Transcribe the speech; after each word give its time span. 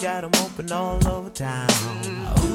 Got 0.00 0.24
'em 0.24 0.30
open 0.42 0.72
all 0.72 0.98
over 1.06 1.28
town. 1.28 1.68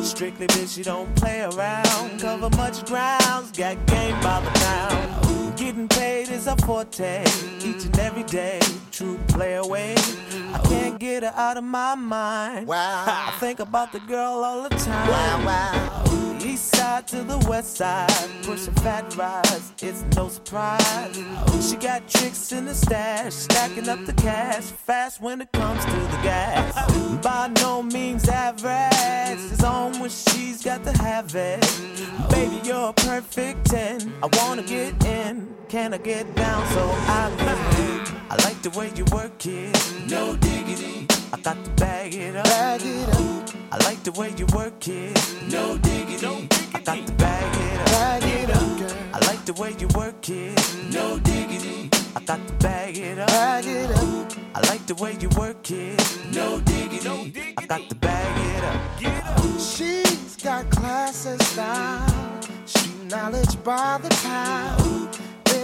Strictly 0.03 0.47
bitch, 0.47 0.77
you 0.77 0.83
don't 0.83 1.13
play 1.15 1.41
around. 1.41 2.19
Cover 2.19 2.49
much 2.57 2.83
grounds, 2.85 3.51
got 3.55 3.77
game 3.85 4.19
by 4.21 4.41
the 4.41 4.49
pound. 4.59 5.55
Getting 5.55 5.87
paid 5.87 6.29
is 6.29 6.47
a 6.47 6.55
forte, 6.65 7.23
each 7.59 7.85
and 7.85 7.99
every 7.99 8.23
day. 8.23 8.59
True 8.95 9.19
play 9.27 9.55
away. 9.55 9.93
I 10.53 10.61
can't 10.69 10.97
get 10.97 11.23
her 11.23 11.33
out 11.35 11.57
of 11.57 11.65
my 11.65 11.95
mind. 11.95 12.65
Wow. 12.65 13.03
I 13.05 13.35
think 13.41 13.59
about 13.59 13.91
the 13.91 13.99
girl 13.99 14.41
all 14.41 14.63
the 14.63 14.69
time. 14.69 15.09
Wow, 15.09 15.45
wow. 15.45 16.39
East 16.41 16.73
side 16.73 17.05
to 17.09 17.21
the 17.23 17.37
west 17.49 17.75
side, 17.75 18.09
pushing 18.43 18.73
fat 18.75 19.13
rides, 19.17 19.73
it's 19.81 20.05
no 20.15 20.29
surprise. 20.29 21.13
She 21.59 21.75
got 21.75 22.07
tricks 22.07 22.53
in 22.53 22.63
the 22.63 22.73
stash, 22.73 23.33
stacking 23.33 23.89
up 23.89 24.05
the 24.05 24.13
cash, 24.13 24.63
fast 24.63 25.19
when 25.19 25.41
it 25.41 25.51
comes 25.51 25.83
to 25.83 25.91
the 25.91 26.19
gas. 26.23 26.73
By 27.21 27.51
no 27.59 27.83
means 27.83 28.29
average, 28.29 29.51
it's 29.51 29.61
on 29.61 29.99
when 29.99 30.09
she's 30.09 30.63
got 30.63 30.85
to 30.85 30.93
have 31.03 31.35
it. 31.35 31.59
Baby, 32.29 32.61
you're 32.63 32.91
a 32.91 32.93
perfect 32.93 33.65
10. 33.65 34.13
I 34.23 34.29
wanna 34.37 34.63
get 34.63 35.03
in, 35.03 35.53
can 35.67 35.93
I 35.93 35.97
get 35.97 36.33
down 36.35 36.65
so 36.69 36.89
I 37.07 37.35
can? 37.37 37.85
I 38.27 38.35
like 38.43 38.61
the 38.63 38.71
way 38.71 38.84
you 38.95 39.05
work 39.11 39.45
it, 39.45 39.93
no 40.09 40.35
diggity. 40.35 41.07
I 41.33 41.39
got 41.41 41.63
to 41.63 41.71
bag 41.71 42.13
it 42.13 42.35
up. 42.35 42.45
Bag 42.45 42.81
it 42.83 43.09
up, 43.09 43.49
I 43.71 43.77
like 43.85 44.03
the 44.03 44.11
way 44.11 44.33
you 44.37 44.45
work 44.47 44.87
it. 44.87 45.17
No 45.51 45.77
diggity. 45.77 46.47
I 46.73 46.79
got 46.81 47.07
to 47.07 47.13
bag 47.13 47.55
it 47.55 47.79
up. 47.79 47.85
bag 47.87 48.23
it 48.23 48.49
up, 48.49 48.77
girl. 48.79 48.97
I 49.13 49.19
like 49.27 49.45
the 49.45 49.53
way 49.53 49.75
you 49.79 49.87
work 49.95 50.29
it. 50.29 50.59
No 50.91 51.19
diggity. 51.19 51.89
I 52.15 52.19
got 52.21 52.47
to 52.47 52.53
bag 52.55 52.97
it 52.97 53.19
up. 53.19 53.27
Bag 53.27 53.65
it 53.65 53.91
up, 53.91 54.31
I 54.53 54.59
like 54.69 54.85
the 54.85 54.95
way 54.95 55.17
you 55.19 55.29
work 55.37 55.71
it. 55.71 55.99
No 56.33 56.59
diggity. 56.61 57.53
I 57.57 57.65
got 57.65 57.89
to 57.89 57.95
bag 57.95 58.55
it 58.55 58.63
up. 58.63 59.59
She's 59.59 60.35
got 60.37 60.69
class 60.69 61.25
and 61.25 61.41
style, 61.41 62.41
street 62.65 63.05
knowledge 63.09 63.63
by 63.63 63.99
the 64.01 64.09
pound. 64.09 65.24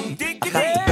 diggity. 0.00 0.91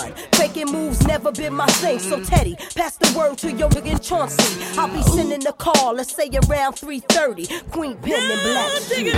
Faking 0.33 0.71
moves 0.71 1.05
never 1.07 1.31
been 1.31 1.53
my 1.53 1.67
thing. 1.67 1.99
So 1.99 2.19
Teddy, 2.23 2.55
pass 2.75 2.97
the 2.97 3.11
word 3.17 3.37
to 3.39 3.51
your 3.51 3.69
nigga 3.69 3.99
Chauncey. 4.01 4.63
I'll 4.79 4.87
be 4.87 5.01
sending 5.03 5.41
the 5.41 5.53
call, 5.53 5.93
let's 5.93 6.13
say 6.15 6.29
around 6.47 6.75
3:30. 6.75 7.47
Queen 7.71 7.97
Pen 7.97 8.31
and 8.31 8.41
Black. 8.41 8.69
Street. 8.81 9.13
I 9.13 9.17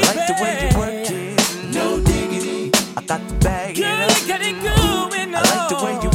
like 0.00 0.26
the 0.26 0.34
way 0.42 0.54
you 0.62 0.78
work 0.78 1.10
it. 1.10 1.74
No 1.74 2.00
diggity. 2.00 2.70
I 2.96 2.98
got 3.02 3.20
to 3.28 3.34
bag 3.36 3.78
it 3.78 3.84
up. 3.84 4.10
I 5.30 5.40
like 5.42 5.68
the 5.68 5.76
way 5.84 5.94
you 6.02 6.07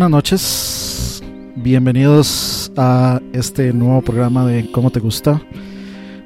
buenas 0.00 0.16
noches. 0.16 1.22
Bienvenidos 1.56 2.72
a 2.74 3.20
este 3.34 3.70
nuevo 3.74 4.00
programa 4.00 4.46
de 4.46 4.70
¿Cómo 4.72 4.90
te 4.90 4.98
gusta? 4.98 5.42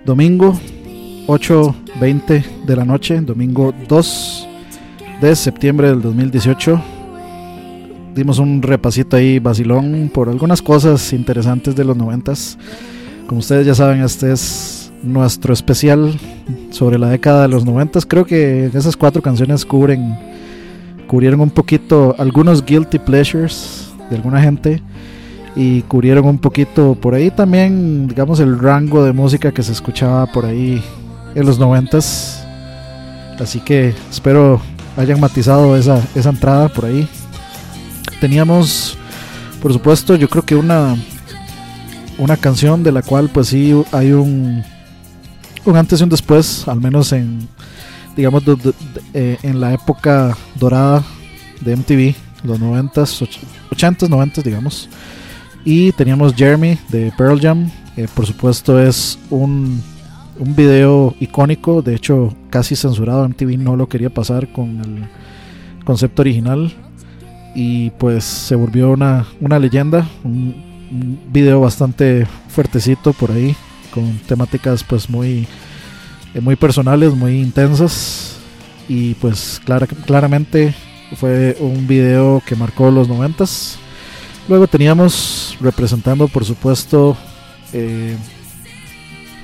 Domingo 0.04 0.56
8.20 1.26 2.66
de 2.66 2.76
la 2.76 2.84
noche, 2.84 3.20
domingo 3.20 3.74
2 3.88 4.48
de 5.20 5.34
septiembre 5.34 5.88
del 5.88 6.02
2018. 6.02 6.80
Dimos 8.14 8.38
un 8.38 8.62
repasito 8.62 9.16
ahí, 9.16 9.40
vacilón, 9.40 10.08
por 10.14 10.28
algunas 10.28 10.62
cosas 10.62 11.12
interesantes 11.12 11.74
de 11.74 11.84
los 11.84 11.96
noventas. 11.96 12.56
Como 13.26 13.40
ustedes 13.40 13.66
ya 13.66 13.74
saben, 13.74 14.02
este 14.02 14.30
es 14.30 14.92
nuestro 15.02 15.52
especial 15.52 16.16
sobre 16.70 16.96
la 16.96 17.08
década 17.08 17.42
de 17.42 17.48
los 17.48 17.64
noventas. 17.64 18.06
Creo 18.06 18.24
que 18.24 18.66
esas 18.66 18.96
cuatro 18.96 19.20
canciones 19.20 19.64
cubren, 19.64 20.16
cubrieron 21.14 21.42
un 21.42 21.50
poquito 21.50 22.16
algunos 22.18 22.64
guilty 22.64 22.98
pleasures 22.98 23.92
de 24.10 24.16
alguna 24.16 24.42
gente 24.42 24.82
y 25.54 25.82
cubrieron 25.82 26.26
un 26.26 26.38
poquito 26.38 26.96
por 26.96 27.14
ahí 27.14 27.30
también, 27.30 28.08
digamos, 28.08 28.40
el 28.40 28.58
rango 28.58 29.04
de 29.04 29.12
música 29.12 29.52
que 29.52 29.62
se 29.62 29.70
escuchaba 29.70 30.26
por 30.26 30.44
ahí 30.44 30.82
en 31.36 31.46
los 31.46 31.56
noventas. 31.56 32.44
Así 33.38 33.60
que 33.60 33.94
espero 34.10 34.60
hayan 34.96 35.20
matizado 35.20 35.76
esa, 35.76 36.02
esa 36.16 36.30
entrada 36.30 36.68
por 36.68 36.86
ahí. 36.86 37.06
Teníamos, 38.20 38.98
por 39.62 39.72
supuesto, 39.72 40.16
yo 40.16 40.28
creo 40.28 40.44
que 40.44 40.56
una, 40.56 40.96
una 42.18 42.36
canción 42.36 42.82
de 42.82 42.90
la 42.90 43.02
cual 43.02 43.30
pues 43.32 43.46
sí 43.46 43.72
hay 43.92 44.10
un, 44.10 44.64
un 45.64 45.76
antes 45.76 46.00
y 46.00 46.02
un 46.02 46.10
después, 46.10 46.66
al 46.66 46.80
menos 46.80 47.12
en, 47.12 47.46
digamos, 48.16 48.42
eh, 49.12 49.38
en 49.42 49.60
la 49.60 49.74
época 49.74 50.36
dorada 50.54 51.02
de 51.60 51.76
MTV, 51.76 52.14
los 52.44 52.60
90s, 52.60 53.28
80s, 53.70 54.08
90s, 54.08 54.42
digamos. 54.42 54.88
Y 55.64 55.92
teníamos 55.92 56.34
Jeremy 56.34 56.78
de 56.90 57.12
Pearl 57.16 57.40
Jam, 57.40 57.70
por 58.14 58.26
supuesto 58.26 58.80
es 58.80 59.18
un, 59.30 59.82
un 60.38 60.56
video 60.56 61.14
icónico, 61.20 61.80
de 61.80 61.94
hecho 61.94 62.34
casi 62.50 62.76
censurado, 62.76 63.28
MTV 63.28 63.56
no 63.58 63.76
lo 63.76 63.88
quería 63.88 64.10
pasar 64.10 64.52
con 64.52 64.80
el 64.80 65.84
concepto 65.84 66.22
original 66.22 66.72
y 67.54 67.90
pues 67.90 68.24
se 68.24 68.56
volvió 68.56 68.90
una, 68.90 69.26
una 69.40 69.58
leyenda, 69.58 70.08
un, 70.24 70.54
un, 70.90 71.20
video 71.32 71.60
bastante 71.60 72.26
fuertecito 72.48 73.12
por 73.12 73.30
ahí, 73.30 73.54
con 73.92 74.18
temáticas 74.26 74.82
pues 74.82 75.08
muy, 75.08 75.46
muy 76.40 76.56
personales, 76.56 77.14
muy 77.14 77.40
intensas 77.40 78.36
y 78.88 79.14
pues 79.14 79.60
clara, 79.64 79.86
claramente 79.86 80.74
fue 81.16 81.56
un 81.60 81.86
video 81.86 82.42
que 82.46 82.56
marcó 82.56 82.90
los 82.90 83.08
noventas. 83.08 83.78
Luego 84.48 84.66
teníamos 84.66 85.56
representando 85.60 86.28
por 86.28 86.44
supuesto 86.44 87.16
eh, 87.72 88.16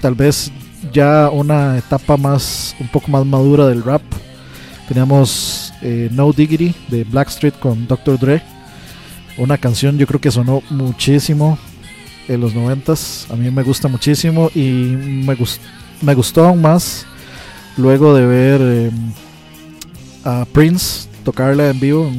tal 0.00 0.14
vez 0.14 0.52
ya 0.92 1.30
una 1.30 1.78
etapa 1.78 2.16
más 2.16 2.74
un 2.80 2.88
poco 2.88 3.10
más 3.10 3.24
madura 3.24 3.66
del 3.66 3.82
rap. 3.82 4.02
Teníamos 4.88 5.72
eh, 5.82 6.08
No 6.12 6.32
Diggity 6.32 6.74
de 6.88 7.04
Blackstreet 7.04 7.58
con 7.58 7.86
Dr. 7.86 8.18
Dre. 8.18 8.42
Una 9.38 9.56
canción 9.58 9.96
yo 9.98 10.06
creo 10.06 10.20
que 10.20 10.30
sonó 10.30 10.62
muchísimo 10.70 11.58
en 12.28 12.40
los 12.40 12.54
noventas. 12.54 13.26
A 13.30 13.36
mí 13.36 13.50
me 13.50 13.62
gusta 13.62 13.88
muchísimo 13.88 14.50
y 14.54 14.60
me, 14.60 15.34
gust 15.34 15.60
me 16.00 16.14
gustó 16.14 16.46
aún 16.46 16.62
más 16.62 17.06
luego 17.76 18.14
de 18.14 18.26
ver 18.26 18.60
eh, 18.62 18.90
a 20.24 20.44
Prince 20.52 21.08
tocarla 21.24 21.70
en 21.70 21.80
vivo, 21.80 22.10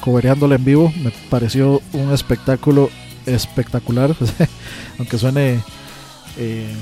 cobereándola 0.00 0.56
en 0.56 0.64
vivo. 0.64 0.92
Me 1.02 1.12
pareció 1.30 1.80
un 1.92 2.12
espectáculo 2.12 2.90
espectacular, 3.26 4.14
aunque 4.98 5.18
suene 5.18 5.60
eh, 6.36 6.74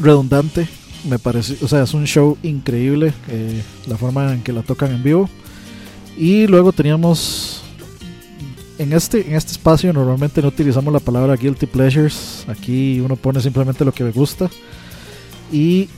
redundante. 0.00 0.68
Me 1.08 1.18
parece, 1.18 1.62
o 1.62 1.68
sea, 1.68 1.82
es 1.82 1.92
un 1.92 2.06
show 2.06 2.38
increíble 2.42 3.12
eh, 3.28 3.62
la 3.86 3.98
forma 3.98 4.32
en 4.32 4.42
que 4.42 4.52
la 4.52 4.62
tocan 4.62 4.92
en 4.92 5.02
vivo. 5.02 5.28
Y 6.16 6.46
luego 6.46 6.72
teníamos 6.72 7.62
en 8.78 8.92
este, 8.92 9.28
en 9.28 9.34
este 9.34 9.52
espacio 9.52 9.92
normalmente 9.92 10.42
no 10.42 10.48
utilizamos 10.48 10.92
la 10.92 11.00
palabra 11.00 11.36
guilty 11.36 11.66
pleasures. 11.66 12.44
Aquí 12.48 13.00
uno 13.00 13.16
pone 13.16 13.40
simplemente 13.40 13.84
lo 13.84 13.92
que 13.92 14.04
me 14.04 14.10
gusta. 14.10 14.48
Y 15.54 15.88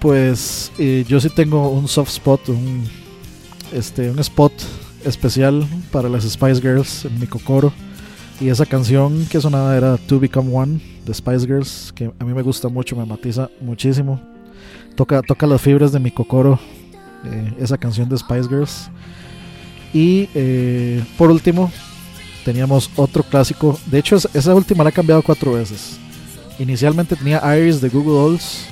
pues 0.00 0.72
eh, 0.78 1.04
yo 1.06 1.20
sí 1.20 1.28
tengo 1.28 1.68
un 1.68 1.86
soft 1.86 2.08
spot, 2.08 2.48
un, 2.48 2.82
este, 3.70 4.08
un 4.08 4.18
spot 4.20 4.54
especial 5.04 5.66
para 5.90 6.08
las 6.08 6.24
Spice 6.24 6.62
Girls 6.62 7.04
en 7.04 7.20
mi 7.20 7.26
cocoro. 7.26 7.74
Y 8.40 8.48
esa 8.48 8.64
canción 8.64 9.26
que 9.26 9.38
sonaba 9.38 9.76
era 9.76 9.98
To 9.98 10.18
Become 10.18 10.56
One 10.56 10.80
de 11.04 11.12
Spice 11.12 11.46
Girls, 11.46 11.92
que 11.94 12.10
a 12.18 12.24
mí 12.24 12.32
me 12.32 12.40
gusta 12.40 12.68
mucho, 12.70 12.96
me 12.96 13.04
matiza 13.04 13.50
muchísimo. 13.60 14.18
Toca, 14.96 15.20
toca 15.20 15.46
las 15.46 15.60
fibras 15.60 15.92
de 15.92 16.00
mi 16.00 16.10
cocoro, 16.10 16.58
eh, 17.26 17.52
esa 17.58 17.76
canción 17.76 18.08
de 18.08 18.16
Spice 18.16 18.48
Girls. 18.48 18.90
Y 19.92 20.30
eh, 20.34 21.04
por 21.18 21.30
último, 21.30 21.70
teníamos 22.46 22.90
otro 22.96 23.22
clásico. 23.22 23.78
De 23.84 23.98
hecho, 23.98 24.16
esa 24.16 24.54
última 24.54 24.82
la 24.82 24.88
he 24.88 24.94
cambiado 24.94 25.20
cuatro 25.20 25.52
veces. 25.52 25.98
Inicialmente 26.58 27.14
tenía 27.14 27.42
Iris 27.58 27.82
de 27.82 27.90
Google 27.90 28.14
Dolls. 28.14 28.71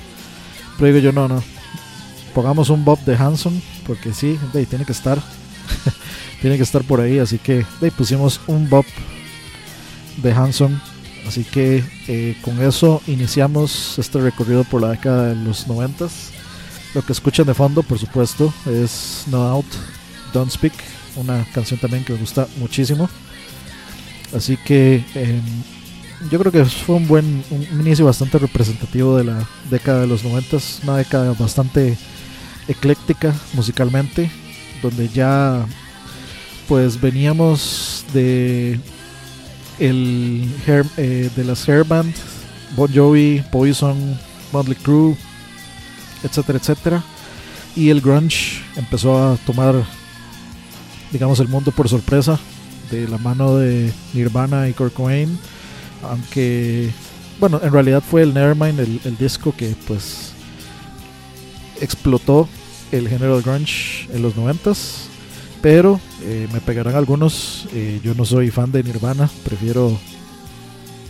Digo 0.87 0.97
yo, 0.97 1.11
no, 1.11 1.27
no. 1.27 1.43
Pongamos 2.33 2.69
un 2.69 2.83
Bob 2.83 2.99
de 3.05 3.15
Hanson. 3.15 3.61
Porque 3.85 4.13
sí, 4.13 4.39
de, 4.53 4.65
tiene 4.65 4.85
que 4.85 4.91
estar. 4.91 5.21
tiene 6.41 6.57
que 6.57 6.63
estar 6.63 6.83
por 6.83 6.99
ahí. 6.99 7.19
Así 7.19 7.37
que 7.37 7.65
de, 7.79 7.91
pusimos 7.91 8.41
un 8.47 8.69
Bob 8.69 8.85
de 10.17 10.31
Hanson. 10.33 10.81
Así 11.27 11.43
que 11.43 11.83
eh, 12.07 12.35
con 12.41 12.61
eso 12.61 13.01
iniciamos 13.07 13.97
este 13.99 14.19
recorrido 14.19 14.63
por 14.63 14.81
la 14.81 14.89
década 14.89 15.29
de 15.29 15.35
los 15.35 15.67
noventas. 15.67 16.31
Lo 16.93 17.03
que 17.03 17.13
escuchan 17.13 17.45
de 17.45 17.53
fondo, 17.53 17.83
por 17.83 17.99
supuesto, 17.99 18.53
es 18.65 19.23
No 19.27 19.43
Out, 19.43 19.65
Don't 20.33 20.51
Speak, 20.51 20.73
una 21.15 21.45
canción 21.53 21.79
también 21.79 22.03
que 22.03 22.13
me 22.13 22.19
gusta 22.19 22.47
muchísimo. 22.57 23.09
Así 24.35 24.57
que 24.57 25.05
eh, 25.15 25.41
yo 26.29 26.39
creo 26.39 26.51
que 26.51 26.65
fue 26.65 26.95
un 26.95 27.07
buen 27.07 27.43
un 27.49 27.81
inicio 27.81 28.05
bastante 28.05 28.37
representativo 28.37 29.17
de 29.17 29.23
la 29.25 29.47
década 29.69 30.01
de 30.01 30.07
los 30.07 30.23
noventas, 30.23 30.79
una 30.83 30.97
década 30.97 31.33
bastante 31.33 31.97
ecléctica 32.67 33.33
musicalmente, 33.53 34.29
donde 34.81 35.09
ya 35.09 35.65
pues 36.67 36.99
veníamos 36.99 38.05
de 38.13 38.79
el 39.79 40.49
eh, 40.67 41.29
de 41.35 41.43
las 41.43 41.67
hair 41.67 41.83
band, 41.83 42.13
Bon 42.75 42.89
Jovi, 42.93 43.43
Poison, 43.51 44.17
Motley 44.53 44.77
Crue, 44.77 45.17
etcétera, 46.23 46.59
etcétera. 46.59 47.03
Y 47.75 47.89
el 47.89 48.01
grunge 48.01 48.61
empezó 48.75 49.17
a 49.17 49.37
tomar, 49.45 49.75
digamos, 51.11 51.39
el 51.39 51.47
mundo 51.47 51.71
por 51.71 51.87
sorpresa 51.87 52.37
de 52.91 53.07
la 53.07 53.17
mano 53.17 53.55
de 53.55 53.91
Nirvana 54.13 54.67
y 54.67 54.73
Kurt 54.73 54.93
Cobain. 54.93 55.39
Aunque, 56.03 56.91
bueno, 57.39 57.59
en 57.63 57.71
realidad 57.71 58.01
fue 58.01 58.23
el 58.23 58.33
Nevermind, 58.33 58.79
el, 58.79 59.17
disco 59.17 59.53
que 59.55 59.75
pues 59.87 60.33
explotó 61.79 62.47
el 62.91 63.07
género 63.07 63.41
grunge 63.41 64.07
en 64.13 64.21
los 64.21 64.35
noventas 64.35 65.07
pero 65.61 65.99
eh, 66.23 66.47
me 66.51 66.59
pegarán 66.59 66.95
algunos. 66.95 67.67
Eh, 67.73 67.99
yo 68.03 68.13
no 68.15 68.25
soy 68.25 68.49
fan 68.49 68.71
de 68.71 68.83
Nirvana, 68.83 69.29
prefiero. 69.43 69.97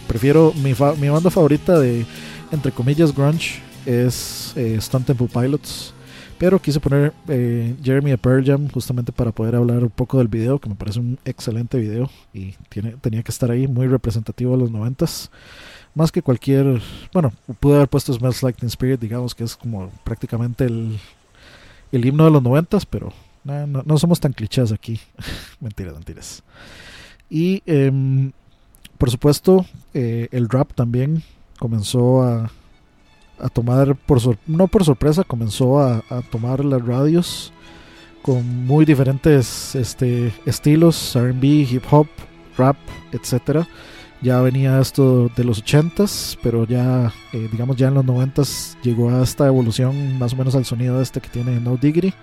Prefiero. 0.07 0.53
Mi, 0.61 0.73
fa 0.73 0.93
mi 0.95 1.09
banda 1.09 1.31
favorita 1.31 1.79
de, 1.79 2.05
entre 2.51 2.71
comillas, 2.71 3.15
grunge 3.15 3.61
es 3.85 4.53
eh, 4.55 4.79
Temple 5.05 5.29
Pilots. 5.31 5.93
Pero 6.41 6.59
quise 6.59 6.79
poner 6.79 7.13
eh, 7.27 7.75
Jeremy 7.83 8.13
a 8.13 8.19
Jam 8.43 8.67
justamente 8.67 9.11
para 9.11 9.31
poder 9.31 9.55
hablar 9.55 9.83
un 9.83 9.91
poco 9.91 10.17
del 10.17 10.27
video, 10.27 10.57
que 10.57 10.69
me 10.69 10.73
parece 10.73 10.99
un 10.99 11.19
excelente 11.23 11.77
video 11.77 12.09
y 12.33 12.55
tiene, 12.67 12.93
tenía 12.93 13.21
que 13.21 13.29
estar 13.29 13.51
ahí, 13.51 13.67
muy 13.67 13.85
representativo 13.85 14.53
de 14.53 14.57
los 14.57 14.71
noventas. 14.71 15.29
Más 15.93 16.11
que 16.11 16.23
cualquier. 16.23 16.81
Bueno, 17.13 17.31
pude 17.59 17.75
haber 17.75 17.89
puesto 17.89 18.11
Smells 18.11 18.41
Like 18.41 18.59
Teen 18.59 18.69
Spirit, 18.69 18.99
digamos 18.99 19.35
que 19.35 19.43
es 19.43 19.55
como 19.55 19.91
prácticamente 20.03 20.65
el, 20.65 20.97
el 21.91 22.05
himno 22.07 22.25
de 22.25 22.31
los 22.31 22.41
noventas, 22.41 22.87
pero 22.87 23.13
no, 23.43 23.67
no, 23.67 23.97
somos 23.99 24.19
tan 24.19 24.33
clichés 24.33 24.71
aquí. 24.71 24.99
mentiras, 25.59 25.93
mentiras. 25.93 26.41
Y 27.29 27.61
eh, 27.67 28.31
por 28.97 29.11
supuesto, 29.11 29.67
eh, 29.93 30.27
el 30.31 30.49
rap 30.49 30.73
también 30.73 31.21
comenzó 31.59 32.23
a, 32.23 32.51
a 33.41 33.49
tomar, 33.49 33.95
por 33.95 34.19
no 34.47 34.67
por 34.67 34.83
sorpresa, 34.83 35.23
comenzó 35.23 35.79
a, 35.79 36.03
tomar 36.29 36.63
las 36.63 36.85
radios 36.85 37.53
con 38.21 38.65
muy 38.65 38.85
diferentes 38.85 39.75
este, 39.75 40.33
estilos, 40.45 41.15
RB, 41.15 41.43
hip 41.43 41.83
hop, 41.89 42.07
rap, 42.57 42.77
etcétera. 43.11 43.67
Ya 44.21 44.39
venía 44.41 44.79
esto 44.79 45.31
de 45.35 45.43
los 45.43 45.63
80s, 45.63 46.37
pero 46.43 46.67
ya, 46.67 47.11
eh, 47.33 47.49
digamos, 47.51 47.75
ya 47.75 47.87
en 47.87 47.95
los 47.95 48.05
90s 48.05 48.77
llegó 48.83 49.09
a 49.09 49.23
esta 49.23 49.47
evolución 49.47 50.19
más 50.19 50.33
o 50.33 50.35
menos 50.35 50.53
al 50.53 50.65
sonido 50.65 51.01
este 51.01 51.21
que 51.21 51.29
tiene 51.29 51.59
No 51.59 51.75
Diggity. 51.77 52.13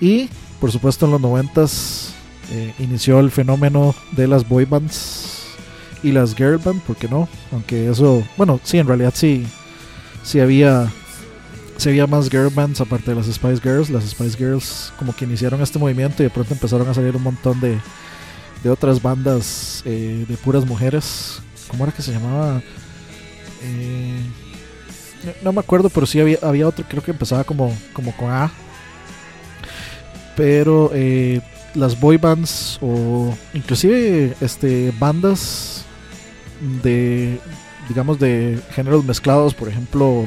Y 0.00 0.28
por 0.60 0.70
supuesto 0.70 1.06
en 1.06 1.12
los 1.12 1.20
noventas 1.20 2.14
eh, 2.52 2.74
inició 2.78 3.18
el 3.18 3.30
fenómeno 3.30 3.94
de 4.12 4.28
las 4.28 4.48
boy 4.48 4.66
bands 4.66 5.48
y 6.02 6.12
las 6.12 6.34
girl 6.34 6.58
band, 6.58 6.80
¿por 6.82 6.96
qué 6.96 7.08
no? 7.08 7.28
Aunque 7.52 7.88
eso, 7.88 8.22
bueno, 8.36 8.60
sí, 8.62 8.78
en 8.78 8.86
realidad 8.86 9.12
sí, 9.14 9.46
sí 10.22 10.40
había, 10.40 10.90
sí 11.76 11.88
había 11.88 12.06
más 12.06 12.28
girl 12.28 12.50
bands 12.50 12.80
aparte 12.80 13.10
de 13.10 13.16
las 13.16 13.26
Spice 13.26 13.60
Girls. 13.60 13.90
Las 13.90 14.04
Spice 14.04 14.36
Girls 14.36 14.92
como 14.98 15.14
que 15.14 15.24
iniciaron 15.24 15.60
este 15.62 15.78
movimiento 15.78 16.22
y 16.22 16.26
de 16.26 16.30
pronto 16.30 16.54
empezaron 16.54 16.88
a 16.88 16.94
salir 16.94 17.16
un 17.16 17.22
montón 17.22 17.60
de, 17.60 17.78
de 18.62 18.70
otras 18.70 19.00
bandas 19.00 19.82
eh, 19.84 20.24
de 20.28 20.36
puras 20.36 20.64
mujeres. 20.66 21.40
¿Cómo 21.68 21.84
era 21.84 21.92
que 21.92 22.02
se 22.02 22.12
llamaba? 22.12 22.62
Eh, 23.62 24.20
no, 25.24 25.32
no 25.44 25.52
me 25.52 25.60
acuerdo, 25.60 25.88
pero 25.90 26.06
sí 26.06 26.20
había, 26.20 26.38
había 26.42 26.66
otro, 26.66 26.84
creo 26.88 27.02
que 27.02 27.10
empezaba 27.10 27.44
como, 27.44 27.76
como 27.92 28.16
con 28.16 28.30
A. 28.30 28.50
Pero 30.36 30.90
eh, 30.94 31.40
las 31.74 31.98
boy 31.98 32.16
bands 32.16 32.78
o 32.80 33.34
inclusive 33.54 34.34
este 34.40 34.92
bandas 34.98 35.84
de 36.82 37.38
digamos 37.90 38.18
de 38.18 38.58
géneros 38.70 39.04
mezclados, 39.04 39.52
por 39.52 39.68
ejemplo, 39.68 40.26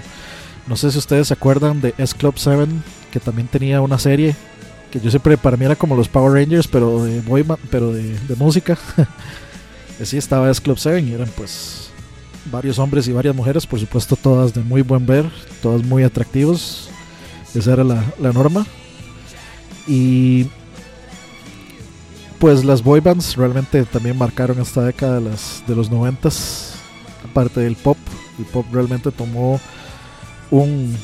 no 0.67 0.75
sé 0.75 0.91
si 0.91 0.99
ustedes 0.99 1.29
se 1.29 1.33
acuerdan 1.33 1.81
de 1.81 1.95
S 1.97 2.13
Club 2.15 2.35
7, 2.37 2.67
que 3.11 3.19
también 3.19 3.47
tenía 3.47 3.81
una 3.81 3.97
serie 3.97 4.35
que 4.91 4.99
yo 4.99 5.09
siempre 5.09 5.37
para 5.37 5.57
mí 5.57 5.65
era 5.65 5.75
como 5.75 5.95
los 5.95 6.07
Power 6.07 6.33
Rangers, 6.33 6.67
pero 6.67 7.03
de 7.03 7.21
boy 7.21 7.41
band- 7.41 7.59
pero 7.71 7.91
de, 7.91 8.03
de 8.19 8.35
música. 8.35 8.77
Así 10.01 10.17
estaba 10.17 10.51
S 10.51 10.61
Club 10.61 10.77
7 10.77 10.99
y 11.01 11.13
eran 11.13 11.29
pues 11.35 11.89
varios 12.51 12.77
hombres 12.77 13.07
y 13.07 13.11
varias 13.13 13.33
mujeres, 13.35 13.65
por 13.65 13.79
supuesto 13.79 14.15
todas 14.15 14.53
de 14.53 14.61
muy 14.61 14.81
buen 14.83 15.05
ver, 15.07 15.25
todas 15.63 15.81
muy 15.83 16.03
atractivos. 16.03 16.89
Esa 17.55 17.73
era 17.73 17.83
la, 17.83 18.03
la 18.19 18.31
norma. 18.33 18.65
Y 19.87 20.47
pues 22.39 22.63
las 22.65 22.83
boy 22.83 22.99
bands 22.99 23.35
realmente 23.35 23.83
también 23.85 24.17
marcaron 24.17 24.59
esta 24.61 24.81
década 24.81 25.15
de, 25.19 25.29
las, 25.29 25.63
de 25.65 25.75
los 25.75 25.89
noventas. 25.89 26.72
Aparte 27.23 27.61
del 27.61 27.75
pop, 27.75 27.97
el 28.39 28.45
pop 28.45 28.65
realmente 28.71 29.11
tomó 29.11 29.59
un, 30.51 30.95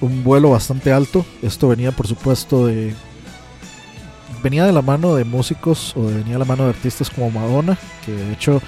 un 0.00 0.24
vuelo 0.24 0.50
bastante 0.50 0.92
alto. 0.92 1.24
Esto 1.42 1.68
venía 1.68 1.92
por 1.92 2.06
supuesto 2.06 2.66
de... 2.66 2.94
Venía 4.42 4.64
de 4.64 4.72
la 4.72 4.80
mano 4.82 5.14
de 5.16 5.24
músicos 5.24 5.94
o 5.96 6.08
de- 6.08 6.14
venía 6.16 6.34
de 6.34 6.38
la 6.38 6.44
mano 6.44 6.64
de 6.64 6.70
artistas 6.70 7.10
como 7.10 7.30
Madonna, 7.30 7.76
que 8.06 8.12
de 8.12 8.32
hecho 8.32 8.62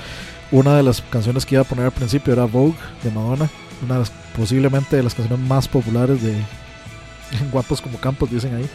una 0.51 0.77
de 0.77 0.83
las 0.83 1.01
canciones 1.01 1.47
que 1.47 1.55
iba 1.55 1.63
a 1.63 1.67
poner 1.67 1.87
al 1.87 1.93
principio 1.93 2.33
era 2.35 2.45
Vogue 2.45 2.75
de 3.03 3.11
Madonna, 3.11 3.49
una 3.83 3.95
de 3.95 4.01
las- 4.01 4.13
posiblemente 4.37 4.97
de 4.97 5.03
las 5.03 5.15
canciones 5.15 5.47
más 5.47 5.69
populares 5.69 6.23
de 6.23 6.35
Guapos 7.51 7.81
como 7.81 7.99
Campos, 7.99 8.31
dicen 8.31 8.55
ahí. 8.55 8.69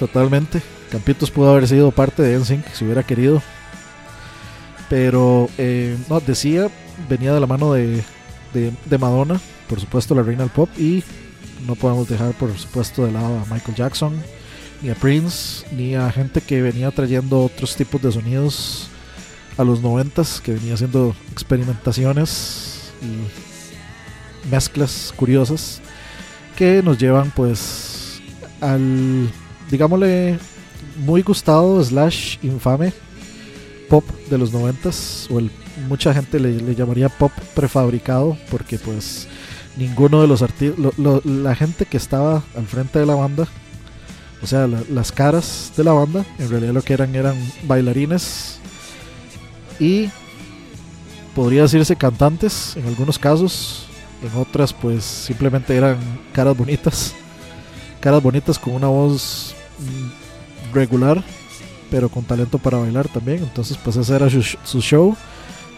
Totalmente. 0.00 0.60
Campitos 0.90 1.30
pudo 1.30 1.50
haber 1.52 1.68
sido 1.68 1.90
parte 1.92 2.22
de 2.22 2.36
NSYNC 2.38 2.66
si 2.74 2.84
hubiera 2.84 3.02
querido. 3.04 3.40
Pero, 4.88 5.48
eh, 5.58 5.96
no, 6.08 6.20
decía, 6.20 6.68
venía 7.08 7.32
de 7.32 7.40
la 7.40 7.46
mano 7.46 7.72
de, 7.72 8.02
de, 8.52 8.98
Madonna, 8.98 9.40
por 9.68 9.80
supuesto 9.80 10.14
la 10.14 10.22
reina 10.22 10.42
del 10.42 10.52
pop, 10.52 10.68
y 10.78 11.02
no 11.66 11.74
podemos 11.74 12.08
dejar, 12.08 12.32
por 12.34 12.56
supuesto, 12.56 13.04
de 13.04 13.12
lado 13.12 13.38
a 13.38 13.52
Michael 13.52 13.76
Jackson, 13.76 14.14
ni 14.82 14.90
a 14.90 14.94
Prince, 14.94 15.66
ni 15.72 15.94
a 15.94 16.10
gente 16.10 16.40
que 16.40 16.62
venía 16.62 16.90
trayendo 16.90 17.44
otros 17.44 17.76
tipos 17.76 18.00
de 18.02 18.12
sonidos 18.12 18.88
a 19.56 19.64
los 19.64 19.80
noventas, 19.80 20.40
que 20.40 20.52
venía 20.52 20.74
haciendo 20.74 21.14
experimentaciones 21.32 22.92
y 23.02 24.50
mezclas 24.50 25.12
curiosas 25.16 25.80
que 26.56 26.82
nos 26.82 26.98
llevan 26.98 27.30
pues 27.32 28.20
al 28.60 29.28
digámosle 29.70 30.38
muy 31.04 31.22
gustado 31.22 31.82
slash 31.84 32.38
infame 32.42 32.92
pop 33.88 34.04
de 34.30 34.38
los 34.38 34.52
noventas 34.52 35.28
o 35.30 35.38
el 35.38 35.50
mucha 35.88 36.14
gente 36.14 36.40
le, 36.40 36.74
llamaría 36.74 37.08
pop 37.08 37.32
prefabricado 37.54 38.36
porque 38.50 38.78
pues 38.78 39.28
ninguno 39.76 40.22
de 40.22 40.28
los 40.28 40.42
artistas 40.42 40.78
la 41.24 41.54
gente 41.54 41.84
que 41.84 41.96
estaba 41.96 42.42
al 42.56 42.66
frente 42.66 42.98
de 42.98 43.06
la 43.06 43.14
banda 43.14 43.46
o 44.42 44.46
sea 44.46 44.66
la- 44.66 44.82
las 44.90 45.12
caras 45.12 45.72
de 45.76 45.84
la 45.84 45.92
banda 45.92 46.24
en 46.38 46.48
realidad 46.48 46.72
lo 46.72 46.82
que 46.82 46.94
eran 46.94 47.14
eran 47.14 47.36
bailarines 47.64 48.58
y 49.78 50.08
podría 51.34 51.62
decirse 51.62 51.96
cantantes 51.96 52.76
en 52.76 52.86
algunos 52.86 53.18
casos 53.18 53.86
en 54.22 54.40
otras 54.40 54.72
pues 54.72 55.04
simplemente 55.04 55.76
eran 55.76 55.98
caras 56.32 56.56
bonitas 56.56 57.14
caras 58.00 58.22
bonitas 58.22 58.58
con 58.58 58.72
una 58.74 58.86
voz 58.88 59.54
mm, 59.78 60.74
regular 60.74 61.22
pero 61.90 62.08
con 62.08 62.24
talento 62.24 62.58
para 62.58 62.78
bailar 62.78 63.08
también 63.08 63.38
entonces 63.42 63.76
pues 63.76 63.96
ese 63.96 64.14
era 64.16 64.28
su 64.30 64.80
show 64.80 65.14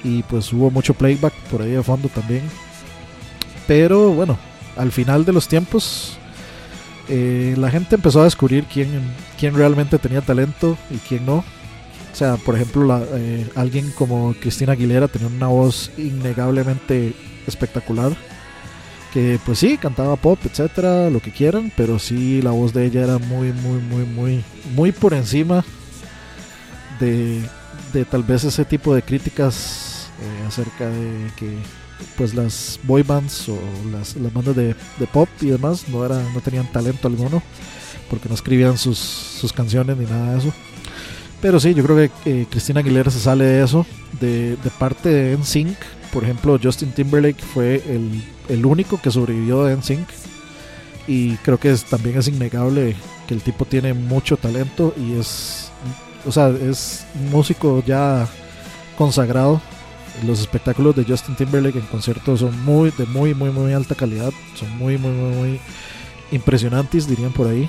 y 0.04 0.22
pues 0.24 0.52
hubo 0.52 0.70
mucho 0.70 0.94
playback 0.94 1.34
por 1.50 1.62
ahí 1.62 1.70
de 1.72 1.82
fondo 1.82 2.08
también 2.08 2.42
pero 3.66 4.11
bueno 4.11 4.38
al 4.76 4.92
final 4.92 5.24
de 5.24 5.32
los 5.32 5.48
tiempos 5.48 6.16
eh, 7.08 7.54
la 7.58 7.70
gente 7.70 7.94
empezó 7.96 8.20
a 8.20 8.24
descubrir 8.24 8.64
quién, 8.72 8.88
quién 9.38 9.54
realmente 9.54 9.98
tenía 9.98 10.20
talento 10.20 10.76
y 10.90 10.96
quién 10.98 11.24
no 11.26 11.44
o 12.11 12.16
sea, 12.18 12.37
por 12.37 12.56
ejemplo, 12.56 12.84
la- 12.84 13.04
eh, 13.14 13.48
alguien 13.54 13.92
como 13.92 14.34
Cristina 14.40 14.72
Aguilera 14.72 15.06
tenía 15.06 15.28
una 15.28 15.46
voz 15.46 15.92
innegablemente 15.98 17.14
espectacular. 17.46 18.12
Que 19.12 19.38
pues 19.46 19.61
sí, 19.61 19.76
cantaba 19.76 20.16
pop, 20.16 20.37
etcétera, 20.44 21.11
lo 21.11 21.20
que 21.20 21.30
quieran, 21.30 21.70
pero 21.76 22.00
sí 22.00 22.42
la 22.42 22.50
voz 22.50 22.72
de 22.72 22.87
ella 22.87 23.04
era 23.04 23.18
muy, 23.18 23.52
muy, 23.52 23.80
muy, 23.82 24.04
muy, 24.04 24.44
muy 24.74 24.90
por 24.90 25.14
encima 25.14 25.64
de, 26.98 27.40
de 27.92 28.04
tal 28.04 28.22
vez 28.24 28.42
ese 28.44 28.64
tipo 28.64 28.94
de 28.94 29.02
críticas 29.02 29.88
eh, 30.20 30.44
acerca 30.46 30.88
de 30.88 31.31
que 31.37 31.57
pues 32.16 32.35
las 32.35 32.78
boy 32.85 33.02
bands 33.02 33.48
o 33.48 33.59
las, 33.90 34.16
las 34.16 34.33
bandas 34.33 34.54
de, 34.54 34.74
de 34.98 35.07
pop 35.12 35.28
y 35.40 35.46
demás 35.46 35.88
no, 35.88 36.04
era, 36.04 36.22
no 36.33 36.40
tenían 36.40 36.70
talento 36.70 37.09
alguno 37.09 37.42
porque 38.09 38.28
no 38.28 38.35
escribían 38.35 38.78
sus, 38.78 38.98
sus 38.98 39.52
canciones 39.52 39.96
ni 39.96 40.07
nada 40.07 40.33
de 40.33 40.38
eso. 40.38 40.52
Pero 41.40 41.61
sí, 41.61 41.74
yo 41.74 41.85
creo 41.85 42.11
que 42.24 42.46
Cristina 42.50 42.81
Aguilera 42.81 43.11
se 43.11 43.20
sale 43.20 43.44
de 43.44 43.62
eso. 43.62 43.87
De, 44.20 44.57
de 44.57 44.70
parte 44.78 45.09
de 45.09 45.37
NSYNC, 45.37 45.76
por 46.12 46.24
ejemplo, 46.24 46.59
Justin 46.61 46.90
Timberlake 46.90 47.42
fue 47.42 47.76
el, 47.87 48.24
el 48.48 48.66
único 48.66 49.00
que 49.00 49.11
sobrevivió 49.11 49.64
de 49.64 49.76
NSYNC. 49.76 50.09
Y 51.07 51.37
creo 51.37 51.59
que 51.59 51.74
también 51.88 52.18
es 52.18 52.28
innegable 52.28 52.96
que 53.26 53.35
el 53.35 53.42
tipo 53.42 53.64
tiene 53.64 53.94
mucho 53.94 54.37
talento 54.37 54.94
y 54.96 55.18
es, 55.18 55.70
o 56.26 56.33
sea, 56.33 56.48
es 56.48 57.07
músico 57.31 57.83
ya 57.87 58.26
consagrado. 58.96 59.61
Los 60.26 60.40
espectáculos 60.40 60.96
de 60.96 61.04
Justin 61.04 61.37
Timberlake 61.37 61.78
en 61.78 61.87
conciertos 61.87 62.40
son 62.40 62.64
muy, 62.64 62.90
de 62.90 63.07
muy, 63.07 63.35
muy, 63.35 63.50
muy 63.50 63.72
alta 63.72 63.94
calidad. 63.94 64.33
Son 64.54 64.68
muy, 64.76 64.98
muy, 64.98 65.12
muy, 65.12 65.35
muy 65.37 65.61
impresionantes, 66.33 67.07
dirían 67.07 67.33
por 67.33 67.46
ahí. 67.46 67.68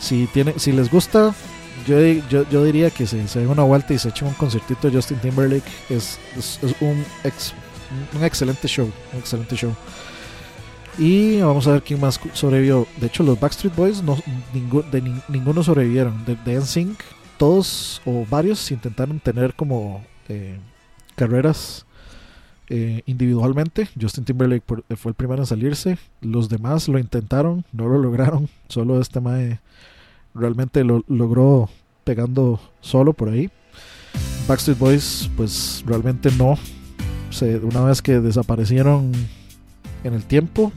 Si, 0.00 0.26
tiene, 0.28 0.54
si 0.58 0.72
les 0.72 0.90
gusta 0.90 1.34
yo, 1.86 1.98
yo, 2.30 2.48
yo 2.48 2.64
diría 2.64 2.90
que 2.90 3.06
se, 3.06 3.26
se 3.26 3.40
den 3.40 3.48
una 3.48 3.64
vuelta 3.64 3.92
y 3.92 3.98
se 3.98 4.08
echen 4.10 4.28
un 4.28 4.34
concertito 4.34 4.88
de 4.88 4.94
Justin 4.96 5.18
Timberlake. 5.18 5.68
Es, 5.90 6.18
es, 6.36 6.58
es 6.62 6.74
un, 6.80 7.04
ex, 7.24 7.52
un 8.16 8.24
excelente 8.24 8.68
show. 8.68 8.90
Un 9.12 9.18
excelente 9.18 9.56
show. 9.56 9.74
Y 10.96 11.40
vamos 11.40 11.66
a 11.66 11.72
ver 11.72 11.82
quién 11.82 12.00
más 12.00 12.20
sobrevivió. 12.34 12.86
De 13.00 13.08
hecho, 13.08 13.24
los 13.24 13.38
Backstreet 13.40 13.74
Boys, 13.74 14.00
no, 14.02 14.16
ningu- 14.54 14.88
de 14.90 15.02
nin- 15.02 15.22
ninguno 15.28 15.62
sobrevivieron. 15.64 16.24
De, 16.24 16.36
de 16.36 16.60
NSYNC, 16.60 17.00
todos 17.36 18.00
o 18.04 18.24
varios 18.30 18.70
intentaron 18.70 19.18
tener 19.18 19.54
como 19.54 20.04
eh, 20.28 20.56
carreras 21.14 21.86
eh, 22.68 23.02
individualmente. 23.06 23.88
Justin 24.00 24.24
Timberlake 24.24 24.64
fue 24.96 25.10
el 25.10 25.14
primero 25.14 25.42
en 25.42 25.46
salirse. 25.46 25.98
Los 26.20 26.48
demás 26.48 26.88
lo 26.88 26.98
intentaron, 26.98 27.64
no 27.72 27.88
lo 27.88 27.98
lograron. 27.98 28.48
Solo 28.68 29.00
este 29.00 29.20
mae 29.20 29.60
realmente 30.34 30.82
lo 30.84 31.04
logró 31.08 31.68
pegando 32.04 32.60
solo 32.80 33.12
por 33.12 33.28
ahí. 33.28 33.50
Backstreet 34.48 34.78
Boys, 34.78 35.30
pues 35.36 35.82
realmente 35.86 36.30
no. 36.32 36.58
Una 37.62 37.80
vez 37.80 38.00
que 38.00 38.20
desaparecieron 38.20 39.10
en 40.04 40.14
el 40.14 40.24
tiempo, 40.24 40.72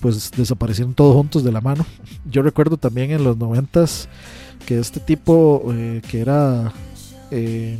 pues 0.00 0.30
desaparecieron 0.30 0.94
todos 0.94 1.14
juntos 1.14 1.44
de 1.44 1.52
la 1.52 1.60
mano. 1.60 1.84
Yo 2.24 2.42
recuerdo 2.42 2.76
también 2.76 3.10
en 3.10 3.24
los 3.24 3.36
noventas 3.36 4.08
que 4.66 4.78
este 4.78 5.00
tipo 5.00 5.62
eh, 5.74 6.00
que 6.08 6.20
era 6.20 6.72
eh, 7.30 7.78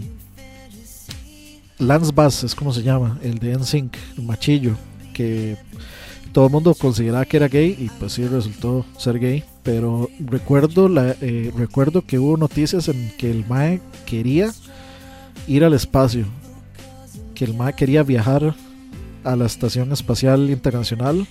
Lance 1.79 2.13
Bass, 2.15 2.45
es 2.45 2.55
como 2.55 2.73
se 2.73 2.83
llama, 2.83 3.19
el 3.23 3.39
de 3.39 3.57
NSYNC, 3.57 3.97
el 4.17 4.25
machillo, 4.25 4.77
que 5.15 5.57
todo 6.33 6.47
el 6.47 6.53
mundo 6.53 6.75
consideraba 6.75 7.25
que 7.25 7.37
era 7.37 7.49
gay 7.49 7.77
y 7.79 7.89
pues 7.99 8.13
sí 8.13 8.27
resultó 8.27 8.85
ser 8.97 9.19
gay. 9.19 9.45
Pero 9.63 10.09
recuerdo, 10.19 10.89
la, 10.89 11.15
eh, 11.21 11.53
recuerdo 11.57 12.03
que 12.03 12.19
hubo 12.19 12.37
noticias 12.37 12.89
en 12.89 13.13
que 13.17 13.31
el 13.31 13.47
Mae 13.47 13.81
quería 14.07 14.51
ir 15.47 15.65
al 15.65 15.75
espacio, 15.75 16.27
que 17.35 17.45
el 17.45 17.55
Mae 17.55 17.75
quería 17.75 18.03
viajar 18.03 18.55
a 19.25 19.37
la 19.37 19.47
Estación 19.47 19.93
Espacial 19.93 20.51
Internacional 20.51 21.27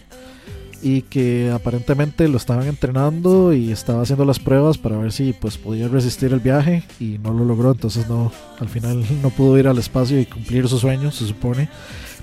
y 0.82 1.02
que 1.04 1.52
aparentemente 1.52 2.28
lo 2.28 2.38
estaban 2.38 2.68
entrenando 2.68 3.54
y 3.54 3.72
estaba 3.72 4.02
haciendo 4.02 4.26
las 4.26 4.40
pruebas 4.40 4.78
para 4.78 4.98
ver 4.98 5.12
si 5.12 5.34
pues 5.34 5.58
podía 5.58 5.88
resistir 5.88 6.34
el 6.34 6.40
viaje 6.40 6.84
y 7.00 7.18
no 7.18 7.34
lo 7.34 7.46
logró, 7.46 7.72
entonces 7.72 8.08
no, 8.08 8.32
al 8.60 8.70
final 8.70 9.04
no 9.22 9.30
pudo 9.30 9.58
ir 9.58 9.68
al 9.68 9.78
espacio 9.78 10.20
y 10.20 10.26
cumplir 10.26 10.68
sus 10.68 10.82
sueños, 10.82 11.16
se 11.16 11.28
supone. 11.28 11.70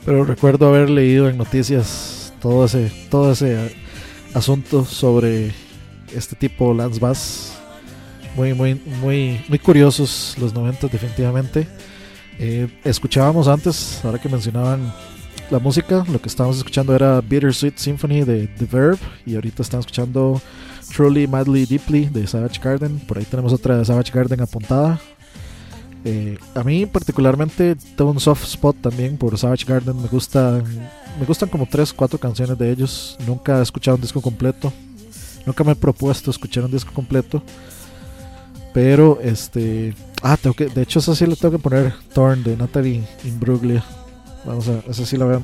Pero 0.04 0.24
recuerdo 0.24 0.68
haber 0.68 0.90
leído 0.90 1.28
en 1.28 1.38
noticias 1.38 2.32
todo 2.40 2.66
ese, 2.66 2.92
todo 3.10 3.32
ese 3.32 3.74
asunto 4.34 4.84
sobre 4.84 5.52
este 6.14 6.36
tipo 6.36 6.74
Lance 6.74 7.00
Bass. 7.00 7.52
Muy, 8.36 8.52
muy, 8.52 8.74
muy, 9.00 9.40
muy 9.48 9.58
curiosos 9.58 10.36
los 10.38 10.52
90 10.52 10.88
definitivamente. 10.88 11.66
Eh, 12.38 12.68
escuchábamos 12.84 13.46
antes, 13.48 14.04
ahora 14.04 14.20
que 14.20 14.28
mencionaban 14.28 14.92
la 15.50 15.58
música, 15.58 16.04
lo 16.10 16.20
que 16.20 16.28
estábamos 16.28 16.58
escuchando 16.58 16.94
era 16.94 17.20
Bittersweet 17.20 17.76
Symphony 17.76 18.24
de 18.24 18.46
The 18.46 18.66
Verb 18.66 18.98
y 19.26 19.34
ahorita 19.34 19.62
estamos 19.62 19.86
escuchando 19.86 20.40
Truly 20.94 21.26
Madly 21.26 21.66
Deeply 21.66 22.06
de 22.06 22.26
Savage 22.26 22.60
Garden. 22.62 22.98
Por 23.00 23.18
ahí 23.18 23.24
tenemos 23.24 23.52
otra 23.52 23.76
de 23.76 23.84
Savage 23.84 24.12
Garden 24.12 24.40
apuntada. 24.40 25.00
Eh, 26.04 26.38
a 26.54 26.62
mí 26.62 26.84
particularmente 26.86 27.76
tengo 27.96 28.10
un 28.10 28.20
soft 28.20 28.44
spot 28.44 28.76
también 28.80 29.16
por 29.16 29.36
Savage 29.38 29.64
Garden. 29.64 30.00
Me 30.00 30.08
gusta, 30.08 30.62
me 31.18 31.26
gustan 31.26 31.48
como 31.48 31.66
3, 31.66 31.92
4 31.92 32.18
canciones 32.18 32.58
de 32.58 32.70
ellos. 32.70 33.16
Nunca 33.26 33.58
he 33.58 33.62
escuchado 33.62 33.96
un 33.96 34.02
disco 34.02 34.20
completo. 34.20 34.72
Nunca 35.46 35.64
me 35.64 35.72
he 35.72 35.76
propuesto 35.76 36.30
escuchar 36.30 36.64
un 36.64 36.70
disco 36.70 36.92
completo. 36.92 37.42
Pero 38.72 39.20
este. 39.22 39.94
Ah, 40.22 40.36
tengo 40.36 40.54
que. 40.54 40.66
De 40.66 40.82
hecho, 40.82 40.98
eso 40.98 41.14
sí 41.14 41.26
le 41.26 41.36
tengo 41.36 41.56
que 41.56 41.62
poner 41.62 41.94
Torn 42.12 42.42
de 42.42 42.56
Natalie 42.56 43.02
Imbruglia. 43.24 43.84
Vamos 44.44 44.68
a. 44.68 44.80
Esa 44.90 45.06
sí 45.06 45.16
la 45.16 45.26
veo. 45.26 45.42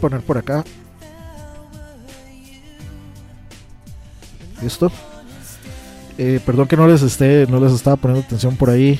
Poner 0.00 0.20
por 0.20 0.38
acá. 0.38 0.64
Listo. 4.62 4.90
Eh, 6.18 6.40
perdón 6.44 6.68
que 6.68 6.76
no 6.76 6.86
les 6.86 7.02
esté. 7.02 7.46
No 7.46 7.60
les 7.60 7.72
estaba 7.72 7.96
poniendo 7.96 8.26
atención 8.26 8.56
por 8.56 8.70
ahí. 8.70 8.98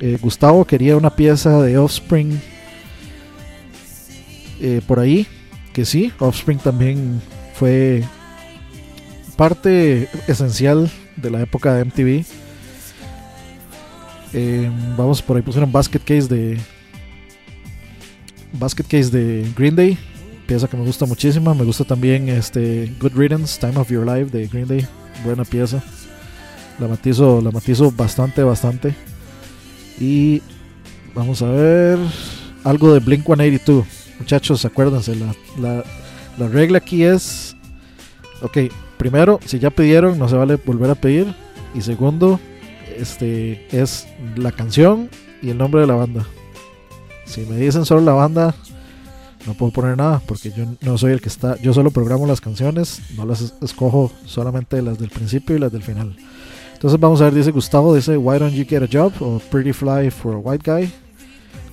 Eh, 0.00 0.18
Gustavo 0.20 0.64
quería 0.64 0.96
una 0.96 1.14
pieza 1.14 1.62
de 1.62 1.78
Offspring. 1.78 2.40
Eh, 4.60 4.80
por 4.86 4.98
ahí. 4.98 5.26
Que 5.72 5.84
sí, 5.84 6.12
Offspring 6.20 6.58
también 6.58 7.20
fue 7.54 8.04
parte 9.36 10.08
esencial 10.28 10.90
de 11.16 11.30
la 11.30 11.40
época 11.40 11.74
de 11.74 11.84
MTV. 11.84 12.43
Eh, 14.36 14.68
vamos 14.96 15.22
por 15.22 15.36
ahí 15.36 15.42
pusieron 15.42 15.70
Basket 15.70 16.00
Case 16.00 16.26
de 16.26 16.58
Basket 18.52 18.82
Case 18.82 19.10
de 19.10 19.48
Green 19.56 19.76
Day, 19.76 19.96
pieza 20.46 20.66
que 20.66 20.76
me 20.76 20.84
gusta 20.84 21.06
muchísimo. 21.06 21.54
Me 21.54 21.64
gusta 21.64 21.84
también 21.84 22.28
este 22.28 22.92
Good 23.00 23.12
Riddance, 23.14 23.60
Time 23.60 23.76
of 23.78 23.90
Your 23.90 24.04
Life 24.04 24.36
de 24.36 24.48
Green 24.48 24.66
Day, 24.66 24.86
buena 25.24 25.44
pieza. 25.44 25.82
La 26.80 26.88
matizo, 26.88 27.40
la 27.40 27.52
matizo 27.52 27.92
bastante, 27.92 28.42
bastante. 28.42 28.94
Y 30.00 30.42
vamos 31.14 31.40
a 31.42 31.46
ver 31.46 31.98
algo 32.64 32.92
de 32.92 32.98
Blink 32.98 33.24
182. 33.24 33.86
Muchachos, 34.18 34.64
acuérdense, 34.64 35.14
la, 35.14 35.34
la, 35.60 35.84
la 36.38 36.48
regla 36.48 36.78
aquí 36.78 37.04
es, 37.04 37.56
ok, 38.42 38.58
primero, 38.96 39.38
si 39.44 39.60
ya 39.60 39.70
pidieron, 39.70 40.18
no 40.18 40.28
se 40.28 40.34
vale 40.34 40.56
volver 40.56 40.90
a 40.90 40.96
pedir. 40.96 41.32
Y 41.74 41.82
segundo, 41.82 42.40
este 42.98 43.66
es 43.70 44.06
la 44.36 44.52
canción 44.52 45.08
y 45.42 45.50
el 45.50 45.58
nombre 45.58 45.80
de 45.80 45.86
la 45.86 45.94
banda. 45.94 46.26
Si 47.24 47.42
me 47.42 47.56
dicen 47.56 47.84
solo 47.84 48.02
la 48.02 48.12
banda, 48.12 48.54
no 49.46 49.54
puedo 49.54 49.72
poner 49.72 49.96
nada 49.96 50.22
porque 50.26 50.50
yo 50.50 50.64
no 50.80 50.98
soy 50.98 51.12
el 51.12 51.20
que 51.20 51.28
está. 51.28 51.56
Yo 51.60 51.74
solo 51.74 51.90
programo 51.90 52.26
las 52.26 52.40
canciones, 52.40 53.00
no 53.16 53.26
las 53.26 53.54
escojo 53.62 54.12
solamente 54.26 54.80
las 54.82 54.98
del 54.98 55.10
principio 55.10 55.56
y 55.56 55.58
las 55.58 55.72
del 55.72 55.82
final. 55.82 56.16
Entonces 56.72 56.98
vamos 57.00 57.20
a 57.20 57.24
ver, 57.24 57.34
dice 57.34 57.50
Gustavo, 57.50 57.94
dice 57.94 58.16
Why 58.16 58.38
don't 58.38 58.54
you 58.54 58.64
get 58.66 58.82
a 58.82 58.88
job 58.90 59.12
o 59.20 59.38
Pretty 59.50 59.72
Fly 59.72 60.10
for 60.10 60.34
a 60.34 60.38
White 60.38 60.70
Guy. 60.70 60.92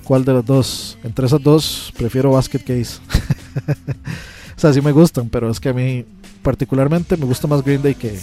¿Cuál 0.04 0.24
de 0.24 0.34
las 0.34 0.44
dos? 0.44 0.98
Entre 1.04 1.26
esas 1.26 1.42
dos 1.42 1.92
prefiero 1.96 2.32
Basket 2.32 2.60
Case. 2.60 2.98
o 4.56 4.60
sea, 4.60 4.72
sí 4.72 4.80
me 4.80 4.92
gustan, 4.92 5.28
pero 5.28 5.50
es 5.50 5.60
que 5.60 5.68
a 5.68 5.72
mí 5.72 6.04
particularmente 6.42 7.16
me 7.16 7.24
gusta 7.24 7.46
más 7.46 7.62
Green 7.62 7.82
Day 7.82 7.94
que, 7.94 8.18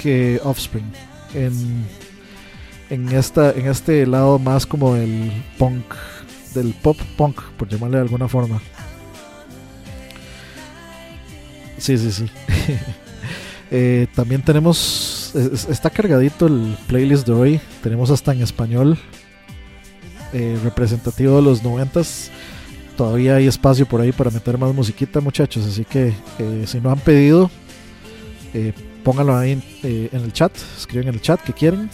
que 0.00 0.40
Offspring. 0.42 1.07
En, 1.34 1.84
en, 2.90 3.08
esta, 3.12 3.50
en 3.52 3.66
este 3.66 4.06
lado 4.06 4.38
más 4.38 4.66
como 4.66 4.96
el 4.96 5.32
punk, 5.58 5.84
del 6.54 6.74
pop 6.74 6.96
punk, 7.16 7.40
por 7.56 7.68
llamarle 7.68 7.96
de 7.98 8.02
alguna 8.02 8.28
forma. 8.28 8.60
Sí, 11.78 11.96
sí, 11.98 12.10
sí. 12.10 12.26
eh, 13.70 14.06
también 14.14 14.42
tenemos, 14.42 15.32
está 15.34 15.90
cargadito 15.90 16.46
el 16.46 16.76
playlist 16.86 17.26
de 17.26 17.32
hoy. 17.32 17.60
Tenemos 17.82 18.10
hasta 18.10 18.32
en 18.32 18.42
español, 18.42 18.98
eh, 20.32 20.58
representativo 20.62 21.36
de 21.36 21.42
los 21.42 21.62
noventas 21.62 22.30
todavía 22.98 23.36
hay 23.36 23.46
espacio 23.46 23.86
por 23.86 24.00
ahí 24.00 24.10
para 24.10 24.28
meter 24.28 24.58
más 24.58 24.74
musiquita, 24.74 25.20
muchachos. 25.20 25.64
Así 25.64 25.84
que 25.84 26.12
eh, 26.40 26.64
si 26.66 26.80
no 26.80 26.90
han 26.90 26.98
pedido, 26.98 27.48
eh, 28.52 28.72
pónganlo 29.04 29.36
ahí 29.36 29.62
eh, 29.82 30.08
en 30.12 30.22
el 30.22 30.32
chat. 30.32 30.52
Escriben 30.76 31.08
en 31.08 31.14
el 31.14 31.20
chat 31.20 31.40
que 31.40 31.52
quieren. 31.52 31.90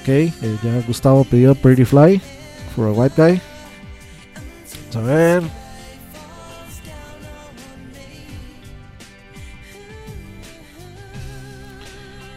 Ok, 0.00 0.08
eh, 0.08 0.32
ya 0.62 0.82
Gustavo 0.86 1.24
pidió 1.24 1.54
Pretty 1.54 1.84
Fly 1.84 2.20
for 2.74 2.88
a 2.88 2.92
White 2.92 3.14
Guy. 3.16 3.40
Vamos 4.92 4.96
a 4.96 5.00
ver. 5.14 5.42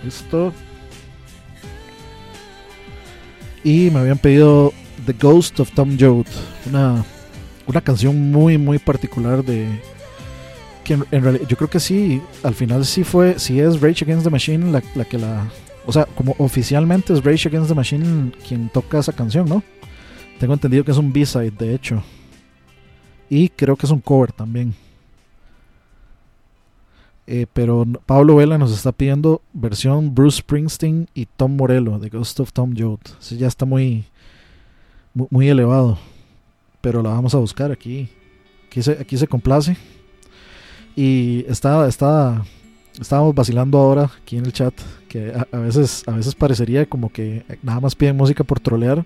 Listo. 0.04 0.54
Y 3.64 3.90
me 3.90 4.00
habían 4.00 4.20
pedido 4.20 4.72
The 5.06 5.14
Ghost 5.14 5.60
of 5.60 5.72
Tom 5.72 5.98
Joad. 6.00 6.28
Una 6.68 7.04
una 7.68 7.82
canción 7.82 8.32
muy 8.32 8.58
muy 8.58 8.78
particular 8.80 9.44
de 9.44 9.68
yo 10.86 11.58
creo 11.58 11.70
que 11.70 11.80
sí 11.80 12.22
al 12.44 12.54
final 12.54 12.86
sí 12.86 13.04
fue 13.04 13.40
sí 13.40 13.60
es 13.60 13.82
Rage 13.82 14.06
Against 14.06 14.24
the 14.24 14.30
Machine 14.30 14.72
la, 14.72 14.84
la, 14.96 15.06
que 15.06 15.18
la 15.18 15.48
o 15.86 15.92
sea 15.92 16.06
como 16.06 16.36
oficialmente 16.38 17.14
es 17.14 17.24
Rage 17.24 17.50
Against 17.50 17.70
the 17.70 17.76
Machine 17.76 18.32
quien 18.48 18.70
toca 18.70 19.00
esa 19.00 19.12
canción 19.14 19.50
no 19.50 19.64
tengo 20.40 20.54
entendido 20.54 20.84
que 20.84 20.92
es 20.92 20.98
un 20.98 21.14
B-side 21.14 21.52
de 21.52 21.74
hecho. 21.74 22.04
Y 23.30 23.50
creo 23.50 23.76
que 23.76 23.86
es 23.86 23.92
un 23.92 24.02
cover 24.02 24.32
también. 24.32 24.74
Eh, 27.28 27.48
pero 27.52 27.86
Pablo 28.06 28.36
Vela 28.36 28.58
nos 28.58 28.72
está 28.72 28.92
pidiendo 28.92 29.42
versión 29.52 30.14
Bruce 30.14 30.40
Springsteen 30.40 31.08
y 31.16 31.26
Tom 31.26 31.56
Morello 31.56 31.98
de 31.98 32.10
Ghost 32.10 32.40
of 32.40 32.52
Tom 32.52 32.76
Joad. 32.78 33.00
Eso 33.20 33.36
ya 33.36 33.48
está 33.48 33.66
muy 33.66 34.06
muy, 35.14 35.48
elevado. 35.48 35.98
Pero 36.82 37.02
la 37.02 37.10
vamos 37.10 37.34
a 37.34 37.40
buscar 37.40 37.72
aquí. 37.72 38.10
Aquí 38.68 38.82
aquí 38.92 39.18
se 39.18 39.28
complace. 39.28 39.76
Y 40.96 41.46
está, 41.48 41.88
está, 41.88 42.44
estábamos 43.00 43.36
vacilando 43.36 43.78
ahora 43.78 44.10
aquí 44.22 44.38
en 44.38 44.46
el 44.46 44.54
chat 44.54 44.74
que 45.10 45.34
a, 45.34 45.58
veces, 45.58 46.04
a 46.08 46.12
veces 46.12 46.36
parecería 46.36 46.86
como 46.86 47.12
que 47.12 47.44
nada 47.62 47.80
más 47.80 47.96
piden 47.96 48.18
música 48.18 48.44
por 48.44 48.60
trolear. 48.60 49.06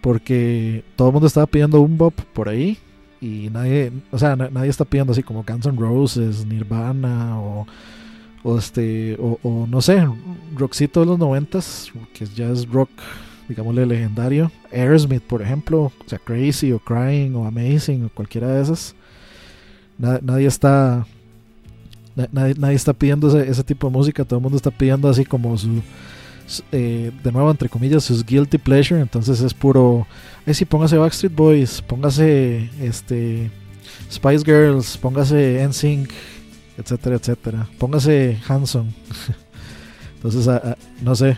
Porque 0.00 0.84
todo 0.96 1.08
el 1.08 1.12
mundo 1.12 1.26
estaba 1.26 1.46
pidiendo 1.46 1.80
un 1.80 1.98
bop 1.98 2.14
por 2.32 2.48
ahí. 2.48 2.78
Y 3.20 3.48
nadie, 3.50 3.92
o 4.12 4.18
sea, 4.18 4.36
nadie 4.36 4.70
está 4.70 4.84
pidiendo 4.84 5.12
así 5.12 5.22
como 5.24 5.44
Guns 5.44 5.66
N' 5.66 5.76
Roses, 5.76 6.46
Nirvana 6.46 7.40
o, 7.40 7.66
este, 8.56 9.16
o, 9.18 9.40
o 9.42 9.66
no 9.66 9.82
sé, 9.82 10.06
rockcito 10.56 11.00
de 11.00 11.06
los 11.06 11.18
noventas, 11.18 11.90
que 12.14 12.26
ya 12.26 12.48
es 12.48 12.68
rock 12.68 12.90
digámosle 13.48 13.86
legendario. 13.86 14.52
Aerosmith, 14.72 15.22
por 15.22 15.42
ejemplo, 15.42 15.84
o 15.84 15.92
sea, 16.08 16.18
Crazy 16.18 16.72
o 16.72 16.78
Crying 16.78 17.34
o 17.34 17.46
Amazing 17.46 18.04
o 18.04 18.08
cualquiera 18.10 18.48
de 18.48 18.62
esas. 18.62 18.94
Nadie, 19.98 20.46
está 20.46 21.06
nadie, 22.14 22.54
nadie, 22.56 22.76
está 22.76 22.92
pidiendo 22.92 23.28
ese, 23.28 23.50
ese, 23.50 23.64
tipo 23.64 23.88
de 23.88 23.92
música, 23.92 24.24
todo 24.24 24.38
el 24.38 24.42
mundo 24.42 24.56
está 24.56 24.70
pidiendo 24.70 25.08
así 25.08 25.24
como 25.24 25.58
su, 25.58 25.82
eh, 26.70 27.10
de 27.22 27.32
nuevo 27.32 27.50
entre 27.50 27.68
comillas, 27.68 28.04
sus 28.04 28.24
guilty 28.24 28.58
pleasure, 28.58 29.00
entonces 29.00 29.40
es 29.40 29.52
puro, 29.52 30.06
eh, 30.46 30.54
sí, 30.54 30.64
póngase 30.64 30.96
Backstreet 30.96 31.34
Boys, 31.34 31.82
póngase 31.82 32.70
este 32.80 33.50
Spice 34.10 34.44
Girls, 34.44 34.96
póngase 34.96 35.66
NSYNC, 35.68 36.10
etcétera, 36.78 37.16
etcétera, 37.16 37.68
póngase 37.78 38.38
Hanson. 38.46 38.94
entonces, 40.14 40.46
a, 40.46 40.76
no 41.02 41.16
sé, 41.16 41.36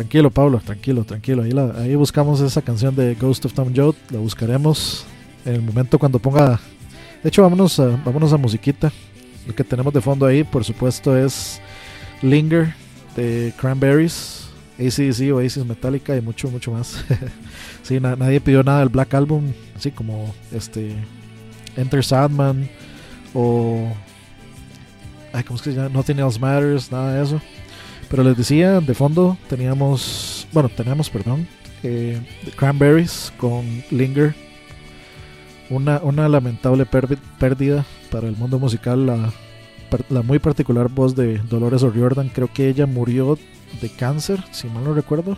Tranquilo, 0.00 0.30
Pablo, 0.30 0.62
tranquilo, 0.64 1.04
tranquilo. 1.04 1.42
Ahí, 1.42 1.50
la, 1.50 1.74
ahí 1.76 1.94
buscamos 1.94 2.40
esa 2.40 2.62
canción 2.62 2.96
de 2.96 3.14
Ghost 3.16 3.44
of 3.44 3.52
Tom 3.52 3.70
Joad. 3.76 3.94
La 4.10 4.18
buscaremos 4.18 5.04
en 5.44 5.56
el 5.56 5.62
momento 5.62 5.98
cuando 5.98 6.18
ponga. 6.18 6.58
De 7.22 7.28
hecho, 7.28 7.42
vámonos 7.42 7.78
a, 7.80 7.88
vámonos 8.04 8.32
a 8.32 8.36
musiquita. 8.36 8.92
Lo 9.46 9.54
que 9.54 9.64
tenemos 9.64 9.92
de 9.92 10.00
fondo 10.00 10.26
ahí, 10.26 10.44
por 10.44 10.64
supuesto, 10.64 11.16
es 11.16 11.60
Linger 12.22 12.74
de 13.16 13.52
Cranberries. 13.58 14.38
ACDC, 14.78 15.30
Oasis, 15.34 15.64
Metallica 15.66 16.16
y 16.16 16.22
mucho, 16.22 16.48
mucho 16.50 16.72
más. 16.72 17.04
sí, 17.82 18.00
na- 18.00 18.16
nadie 18.16 18.40
pidió 18.40 18.62
nada 18.62 18.78
del 18.80 18.88
Black 18.88 19.12
Album, 19.12 19.52
así 19.76 19.90
como 19.90 20.34
este 20.52 20.94
Enter 21.76 22.02
Sandman 22.02 22.66
o 23.34 23.92
ay, 25.34 25.44
¿cómo 25.44 25.56
es 25.56 25.62
que 25.62 25.70
se 25.72 25.76
llama? 25.76 25.90
Nothing 25.90 26.18
Else 26.20 26.38
Matters, 26.40 26.90
nada 26.90 27.12
de 27.14 27.22
eso. 27.22 27.42
Pero 28.08 28.24
les 28.24 28.38
decía, 28.38 28.80
de 28.80 28.94
fondo 28.94 29.36
teníamos, 29.50 30.48
bueno, 30.50 30.70
teníamos, 30.70 31.10
perdón, 31.10 31.46
eh, 31.82 32.18
Cranberries 32.56 33.32
con 33.36 33.84
Linger. 33.90 34.34
Una, 35.70 36.00
una 36.02 36.28
lamentable 36.28 36.84
pérdida 36.84 37.84
para 38.10 38.26
el 38.26 38.36
mundo 38.36 38.58
musical, 38.58 39.06
la, 39.06 39.32
la 40.08 40.22
muy 40.22 40.40
particular 40.40 40.88
voz 40.88 41.14
de 41.14 41.38
Dolores 41.38 41.84
O'Riordan. 41.84 42.28
Creo 42.28 42.52
que 42.52 42.68
ella 42.68 42.86
murió 42.86 43.38
de 43.80 43.88
cáncer, 43.88 44.42
si 44.50 44.66
mal 44.66 44.82
no 44.82 44.94
recuerdo. 44.94 45.36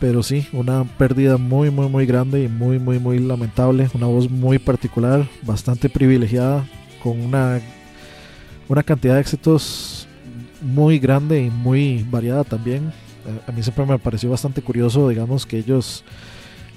Pero 0.00 0.24
sí, 0.24 0.48
una 0.52 0.82
pérdida 0.82 1.36
muy, 1.36 1.70
muy, 1.70 1.88
muy 1.88 2.04
grande 2.04 2.42
y 2.42 2.48
muy, 2.48 2.80
muy, 2.80 2.98
muy 2.98 3.20
lamentable. 3.20 3.88
Una 3.94 4.06
voz 4.08 4.28
muy 4.28 4.58
particular, 4.58 5.28
bastante 5.42 5.88
privilegiada, 5.88 6.66
con 7.00 7.20
una, 7.20 7.60
una 8.68 8.82
cantidad 8.82 9.14
de 9.14 9.20
éxitos 9.20 10.08
muy 10.60 10.98
grande 10.98 11.44
y 11.44 11.50
muy 11.50 12.04
variada 12.10 12.42
también. 12.42 12.92
A, 13.46 13.50
a 13.50 13.52
mí 13.52 13.62
siempre 13.62 13.86
me 13.86 14.00
pareció 14.00 14.30
bastante 14.30 14.62
curioso, 14.62 15.08
digamos, 15.08 15.46
que 15.46 15.58
ellos 15.58 16.02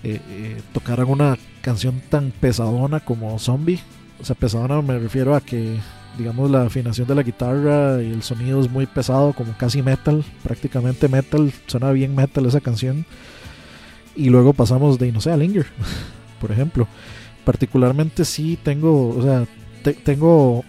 eh, 0.06 0.22
eh, 0.30 0.62
tocaran 0.72 1.08
una 1.10 1.38
canción 1.62 2.02
tan 2.10 2.32
pesadona 2.32 3.00
como 3.00 3.38
Zombie. 3.40 3.80
O 4.22 4.24
sea, 4.24 4.36
pesadona 4.36 4.82
me 4.82 5.00
refiero 5.00 5.36
a 5.36 5.42
que, 5.42 5.78
digamos, 6.18 6.50
la 6.52 6.62
afinación 6.64 7.08
de 7.08 7.16
la 7.16 7.24
guitarra 7.24 8.02
y 8.02 8.12
el 8.12 8.22
sonido 8.24 8.62
es 8.62 8.70
muy 8.70 8.86
pesado, 8.86 9.34
como 9.34 9.58
casi 9.58 9.82
metal, 9.82 10.24
prácticamente 10.44 11.08
metal. 11.08 11.52
Suena 11.68 11.92
bien 11.92 12.16
metal 12.16 12.46
esa 12.46 12.62
canción. 12.62 13.06
Y 14.16 14.30
luego 14.30 14.54
pasamos 14.54 14.98
de, 15.00 15.12
no 15.12 15.20
sé, 15.22 15.32
a 15.32 15.38
Linger, 15.38 15.66
por 16.40 16.52
ejemplo. 16.52 16.88
Particularmente 17.44 18.26
sí 18.26 18.58
tengo, 18.64 19.10
o 19.10 19.22
sea, 19.22 19.46
te- 19.84 19.94
tengo 19.94 20.64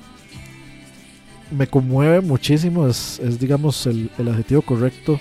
me 1.50 1.68
conmueve 1.68 2.20
muchísimo, 2.20 2.88
es, 2.88 3.20
digamos 3.38 3.86
el, 3.86 4.10
adjetivo 4.18 4.62
correcto, 4.62 5.20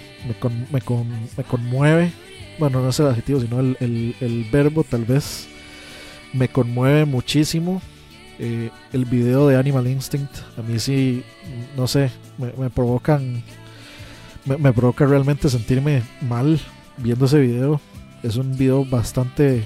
me 0.72 0.82
conmueve, 1.44 2.12
bueno, 2.60 2.82
no 2.82 2.90
es 2.90 3.00
el 3.00 3.08
adjetivo, 3.08 3.40
sino 3.42 3.60
el, 3.60 3.78
el- 3.80 4.16
verbo 4.52 4.84
tal 4.84 5.06
vez, 5.06 5.48
me 6.34 6.48
conmueve 6.50 7.06
muchísimo. 7.06 7.82
Eh, 8.38 8.70
el 8.92 9.06
video 9.06 9.48
de 9.48 9.56
Animal 9.58 9.88
Instinct, 9.88 10.30
a 10.58 10.62
mí 10.62 10.78
sí, 10.78 11.24
no 11.78 11.88
sé, 11.88 12.12
me, 12.38 12.70
provocan, 12.70 13.42
me, 14.46 14.58
provoca 14.74 15.06
realmente 15.06 15.50
sentirme 15.50 16.04
mal 16.20 16.60
viendo 16.98 17.26
ese 17.28 17.40
video, 17.40 17.80
es 18.24 18.36
un 18.36 18.58
video 18.58 18.84
bastante, 18.84 19.64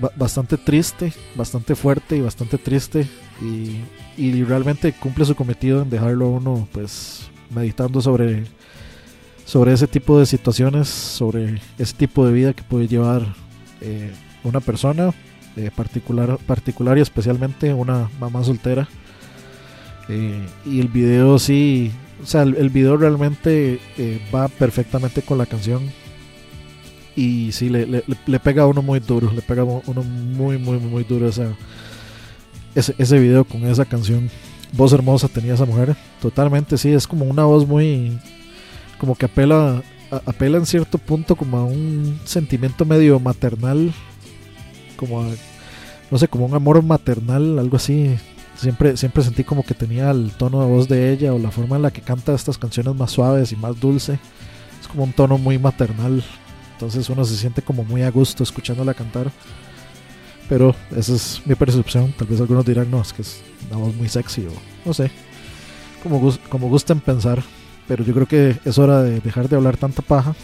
ba- 0.00 0.10
bastante 0.16 0.56
triste, 0.56 1.12
bastante 1.36 1.76
fuerte 1.76 2.16
y 2.16 2.20
bastante 2.20 2.58
triste 2.58 3.06
y, 3.40 3.76
y 4.16 4.42
realmente 4.42 4.92
cumple 4.92 5.24
su 5.24 5.36
cometido 5.36 5.82
en 5.82 5.90
dejarlo 5.90 6.26
a 6.26 6.30
uno 6.30 6.68
pues 6.72 7.30
meditando 7.50 8.00
sobre 8.00 8.44
sobre 9.46 9.72
ese 9.72 9.86
tipo 9.86 10.18
de 10.18 10.26
situaciones 10.26 10.88
sobre 10.88 11.62
ese 11.78 11.94
tipo 11.96 12.26
de 12.26 12.32
vida 12.34 12.52
que 12.52 12.62
puede 12.62 12.86
llevar 12.88 13.22
eh, 13.80 14.12
una 14.44 14.60
persona 14.60 15.14
eh, 15.56 15.70
particular 15.74 16.36
particular 16.46 16.98
y 16.98 17.00
especialmente 17.00 17.72
una 17.72 18.10
mamá 18.20 18.44
soltera 18.44 18.86
Eh, 20.08 20.46
y 20.64 20.78
el 20.78 20.86
video 20.86 21.38
sí 21.38 21.90
o 22.22 22.26
sea 22.26 22.42
el, 22.42 22.54
el 22.56 22.70
video 22.70 22.96
realmente 22.96 23.80
eh, 23.98 24.20
va 24.32 24.46
perfectamente 24.46 25.22
con 25.22 25.36
la 25.38 25.46
canción 25.46 25.82
y 27.16 27.50
sí 27.52 27.68
le, 27.68 27.86
le, 27.86 28.04
le 28.26 28.38
pega 28.38 28.62
a 28.62 28.66
uno 28.66 28.82
muy 28.82 29.00
duro 29.00 29.32
le 29.32 29.42
pega 29.42 29.62
a 29.62 29.64
uno 29.64 30.02
muy 30.04 30.58
muy 30.58 30.78
muy 30.78 31.02
duro 31.02 31.26
esa 31.28 31.48
ese, 32.76 32.94
ese 32.98 33.18
video 33.18 33.44
con 33.44 33.64
esa 33.64 33.84
canción. 33.84 34.28
Voz 34.72 34.92
hermosa 34.92 35.28
tenía 35.28 35.54
esa 35.54 35.64
mujer. 35.64 35.96
Totalmente, 36.20 36.76
sí, 36.76 36.90
es 36.92 37.06
como 37.06 37.24
una 37.24 37.44
voz 37.44 37.66
muy. 37.66 38.18
Como 38.98 39.14
que 39.14 39.26
apela. 39.26 39.82
apela 40.26 40.58
en 40.58 40.66
cierto 40.66 40.98
punto 40.98 41.36
como 41.36 41.58
a 41.58 41.64
un 41.64 42.20
sentimiento 42.24 42.84
medio 42.84 43.20
maternal. 43.20 43.92
Como 44.96 45.22
a. 45.22 45.28
no 46.10 46.18
sé, 46.18 46.28
como 46.28 46.46
un 46.46 46.54
amor 46.54 46.82
maternal, 46.82 47.58
algo 47.58 47.76
así. 47.76 48.16
Siempre, 48.56 48.96
siempre 48.96 49.22
sentí 49.22 49.44
como 49.44 49.64
que 49.64 49.74
tenía 49.74 50.10
el 50.10 50.32
tono 50.32 50.62
de 50.62 50.66
voz 50.66 50.88
de 50.88 51.12
ella 51.12 51.34
o 51.34 51.38
la 51.38 51.50
forma 51.50 51.76
en 51.76 51.82
la 51.82 51.90
que 51.90 52.00
canta 52.00 52.34
estas 52.34 52.56
canciones 52.56 52.94
más 52.94 53.10
suaves 53.10 53.52
y 53.52 53.56
más 53.56 53.78
dulce. 53.78 54.18
Es 54.80 54.88
como 54.88 55.04
un 55.04 55.12
tono 55.12 55.36
muy 55.36 55.58
maternal. 55.58 56.24
Entonces 56.72 57.08
uno 57.10 57.24
se 57.24 57.36
siente 57.36 57.62
como 57.62 57.84
muy 57.84 58.02
a 58.02 58.10
gusto 58.10 58.42
escuchándola 58.42 58.94
cantar. 58.94 59.30
Pero 60.48 60.74
esa 60.94 61.14
es 61.14 61.42
mi 61.44 61.54
percepción. 61.54 62.12
Tal 62.12 62.28
vez 62.28 62.40
algunos 62.40 62.64
dirán, 62.64 62.90
no, 62.90 63.02
es 63.02 63.12
que 63.12 63.22
es 63.22 63.42
una 63.68 63.78
voz 63.78 63.94
muy 63.94 64.08
sexy 64.08 64.46
o 64.46 64.52
no 64.84 64.94
sé. 64.94 65.10
Como, 66.02 66.32
como 66.48 66.68
gusten 66.68 67.00
pensar. 67.00 67.42
Pero 67.88 68.04
yo 68.04 68.14
creo 68.14 68.26
que 68.26 68.58
es 68.64 68.78
hora 68.78 69.02
de 69.02 69.20
dejar 69.20 69.48
de 69.48 69.56
hablar 69.56 69.76
tanta 69.76 70.02
paja 70.02 70.34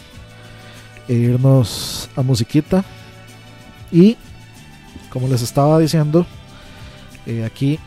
e 1.07 1.13
irnos 1.13 2.09
a 2.15 2.21
musiquita. 2.21 2.83
Y 3.91 4.17
como 5.09 5.27
les 5.27 5.41
estaba 5.41 5.79
diciendo, 5.79 6.25
eh, 7.25 7.43
aquí. 7.43 7.79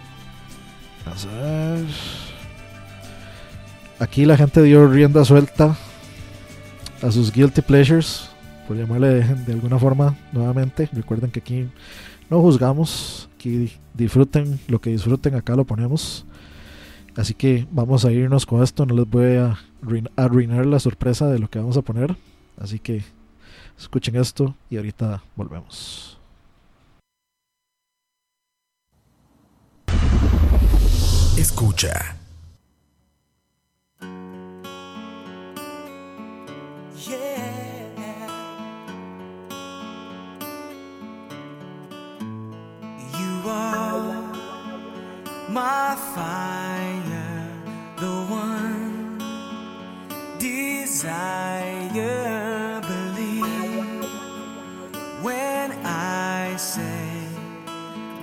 Aquí 3.98 4.24
la 4.24 4.36
gente 4.36 4.62
dio 4.62 4.86
rienda 4.88 5.24
suelta 5.24 5.76
a 7.02 7.10
sus 7.10 7.32
guilty 7.32 7.62
pleasures 7.62 8.28
por 8.66 8.76
llamarle 8.76 9.08
de, 9.08 9.34
de 9.34 9.52
alguna 9.52 9.78
forma 9.78 10.16
nuevamente. 10.32 10.88
Recuerden 10.92 11.30
que 11.30 11.40
aquí 11.40 11.68
no 12.28 12.40
juzgamos, 12.40 13.28
aquí 13.36 13.72
disfruten 13.94 14.58
lo 14.68 14.80
que 14.80 14.90
disfruten, 14.90 15.34
acá 15.34 15.54
lo 15.54 15.64
ponemos. 15.64 16.26
Así 17.16 17.32
que 17.34 17.66
vamos 17.70 18.04
a 18.04 18.12
irnos 18.12 18.44
con 18.44 18.62
esto, 18.62 18.84
no 18.84 18.94
les 18.94 19.08
voy 19.08 19.36
a 19.36 19.56
arruin- 19.82 20.10
arruinar 20.16 20.66
la 20.66 20.78
sorpresa 20.78 21.26
de 21.28 21.38
lo 21.38 21.48
que 21.48 21.58
vamos 21.58 21.76
a 21.76 21.82
poner. 21.82 22.14
Así 22.60 22.78
que 22.78 23.04
escuchen 23.78 24.16
esto 24.16 24.54
y 24.70 24.76
ahorita 24.76 25.22
volvemos. 25.34 26.18
Escucha. 31.38 32.16
You 43.18 43.50
are 43.50 44.22
my 45.48 45.96
fire, 46.14 46.95
desire. 51.06 52.80
Believe 52.80 54.04
when 55.22 55.70
I 55.84 56.56
say 56.56 57.28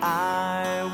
I 0.02 0.92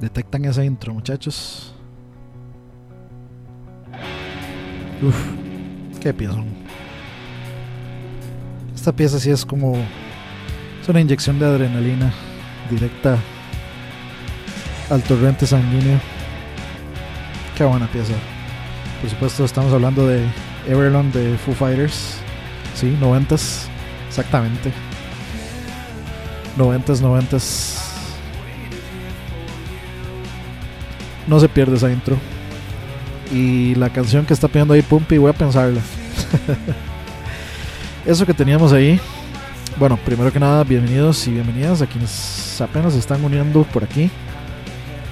Detectan 0.00 0.44
esa 0.44 0.64
intro, 0.64 0.94
muchachos. 0.94 1.74
Uf, 5.02 5.16
qué 6.00 6.14
pieza. 6.14 6.38
Esta 8.74 8.92
pieza 8.92 9.18
sí 9.18 9.30
es 9.30 9.44
como. 9.44 9.76
Es 10.80 10.88
una 10.88 11.00
inyección 11.00 11.38
de 11.38 11.46
adrenalina 11.46 12.12
directa 12.70 13.18
al 14.90 15.02
torrente 15.02 15.46
sanguíneo. 15.46 16.00
Qué 17.56 17.64
buena 17.64 17.86
pieza. 17.88 18.14
Por 19.00 19.10
supuesto, 19.10 19.44
estamos 19.44 19.72
hablando 19.72 20.06
de 20.06 20.24
Everlong 20.68 21.12
de 21.12 21.36
Foo 21.38 21.54
Fighters. 21.54 22.18
Sí, 22.74 22.96
noventas. 23.00 23.68
Exactamente. 24.08 24.72
Noventas, 26.56 27.00
noventas. 27.00 27.77
No 31.28 31.38
se 31.38 31.48
pierde 31.48 31.76
esa 31.76 31.92
intro. 31.92 32.16
Y 33.30 33.74
la 33.74 33.90
canción 33.90 34.24
que 34.24 34.32
está 34.32 34.48
pidiendo 34.48 34.72
ahí 34.72 34.80
Pumpy, 34.80 35.18
voy 35.18 35.30
a 35.30 35.34
pensarla. 35.34 35.80
Eso 38.06 38.24
que 38.24 38.32
teníamos 38.32 38.72
ahí. 38.72 38.98
Bueno, 39.76 39.98
primero 39.98 40.32
que 40.32 40.40
nada, 40.40 40.64
bienvenidos 40.64 41.26
y 41.28 41.32
bienvenidas 41.32 41.82
a 41.82 41.86
quienes 41.86 42.58
apenas 42.62 42.94
se 42.94 42.98
están 42.98 43.22
uniendo 43.22 43.64
por 43.64 43.84
aquí. 43.84 44.10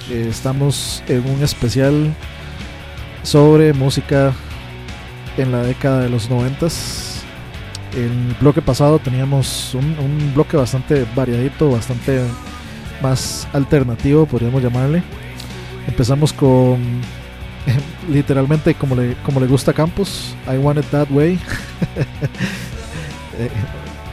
Eh, 0.09 0.27
estamos 0.27 1.03
en 1.07 1.29
un 1.29 1.43
especial 1.43 2.11
sobre 3.21 3.71
música 3.73 4.33
en 5.37 5.51
la 5.51 5.61
década 5.61 5.99
de 6.01 6.09
los 6.09 6.31
noventas. 6.31 7.21
El 7.95 8.35
bloque 8.41 8.63
pasado 8.63 8.97
teníamos 8.97 9.75
un, 9.75 9.85
un 9.99 10.33
bloque 10.33 10.57
bastante 10.57 11.05
variadito, 11.15 11.69
bastante 11.69 12.21
más 13.01 13.47
alternativo, 13.53 14.25
podríamos 14.25 14.63
llamarle. 14.63 15.03
Empezamos 15.87 16.33
con 16.33 16.77
literalmente 18.11 18.73
como 18.75 18.95
le, 18.95 19.13
como 19.25 19.39
le 19.39 19.47
gusta 19.47 19.71
a 19.71 19.73
Campos, 19.73 20.35
I 20.47 20.57
Want 20.57 20.79
It 20.79 20.85
That 20.91 21.07
Way. 21.11 21.39
Eh, 23.39 23.49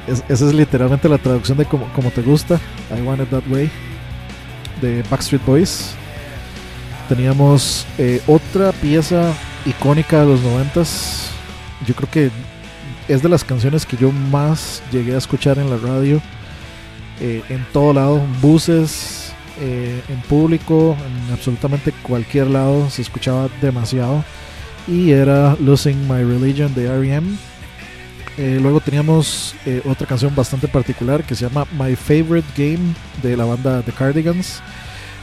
es- 0.07 0.23
esa 0.29 0.47
es 0.47 0.53
literalmente 0.53 1.09
la 1.09 1.17
traducción 1.17 1.57
de 1.57 1.65
como, 1.65 1.87
como 1.95 2.11
te 2.11 2.21
gusta, 2.21 2.61
I 2.95 3.01
Want 3.01 3.23
It 3.23 3.31
That 3.31 3.45
Way, 3.49 3.71
de 4.83 5.03
Backstreet 5.09 5.43
Boys. 5.47 5.95
Teníamos 7.09 7.87
eh, 7.97 8.21
otra 8.27 8.73
pieza 8.73 9.33
icónica 9.65 10.21
de 10.21 10.27
los 10.27 10.43
noventas. 10.43 11.31
Yo 11.87 11.95
creo 11.95 12.11
que 12.11 12.31
es 13.09 13.23
de 13.23 13.31
las 13.31 13.45
canciones 13.45 13.87
que 13.87 13.97
yo 13.97 14.13
más 14.13 14.83
llegué 14.93 15.15
a 15.15 15.19
escuchar 15.19 15.59
en 15.59 15.71
la 15.71 15.79
radio. 15.79 16.21
eh, 17.21 17.43
en 17.49 17.65
todo 17.73 17.95
lado, 17.95 18.21
buses, 18.43 19.24
eh, 19.61 20.03
en 20.09 20.21
público, 20.23 20.97
en 21.27 21.33
absolutamente 21.33 21.93
cualquier 22.03 22.49
lado 22.49 22.91
se 22.91 23.03
escuchaba 23.03 23.49
demasiado. 23.61 24.25
Y 24.87 25.13
era 25.13 25.57
Losing 25.61 26.07
My 26.09 26.23
Religion 26.23 26.75
de 26.75 26.85
R.E.M. 26.87 27.37
Eh, 28.37 28.59
luego 28.61 28.81
teníamos 28.81 29.55
eh, 29.65 29.81
otra 29.85 30.07
canción 30.07 30.35
bastante 30.35 30.67
particular 30.69 31.23
que 31.23 31.35
se 31.35 31.47
llama 31.49 31.67
My 31.79 31.95
Favorite 31.95 32.49
Game 32.57 32.93
de 33.23 33.37
la 33.37 33.45
banda 33.45 33.81
The 33.83 33.93
Cardigans. 33.93 34.61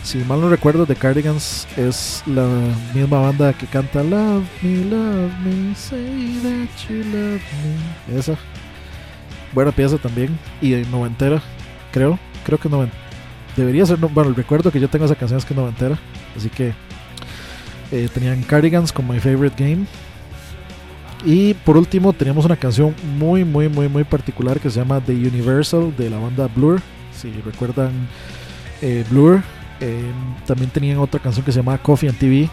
Si 0.03 0.17
mal 0.19 0.41
no 0.41 0.49
recuerdo, 0.49 0.85
The 0.87 0.95
Cardigans 0.95 1.67
es 1.77 2.23
la 2.25 2.47
misma 2.95 3.19
banda 3.19 3.53
que 3.53 3.67
canta 3.67 4.01
Love 4.01 4.43
Me, 4.63 4.85
Love 4.85 5.31
Me, 5.43 5.75
Say 5.75 6.39
That 6.41 6.89
You 6.89 7.03
Love 7.03 7.41
Me. 8.07 8.17
Esa. 8.17 8.35
Buena 9.53 9.71
pieza 9.71 9.97
también. 9.97 10.39
Y 10.61 10.71
noventera, 10.89 11.41
creo. 11.91 12.17
Creo 12.45 12.57
que 12.59 12.69
noven- 12.69 12.91
Debería 13.55 13.85
ser. 13.85 13.99
no- 13.99 14.09
Bueno, 14.09 14.29
el 14.29 14.35
recuerdo 14.35 14.71
que 14.71 14.79
yo 14.79 14.89
tengo 14.89 15.05
esa 15.05 15.15
canción 15.15 15.37
es 15.37 15.45
que 15.45 15.53
es 15.53 15.57
noventera. 15.59 15.97
Así 16.37 16.49
que 16.49 16.73
eh, 17.91 18.07
tenían 18.13 18.41
Cardigans 18.43 18.91
con 18.91 19.07
My 19.07 19.19
Favorite 19.19 19.55
Game. 19.63 19.85
Y 21.23 21.53
por 21.53 21.77
último 21.77 22.13
teníamos 22.13 22.45
una 22.45 22.55
canción 22.55 22.95
muy, 23.17 23.43
muy, 23.45 23.69
muy, 23.69 23.87
muy 23.87 24.03
particular 24.03 24.59
que 24.59 24.69
se 24.71 24.79
llama 24.79 24.99
The 25.01 25.11
Universal 25.13 25.93
de 25.95 26.09
la 26.09 26.17
banda 26.17 26.47
Blur. 26.47 26.81
Si 27.15 27.31
recuerdan 27.45 27.91
eh, 28.81 29.03
Blur, 29.09 29.41
eh, 29.81 30.01
también 30.47 30.71
tenían 30.71 30.97
otra 30.97 31.19
canción 31.19 31.45
que 31.45 31.51
se 31.51 31.57
llama 31.59 31.77
Coffee 31.77 32.09
and 32.09 32.17
TV 32.17 32.49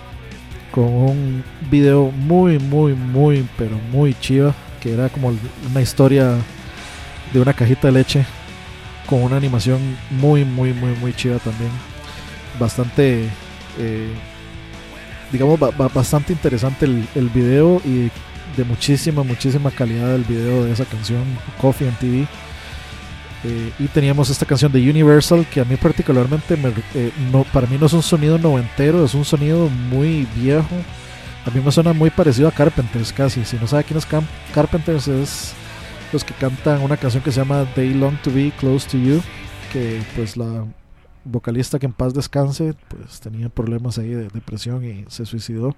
con 0.70 0.84
un 0.84 1.42
video 1.70 2.10
muy, 2.10 2.58
muy, 2.58 2.92
muy, 2.92 3.46
pero 3.56 3.78
muy 3.90 4.12
chiva 4.14 4.54
que 4.82 4.92
era 4.92 5.08
como 5.08 5.32
una 5.70 5.80
historia 5.80 6.34
de 7.32 7.40
una 7.40 7.54
cajita 7.54 7.88
de 7.88 7.92
leche 7.92 8.26
con 9.08 9.22
una 9.22 9.36
animación 9.36 9.80
muy, 10.10 10.44
muy, 10.44 10.72
muy, 10.72 10.90
muy 10.96 11.14
chida 11.14 11.38
también. 11.38 11.70
Bastante, 12.58 13.24
eh, 13.78 14.08
digamos, 15.32 15.58
ba- 15.58 15.70
ba- 15.76 15.88
bastante 15.88 16.32
interesante 16.32 16.86
el, 16.86 17.06
el 17.14 17.28
video 17.28 17.80
y 17.84 18.10
de 18.56 18.64
muchísima, 18.64 19.22
muchísima 19.22 19.70
calidad 19.70 20.14
el 20.14 20.24
video 20.24 20.64
de 20.64 20.72
esa 20.72 20.84
canción, 20.84 21.22
Coffee 21.60 21.88
and 21.88 21.98
TV. 21.98 22.26
Eh, 23.44 23.70
y 23.78 23.86
teníamos 23.86 24.30
esta 24.30 24.44
canción 24.44 24.72
de 24.72 24.80
Universal 24.90 25.46
que 25.46 25.60
a 25.60 25.64
mí 25.64 25.76
particularmente 25.76 26.56
me- 26.56 26.72
eh, 26.94 27.12
no, 27.32 27.44
para 27.44 27.66
mí 27.68 27.76
no 27.78 27.86
es 27.86 27.92
un 27.92 28.02
sonido 28.02 28.36
noventero, 28.38 29.04
es 29.04 29.14
un 29.14 29.24
sonido 29.24 29.68
muy 29.68 30.26
viejo. 30.34 30.74
A 31.46 31.50
mí 31.50 31.60
me 31.64 31.70
suena 31.70 31.92
muy 31.92 32.10
parecido 32.10 32.48
a 32.48 32.52
Carpenters 32.52 33.12
casi. 33.12 33.44
Si 33.44 33.56
no 33.56 33.66
sabe 33.68 33.84
quién 33.84 33.96
es 33.98 34.06
Cam- 34.08 34.26
Carpenters 34.52 35.06
es 35.08 35.52
los 36.12 36.24
que 36.24 36.34
cantan 36.34 36.82
una 36.82 36.96
canción 36.96 37.22
que 37.22 37.30
se 37.32 37.40
llama 37.40 37.66
They 37.74 37.94
Long 37.94 38.16
to 38.22 38.32
Be 38.32 38.52
Close 38.58 38.88
to 38.90 38.96
You, 38.98 39.20
que 39.72 40.00
pues 40.16 40.36
la 40.36 40.64
vocalista 41.24 41.78
que 41.78 41.86
en 41.86 41.92
paz 41.92 42.14
descanse 42.14 42.74
pues 42.88 43.20
tenía 43.20 43.48
problemas 43.50 43.98
ahí 43.98 44.08
de 44.10 44.28
depresión 44.28 44.84
y 44.84 45.04
se 45.08 45.26
suicidó. 45.26 45.74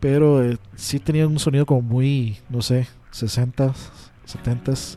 Pero 0.00 0.42
eh, 0.42 0.56
sí 0.76 0.98
tenía 0.98 1.26
un 1.26 1.38
sonido 1.38 1.66
como 1.66 1.82
muy, 1.82 2.38
no 2.48 2.62
sé, 2.62 2.88
60s, 3.12 3.74
70s. 4.26 4.96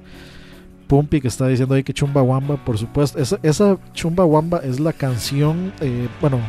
Pumpy 0.88 1.20
que 1.22 1.28
está 1.28 1.48
diciendo 1.48 1.76
ahí 1.76 1.84
que 1.84 1.94
Chumba 1.94 2.22
Wamba, 2.22 2.56
por 2.64 2.78
supuesto. 2.78 3.20
Esa, 3.20 3.40
esa 3.44 3.78
Chumba 3.94 4.24
Wamba 4.26 4.60
es 4.60 4.80
la 4.80 4.94
canción, 4.94 5.74
eh, 5.82 6.08
bueno, 6.22 6.40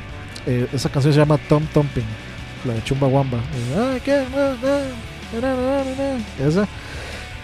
eh, 0.46 0.68
esa 0.72 0.88
canción 0.90 1.12
se 1.14 1.18
llama 1.20 1.38
Tom 1.48 1.64
Thumping, 1.72 2.04
la 2.66 2.74
de 2.74 2.84
Chumba 2.84 3.06
Wamba. 3.08 3.38
Eh, 3.38 3.76
"Ay, 3.94 4.00
qué, 4.04 4.24
na, 4.34 4.50
na, 4.54 5.40
na, 5.40 5.56
na, 5.56 5.84
na, 5.84 6.18
na". 6.18 6.46
Esa 6.46 6.68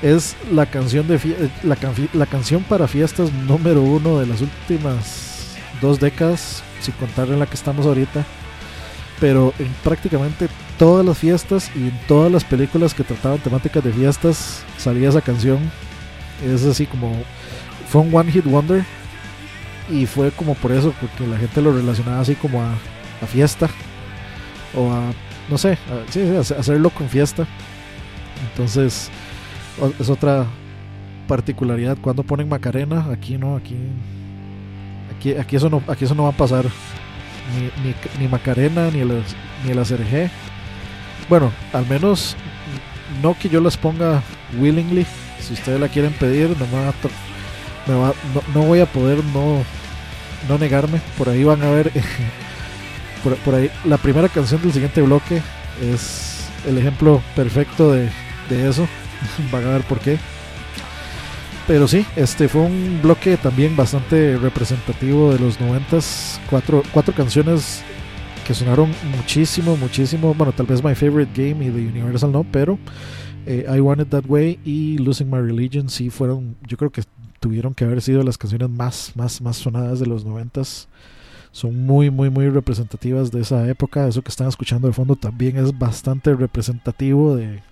es 0.02 0.36
la 0.52 0.66
canción 0.66 1.06
de 1.08 1.16
eh, 1.16 1.50
la, 1.62 1.76
la 2.14 2.26
canción 2.26 2.62
para 2.62 2.88
fiestas 2.88 3.32
número 3.32 3.82
uno 3.82 4.18
de 4.18 4.26
las 4.26 4.40
últimas 4.40 5.56
dos 5.80 6.00
décadas, 6.00 6.62
sin 6.80 6.94
contar 6.94 7.28
en 7.28 7.38
la 7.38 7.46
que 7.46 7.54
estamos 7.54 7.86
ahorita. 7.86 8.24
Pero 9.20 9.52
en 9.58 9.68
prácticamente 9.84 10.48
todas 10.78 11.04
las 11.04 11.18
fiestas 11.18 11.70
y 11.76 11.80
en 11.88 12.00
todas 12.08 12.32
las 12.32 12.42
películas 12.44 12.94
que 12.94 13.04
trataban 13.04 13.38
temáticas 13.38 13.84
de 13.84 13.92
fiestas 13.92 14.62
salía 14.78 15.10
esa 15.10 15.20
canción. 15.20 15.58
Es 16.46 16.64
así 16.64 16.86
como 16.86 17.12
fue 17.90 18.00
un 18.00 18.14
one 18.14 18.32
hit 18.32 18.44
wonder 18.46 18.82
y 19.90 20.06
fue 20.06 20.30
como 20.30 20.54
por 20.54 20.72
eso 20.72 20.94
porque 20.98 21.26
la 21.26 21.36
gente 21.36 21.60
lo 21.60 21.72
relacionaba 21.74 22.20
así 22.20 22.34
como 22.34 22.62
a, 22.62 22.70
a 23.20 23.26
fiesta 23.26 23.68
o 24.74 24.90
a 24.90 25.12
no 25.50 25.58
sé, 25.58 25.72
a- 25.72 26.10
sí, 26.12 26.22
a 26.34 26.40
hacerlo 26.40 26.88
con 26.90 27.08
fiesta. 27.10 27.46
Entonces 28.50 29.10
es 29.98 30.08
otra 30.08 30.46
particularidad. 31.26 31.96
Cuando 32.00 32.22
ponen 32.22 32.48
Macarena 32.48 33.06
aquí 33.12 33.38
no 33.38 33.56
aquí 33.56 33.76
aquí 35.16 35.34
aquí 35.34 35.56
eso 35.56 35.70
no 35.70 35.82
aquí 35.86 36.04
eso 36.04 36.14
no 36.14 36.24
va 36.24 36.30
a 36.30 36.36
pasar. 36.36 36.66
Ni, 37.82 37.94
ni, 38.20 38.28
Macarena 38.28 38.90
ni 38.90 39.00
el 39.00 39.22
ni 39.64 39.72
el 39.72 39.78
ACRG 39.80 40.30
bueno 41.28 41.50
al 41.72 41.84
menos 41.88 42.36
no 43.20 43.36
que 43.38 43.48
yo 43.48 43.60
las 43.60 43.76
ponga 43.76 44.22
willingly. 44.58 45.06
Si 45.40 45.54
ustedes 45.54 45.80
la 45.80 45.88
quieren 45.88 46.12
pedir 46.12 46.50
no 46.58 46.66
me 46.66 47.96
va 47.98 48.08
a 48.08 48.12
no, 48.34 48.42
no 48.54 48.66
voy 48.66 48.80
a 48.80 48.86
poder 48.86 49.22
no 49.24 49.62
no 50.48 50.58
negarme. 50.58 51.00
Por 51.16 51.28
ahí 51.28 51.44
van 51.44 51.62
a 51.62 51.70
ver 51.70 51.92
por, 53.24 53.36
por 53.36 53.54
ahí 53.54 53.70
la 53.84 53.96
primera 53.98 54.28
canción 54.28 54.60
del 54.62 54.72
siguiente 54.72 55.02
bloque 55.02 55.42
es 55.80 56.48
el 56.66 56.76
ejemplo 56.76 57.22
perfecto 57.34 57.92
de, 57.92 58.10
de 58.48 58.68
eso 58.68 58.86
van 59.52 59.64
a 59.64 59.70
ver 59.70 59.82
por 59.82 59.98
qué. 60.00 60.18
Pero 61.66 61.86
sí, 61.86 62.04
este 62.16 62.48
fue 62.48 62.62
un 62.62 63.00
bloque 63.02 63.36
también 63.36 63.76
bastante 63.76 64.36
representativo 64.36 65.32
de 65.32 65.38
los 65.38 65.60
noventas. 65.60 66.40
Cuatro, 66.50 66.82
cuatro 66.92 67.14
canciones 67.14 67.82
que 68.44 68.54
sonaron 68.54 68.90
muchísimo, 69.16 69.76
muchísimo. 69.76 70.34
Bueno, 70.34 70.52
tal 70.52 70.66
vez 70.66 70.82
My 70.82 70.94
Favorite 70.96 71.30
Game 71.32 71.64
y 71.64 71.70
The 71.70 72.00
Universal 72.00 72.32
no, 72.32 72.44
pero 72.44 72.76
eh, 73.46 73.66
I 73.72 73.78
Want 73.78 74.02
It 74.02 74.08
That 74.08 74.24
Way 74.26 74.58
y 74.64 74.98
Losing 74.98 75.30
My 75.30 75.38
Religion 75.38 75.88
sí 75.88 76.10
fueron, 76.10 76.56
yo 76.66 76.76
creo 76.76 76.90
que 76.90 77.02
tuvieron 77.38 77.72
que 77.74 77.84
haber 77.84 78.02
sido 78.02 78.22
las 78.22 78.36
canciones 78.36 78.68
más, 78.68 79.12
más, 79.14 79.40
más 79.40 79.56
sonadas 79.56 80.00
de 80.00 80.06
los 80.06 80.24
noventas. 80.24 80.88
Son 81.52 81.86
muy, 81.86 82.10
muy, 82.10 82.30
muy 82.30 82.48
representativas 82.48 83.30
de 83.30 83.42
esa 83.42 83.68
época. 83.68 84.08
Eso 84.08 84.22
que 84.22 84.28
están 84.30 84.48
escuchando 84.48 84.88
de 84.88 84.94
fondo 84.94 85.16
también 85.16 85.56
es 85.56 85.76
bastante 85.78 86.34
representativo 86.34 87.36
de, 87.36 87.62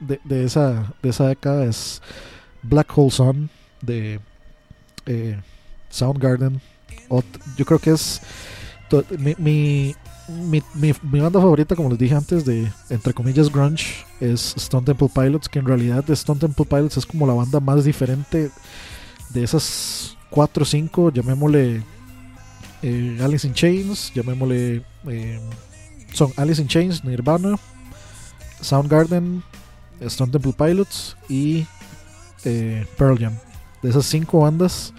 de, 0.00 0.20
de 0.24 0.44
esa, 0.44 0.92
de 1.02 1.08
esa 1.10 1.26
década 1.28 1.64
es 1.64 2.00
Black 2.62 2.96
Hole 2.96 3.10
Sun 3.10 3.50
de 3.82 4.20
eh, 5.06 5.38
Soundgarden. 5.90 6.60
Ot- 7.08 7.24
yo 7.56 7.64
creo 7.64 7.78
que 7.78 7.90
es 7.90 8.20
mi, 9.18 9.34
mi, 9.38 9.94
mi- 10.74 10.94
mi 11.02 11.20
banda 11.20 11.40
favorita, 11.40 11.74
como 11.76 11.88
les 11.90 11.98
dije 11.98 12.14
antes, 12.14 12.44
de 12.44 12.70
entre 12.90 13.12
comillas 13.14 13.50
grunge, 13.50 14.04
es 14.20 14.54
Stone 14.56 14.84
Temple 14.86 15.08
Pilots, 15.14 15.48
que 15.48 15.58
en 15.58 15.66
realidad 15.66 16.04
de 16.04 16.12
Stone 16.14 16.40
Temple 16.40 16.64
Pilots 16.66 16.96
es 16.96 17.06
como 17.06 17.26
la 17.26 17.34
banda 17.34 17.60
más 17.60 17.84
diferente 17.84 18.50
de 19.30 19.42
esas 19.44 20.16
4 20.30 20.62
o 20.62 20.66
5, 20.66 21.12
llamémosle 21.12 21.82
eh, 22.82 23.18
Alice 23.22 23.46
in 23.46 23.54
Chains, 23.54 24.12
llamémosle 24.14 24.82
eh, 25.08 25.40
son 26.12 26.32
Alice 26.36 26.60
in 26.60 26.68
Chains, 26.68 27.04
Nirvana, 27.04 27.56
Soundgarden, 28.60 29.42
Stone 30.00 30.32
Temple 30.32 30.52
Pilots 30.56 31.16
y 31.28 31.66
eh, 32.44 32.86
Pearl 32.96 33.18
Jam. 33.18 33.34
De 33.82 33.90
esas 33.90 34.06
cinco 34.06 34.40
bandas, 34.40 34.92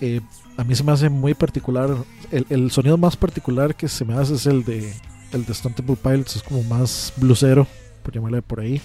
eh, 0.00 0.20
a 0.56 0.64
mí 0.64 0.74
se 0.74 0.82
me 0.84 0.92
hace 0.92 1.08
muy 1.08 1.34
particular. 1.34 1.90
El, 2.30 2.46
el 2.50 2.70
sonido 2.70 2.96
más 2.98 3.16
particular 3.16 3.74
que 3.74 3.88
se 3.88 4.04
me 4.04 4.14
hace 4.14 4.34
es 4.34 4.46
el 4.46 4.64
de 4.64 4.92
el 5.32 5.44
de 5.46 5.52
Stone 5.52 5.74
Temple 5.76 5.96
Pilots, 5.96 6.36
es 6.36 6.42
como 6.42 6.62
más 6.64 7.12
blusero, 7.16 7.66
por 8.02 8.12
llamarle 8.12 8.42
por 8.42 8.58
ahí. 8.60 8.80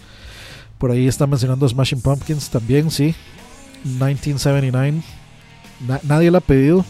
Por 0.78 0.92
ahí 0.92 1.08
está 1.08 1.26
mencionando 1.26 1.68
Smashing 1.68 2.02
Pumpkins 2.02 2.50
también, 2.50 2.92
sí. 2.92 3.16
1979. 3.84 5.02
Na- 5.88 6.00
nadie 6.04 6.30
la 6.32 6.38
ha 6.40 6.42
pedido. 6.42 6.86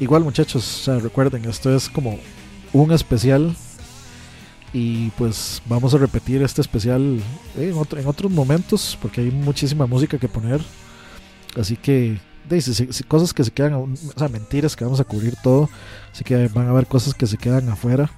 Igual, 0.00 0.24
muchachos, 0.24 0.84
recuerden, 1.02 1.44
esto 1.46 1.74
es 1.74 1.88
como 1.88 2.18
un 2.72 2.92
especial 2.92 3.54
y 4.78 5.08
pues 5.16 5.62
vamos 5.64 5.94
a 5.94 5.98
repetir 5.98 6.42
este 6.42 6.60
especial 6.60 7.18
eh, 7.56 7.70
en, 7.70 7.78
otro- 7.78 7.98
en 7.98 8.06
otros 8.06 8.30
momentos 8.30 8.98
porque 9.00 9.22
hay 9.22 9.30
muchísima 9.30 9.86
música 9.86 10.18
que 10.18 10.28
poner. 10.28 10.60
Así 11.58 11.76
que 11.78 12.20
cosas 13.08 13.32
que 13.32 13.42
se 13.42 13.50
quedan 13.50 13.72
o 13.74 13.88
sea 14.16 14.28
mentiras 14.28 14.76
que 14.76 14.84
vamos 14.84 15.00
a 15.00 15.04
cubrir 15.04 15.34
todo 15.42 15.68
así 16.12 16.22
que 16.22 16.46
van 16.48 16.66
a 16.66 16.70
haber 16.70 16.86
cosas 16.86 17.14
que 17.14 17.26
se 17.26 17.38
quedan 17.38 17.68
afuera. 17.70 18.10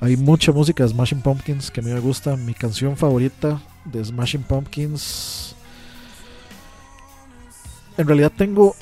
Hay 0.00 0.16
mucha 0.16 0.52
música 0.52 0.84
de 0.84 0.90
Smashing 0.90 1.22
Pumpkins 1.22 1.70
que 1.72 1.80
a 1.80 1.82
mí 1.82 1.90
me 1.90 1.98
gusta. 2.00 2.36
Mi 2.36 2.54
canción 2.54 2.96
favorita 2.96 3.60
de 3.84 4.04
Smashing 4.04 4.44
Pumpkins 4.44 5.56
en 7.98 8.06
realidad 8.06 8.30
tengo 8.36 8.76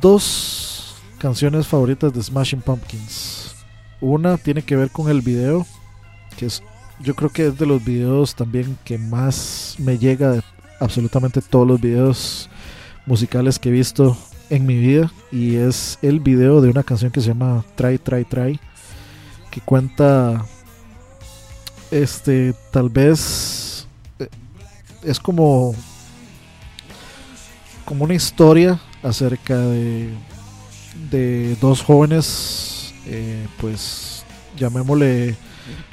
dos 0.00 0.94
canciones 1.18 1.66
favoritas 1.66 2.12
de 2.14 2.22
Smashing 2.22 2.62
Pumpkins. 2.62 3.54
Una 4.00 4.36
tiene 4.38 4.62
que 4.62 4.76
ver 4.76 4.90
con 4.90 5.08
el 5.10 5.20
video 5.20 5.66
que 6.36 6.46
es 6.46 6.62
yo 7.00 7.14
creo 7.14 7.30
que 7.30 7.46
es 7.48 7.58
de 7.58 7.66
los 7.66 7.84
videos 7.84 8.34
también 8.34 8.78
que 8.84 8.98
más 8.98 9.76
me 9.78 9.98
llega 9.98 10.30
de 10.32 10.42
absolutamente 10.80 11.40
todos 11.40 11.66
los 11.66 11.80
videos 11.80 12.48
musicales 13.06 13.58
que 13.58 13.68
he 13.68 13.72
visto 13.72 14.16
en 14.50 14.66
mi 14.66 14.76
vida 14.76 15.10
y 15.32 15.56
es 15.56 15.98
el 16.02 16.20
video 16.20 16.60
de 16.60 16.70
una 16.70 16.82
canción 16.82 17.10
que 17.10 17.20
se 17.20 17.28
llama 17.28 17.64
Try 17.74 17.98
Try 17.98 18.24
Try 18.24 18.60
que 19.50 19.60
cuenta 19.60 20.44
este 21.90 22.54
tal 22.70 22.88
vez 22.88 23.86
eh, 24.18 24.28
es 25.02 25.18
como 25.18 25.74
como 27.84 28.04
una 28.04 28.14
historia 28.14 28.80
acerca 29.02 29.58
de 29.58 30.10
de 31.10 31.56
dos 31.60 31.82
jóvenes 31.82 32.94
eh, 33.06 33.46
pues 33.60 34.24
llamémosle 34.56 35.36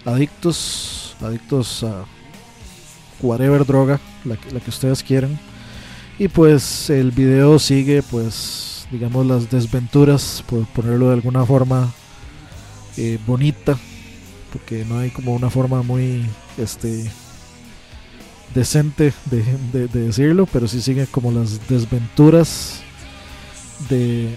adictos, 0.05 1.15
adictos 1.21 1.83
a 1.83 2.05
whatever 3.21 3.65
droga, 3.65 3.99
la 4.25 4.35
que, 4.37 4.69
ustedes 4.69 5.03
quieran. 5.03 5.39
Y 6.19 6.27
pues 6.27 6.89
el 6.89 7.11
video 7.11 7.57
sigue 7.59 8.03
pues 8.03 8.87
digamos 8.91 9.25
las 9.25 9.49
desventuras, 9.49 10.43
por 10.47 10.65
ponerlo 10.67 11.07
de 11.07 11.13
alguna 11.13 11.45
forma 11.45 11.91
eh, 12.97 13.17
bonita, 13.25 13.77
porque 14.51 14.83
no 14.85 14.99
hay 14.99 15.09
como 15.11 15.33
una 15.33 15.49
forma 15.49 15.81
muy 15.81 16.25
este 16.57 17.09
decente 18.53 19.13
de, 19.25 19.43
de- 19.71 19.87
de 19.87 20.01
decirlo, 20.07 20.45
pero 20.45 20.67
sí 20.67 20.81
sigue 20.81 21.07
como 21.07 21.31
las 21.31 21.65
desventuras 21.69 22.81
de, 23.89 24.35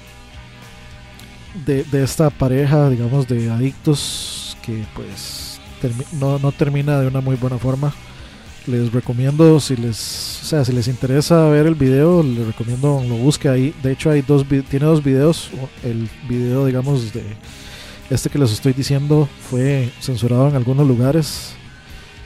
de, 1.67 1.83
de 1.85 2.03
esta 2.05 2.31
pareja, 2.31 2.89
digamos, 2.91 3.27
de 3.27 3.51
adictos 3.51 4.44
que 4.65 4.85
pues 4.95 5.61
no, 6.13 6.39
no 6.39 6.53
termina 6.53 7.01
de 7.01 7.07
una 7.07 7.21
muy 7.21 7.37
buena 7.37 7.59
forma. 7.59 7.93
Les 8.67 8.91
recomiendo 8.93 9.61
si 9.61 9.77
les 9.77 10.41
O 10.43 10.47
sea, 10.47 10.65
si 10.65 10.73
les 10.73 10.89
interesa 10.89 11.49
ver 11.49 11.67
el 11.67 11.75
video, 11.75 12.23
les 12.23 12.47
recomiendo 12.47 13.03
lo 13.07 13.17
busque 13.17 13.49
ahí. 13.49 13.75
De 13.83 13.93
hecho, 13.93 14.11
hay 14.11 14.23
dos 14.23 14.47
tiene 14.71 14.87
dos 14.87 15.05
videos. 15.05 15.51
El 15.83 16.09
video, 16.29 16.65
digamos, 16.65 17.13
de 17.13 17.23
este 18.11 18.31
que 18.31 18.39
les 18.39 18.53
estoy 18.53 18.73
diciendo 18.73 19.29
fue 19.51 19.91
censurado 20.01 20.49
en 20.49 20.57
algunos 20.57 20.87
lugares. 20.87 21.55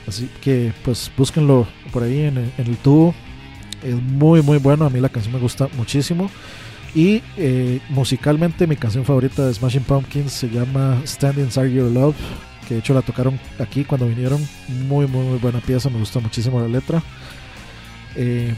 Así 0.07 0.29
que, 0.41 0.73
pues, 0.83 1.11
búsquenlo 1.15 1.67
por 1.91 2.03
ahí 2.03 2.21
en 2.21 2.37
el, 2.37 2.51
en 2.57 2.67
el 2.67 2.77
tubo. 2.77 3.13
Es 3.83 3.95
muy, 3.95 4.41
muy 4.41 4.57
bueno. 4.57 4.85
A 4.85 4.89
mí 4.89 4.99
la 4.99 5.09
canción 5.09 5.33
me 5.33 5.39
gusta 5.39 5.67
muchísimo. 5.77 6.29
Y 6.95 7.21
eh, 7.37 7.79
musicalmente, 7.89 8.65
mi 8.67 8.75
canción 8.75 9.05
favorita 9.05 9.45
de 9.45 9.53
Smashing 9.53 9.83
Pumpkins 9.83 10.31
se 10.31 10.49
llama 10.49 11.01
Stand 11.05 11.39
Inside 11.39 11.73
Your 11.73 11.91
Love. 11.91 12.15
Que 12.67 12.75
de 12.75 12.79
hecho 12.81 12.93
la 12.93 13.01
tocaron 13.01 13.39
aquí 13.59 13.83
cuando 13.83 14.07
vinieron. 14.07 14.45
Muy, 14.87 15.07
muy, 15.07 15.25
muy 15.25 15.37
buena 15.37 15.59
pieza. 15.59 15.89
Me 15.89 15.99
gusta 15.99 16.19
muchísimo 16.19 16.59
la 16.59 16.67
letra. 16.67 17.01
Eh, 18.15 18.53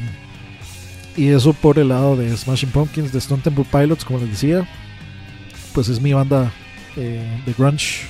y 1.17 1.27
eso 1.27 1.53
por 1.53 1.77
el 1.77 1.89
lado 1.89 2.15
de 2.15 2.35
Smashing 2.35 2.71
Pumpkins, 2.71 3.11
de 3.11 3.19
Stone 3.19 3.41
Temple 3.41 3.65
Pilots, 3.69 4.05
como 4.05 4.19
les 4.19 4.29
decía. 4.29 4.67
Pues 5.73 5.89
es 5.89 6.01
mi 6.01 6.13
banda 6.13 6.51
eh, 6.95 7.41
de 7.45 7.53
grunge. 7.53 8.05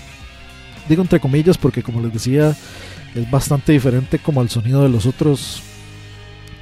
Digo 0.88 1.02
entre 1.02 1.20
comillas 1.20 1.58
porque 1.58 1.84
como 1.84 2.02
les 2.02 2.14
decía, 2.14 2.56
es 3.16 3.32
bastante 3.32 3.72
diferente 3.72 4.20
como 4.20 4.42
al 4.42 4.50
sonido 4.50 4.84
de 4.84 4.90
los 4.90 5.06
otros 5.06 5.62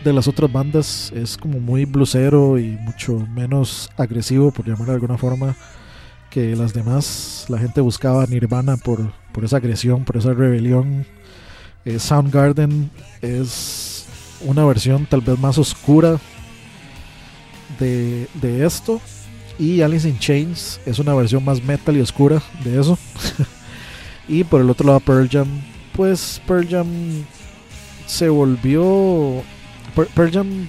de 0.04 0.14
las 0.14 0.28
otras 0.28 0.52
bandas. 0.52 1.12
Es 1.16 1.38
como 1.38 1.60
muy 1.60 1.86
blusero 1.86 2.58
y 2.58 2.78
mucho 2.82 3.26
menos 3.34 3.90
agresivo, 3.98 4.52
por 4.52 4.66
llamarlo 4.66 4.88
de 4.88 4.94
alguna 4.94 5.18
forma, 5.18 5.56
que 6.30 6.56
las 6.56 6.74
demás. 6.74 7.46
La 7.50 7.58
gente 7.58 7.82
buscaba 7.82 8.26
Nirvana 8.26 8.78
por, 8.78 9.12
por 9.32 9.44
esa 9.44 9.58
agresión, 9.58 10.04
por 10.06 10.18
esa 10.18 10.34
rebelión. 10.34 11.06
Eh, 11.86 12.00
Soundgarden 12.00 12.90
es 13.22 14.06
una 14.46 14.66
versión 14.66 15.06
tal 15.06 15.22
vez 15.22 15.40
más 15.40 15.58
oscura 15.58 16.20
de, 17.80 18.28
de 18.36 18.66
esto. 18.66 19.02
Y 19.58 19.82
Alice 19.82 20.08
in 20.08 20.18
Chains 20.18 20.80
es 20.86 21.00
una 21.00 21.14
versión 21.14 21.44
más 21.44 21.62
metal 21.62 21.98
y 21.98 22.02
oscura 22.02 22.42
de 22.64 22.80
eso. 22.80 22.98
y 24.28 24.46
por 24.46 24.62
el 24.62 24.70
otro 24.70 24.88
lado 24.88 25.02
Pearl 25.02 25.28
Jam, 25.30 25.48
pues 25.94 26.42
Pearl 26.48 26.68
Jam 26.68 26.88
se 28.06 28.30
volvió... 28.30 29.44
Pearl 29.90 30.32
Jam 30.32 30.68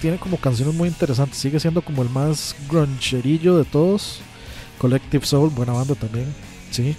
tiene 0.00 0.18
como 0.18 0.36
canciones 0.36 0.74
muy 0.74 0.88
interesantes, 0.88 1.38
sigue 1.38 1.58
siendo 1.60 1.82
como 1.82 2.02
el 2.02 2.10
más 2.10 2.54
gruncherillo 2.70 3.56
de 3.58 3.64
todos. 3.64 4.20
Collective 4.78 5.24
Soul, 5.24 5.50
buena 5.50 5.72
banda 5.72 5.94
también, 5.94 6.26
sí. 6.70 6.94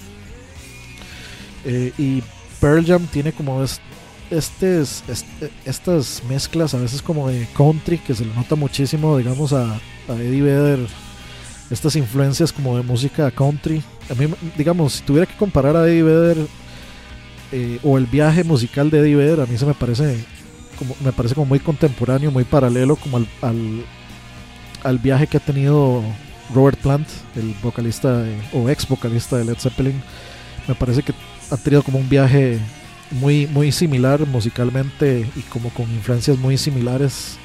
Eh, 1.66 1.92
y 1.98 2.24
Pearl 2.60 2.86
Jam 2.86 3.06
tiene 3.08 3.32
como 3.32 3.64
est- 3.64 3.82
estas 5.66 6.24
mezclas 6.28 6.74
a 6.74 6.78
veces 6.80 7.02
como 7.02 7.30
de 7.30 7.48
country 7.56 7.98
que 8.00 8.16
se 8.16 8.26
le 8.26 8.34
nota 8.34 8.56
muchísimo, 8.56 9.18
digamos, 9.18 9.54
a, 9.54 9.74
a 9.76 10.14
Eddie 10.14 10.42
Vedder. 10.42 10.80
Estas 11.70 11.96
influencias 11.98 12.52
como 12.54 12.78
de 12.78 12.84
música 12.84 13.30
country. 13.32 13.84
A 14.10 14.14
mí, 14.16 14.28
digamos, 14.58 14.94
si 14.94 15.04
tuviera 15.04 15.26
que 15.26 15.36
comparar 15.36 15.76
a 15.76 15.86
Eddie 15.88 16.04
Vedder 16.04 16.38
eh, 17.52 17.80
o 17.84 17.98
el 17.98 18.06
viaje 18.06 18.44
musical 18.44 18.90
de 18.90 19.00
Eddie 19.00 19.16
Vedder, 19.16 19.42
a 19.42 19.46
mí 19.46 19.58
se 19.58 19.66
me 19.66 19.74
parece 19.74 20.24
como, 20.78 20.96
me 21.04 21.12
parece 21.12 21.36
como 21.36 21.46
muy 21.48 21.60
contemporáneo, 21.60 22.32
muy 22.32 22.44
paralelo 22.44 22.96
como 22.96 23.18
al, 23.18 23.28
al, 23.42 23.84
al 24.84 24.98
viaje 25.00 25.28
que 25.28 25.38
ha 25.38 25.42
tenido 25.42 26.04
Robert 26.54 26.80
Plant, 26.80 27.08
el 27.36 27.54
vocalista 27.62 28.20
de- 28.20 28.38
o 28.54 28.70
ex 28.70 28.88
vocalista 28.88 29.38
de 29.38 29.46
Led 29.46 29.58
Zeppelin. 29.58 30.02
Me 30.68 30.76
parece 30.76 31.04
que 31.04 31.14
ha 31.52 31.58
tenido 31.58 31.84
como 31.84 31.98
un 32.00 32.08
viaje 32.10 32.60
muy, 33.12 33.48
muy 33.48 33.72
similar 33.72 34.26
musicalmente 34.28 35.30
y 35.36 35.42
como 35.42 35.70
con 35.70 35.90
influencias 35.92 36.38
muy 36.38 36.58
similares 36.58 37.38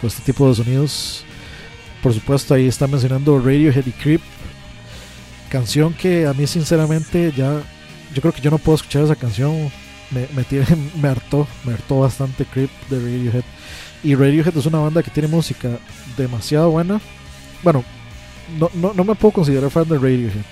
con 0.00 0.08
este 0.08 0.22
tipo 0.22 0.48
de 0.48 0.54
sonidos. 0.54 1.24
Por 2.02 2.12
supuesto, 2.14 2.54
ahí 2.54 2.68
está 2.68 2.86
mencionando 2.86 3.38
Radiohead 3.38 3.86
y 3.86 3.92
Creep. 3.92 4.20
Canción 5.50 5.92
que 5.94 6.26
a 6.26 6.32
mí 6.34 6.46
sinceramente 6.46 7.32
ya... 7.36 7.62
Yo 8.14 8.22
creo 8.22 8.32
que 8.32 8.40
yo 8.40 8.50
no 8.50 8.58
puedo 8.58 8.76
escuchar 8.76 9.02
esa 9.04 9.16
canción. 9.16 9.70
Me, 10.10 10.44
tiene, 10.44 10.66
me 11.02 11.08
hartó, 11.08 11.46
bastante 12.00 12.44
Creep 12.44 12.70
de 12.88 12.98
Radiohead. 12.98 13.44
Y 14.02 14.14
Radiohead 14.14 14.56
es 14.56 14.66
una 14.66 14.78
banda 14.78 15.02
que 15.02 15.10
tiene 15.10 15.28
música 15.28 15.78
demasiado 16.16 16.70
buena. 16.70 17.00
Bueno, 17.62 17.84
no, 18.58 18.70
no, 18.74 18.94
no 18.94 19.04
me 19.04 19.14
puedo 19.14 19.32
considerar 19.32 19.70
fan 19.70 19.88
de 19.88 19.96
Radiohead. 19.98 20.44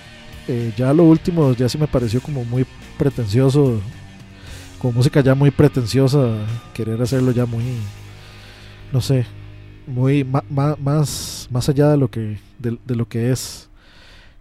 Eh, 0.49 0.73
ya 0.77 0.93
lo 0.93 1.05
último 1.05 1.53
ya 1.55 1.69
sí 1.69 1.79
me 1.79 1.87
pareció 1.89 2.21
como 2.21 2.45
muy 2.45 2.67
pretencioso. 2.99 3.81
Como 4.79 4.95
música 4.95 5.21
ya 5.21 5.35
muy 5.35 5.51
pretenciosa. 5.51 6.37
Querer 6.75 7.01
hacerlo 7.01 7.31
ya 7.33 7.47
muy... 7.47 7.65
No 8.93 9.01
sé. 9.01 9.27
Muy 9.87 10.25
ma- 10.25 10.77
más, 10.79 11.49
más 11.51 11.69
allá 11.69 11.91
de 11.91 11.97
lo 11.97 12.11
que, 12.11 12.39
de, 12.59 12.79
de 12.85 12.97
lo 12.97 13.09
que 13.09 13.31
es. 13.31 13.71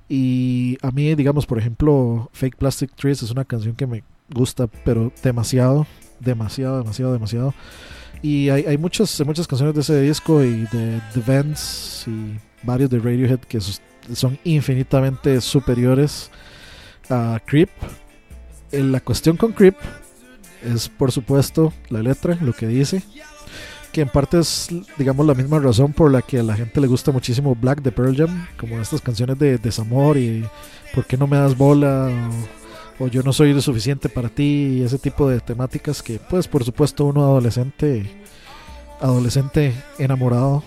Y 0.09 0.77
a 0.81 0.91
mí, 0.91 1.15
digamos, 1.15 1.45
por 1.45 1.57
ejemplo, 1.57 2.29
Fake 2.33 2.57
Plastic 2.57 2.93
Trees 2.95 3.23
es 3.23 3.31
una 3.31 3.45
canción 3.45 3.75
que 3.75 3.87
me 3.87 4.03
gusta, 4.29 4.67
pero 4.67 5.11
demasiado, 5.23 5.87
demasiado, 6.19 6.79
demasiado, 6.79 7.13
demasiado. 7.13 7.53
Y 8.21 8.49
hay, 8.49 8.65
hay 8.65 8.77
muchas, 8.77 9.23
muchas 9.25 9.47
canciones 9.47 9.75
de 9.75 9.81
ese 9.81 10.01
disco 10.01 10.43
y 10.43 10.65
de 10.71 11.01
The 11.13 11.21
Vents 11.25 12.05
y 12.07 12.39
varios 12.63 12.89
de 12.89 12.99
Radiohead 12.99 13.39
que 13.39 13.59
son 14.13 14.39
infinitamente 14.43 15.39
superiores 15.41 16.31
a 17.09 17.39
Creep. 17.45 17.69
Eh, 18.71 18.81
La 18.83 18.99
cuestión 18.99 19.37
con 19.37 19.53
Creep 19.53 19.75
es, 20.63 20.89
por 20.89 21.11
supuesto, 21.11 21.73
la 21.89 22.01
letra, 22.01 22.37
lo 22.41 22.53
que 22.53 22.67
dice. 22.67 23.03
Que 23.91 24.01
en 24.01 24.09
parte 24.09 24.39
es, 24.39 24.67
digamos, 24.97 25.25
la 25.25 25.33
misma 25.33 25.59
razón 25.59 25.93
por 25.93 26.11
la 26.11 26.21
que 26.21 26.39
a 26.39 26.43
la 26.43 26.55
gente 26.55 26.81
le 26.81 26.87
gusta 26.87 27.11
muchísimo 27.11 27.55
Black 27.55 27.81
de 27.81 27.91
Pearl 27.91 28.15
Jam, 28.15 28.47
como 28.59 28.79
estas 28.81 29.01
canciones 29.01 29.39
de 29.39 29.57
desamor 29.57 30.17
y 30.17 30.45
¿por 30.93 31.05
qué 31.05 31.15
no 31.15 31.27
me 31.27 31.37
das 31.37 31.57
bola? 31.57 32.09
O, 32.09 32.64
o 32.99 33.07
yo 33.07 33.23
no 33.23 33.33
soy 33.33 33.53
lo 33.53 33.61
suficiente 33.61 34.09
para 34.09 34.29
ti 34.29 34.77
y 34.77 34.81
ese 34.83 34.97
tipo 34.97 35.29
de 35.29 35.39
temáticas 35.39 36.01
que, 36.01 36.19
pues, 36.19 36.47
por 36.47 36.63
supuesto, 36.63 37.05
uno 37.05 37.23
adolescente, 37.23 38.09
adolescente 39.01 39.73
enamorado, 39.99 40.63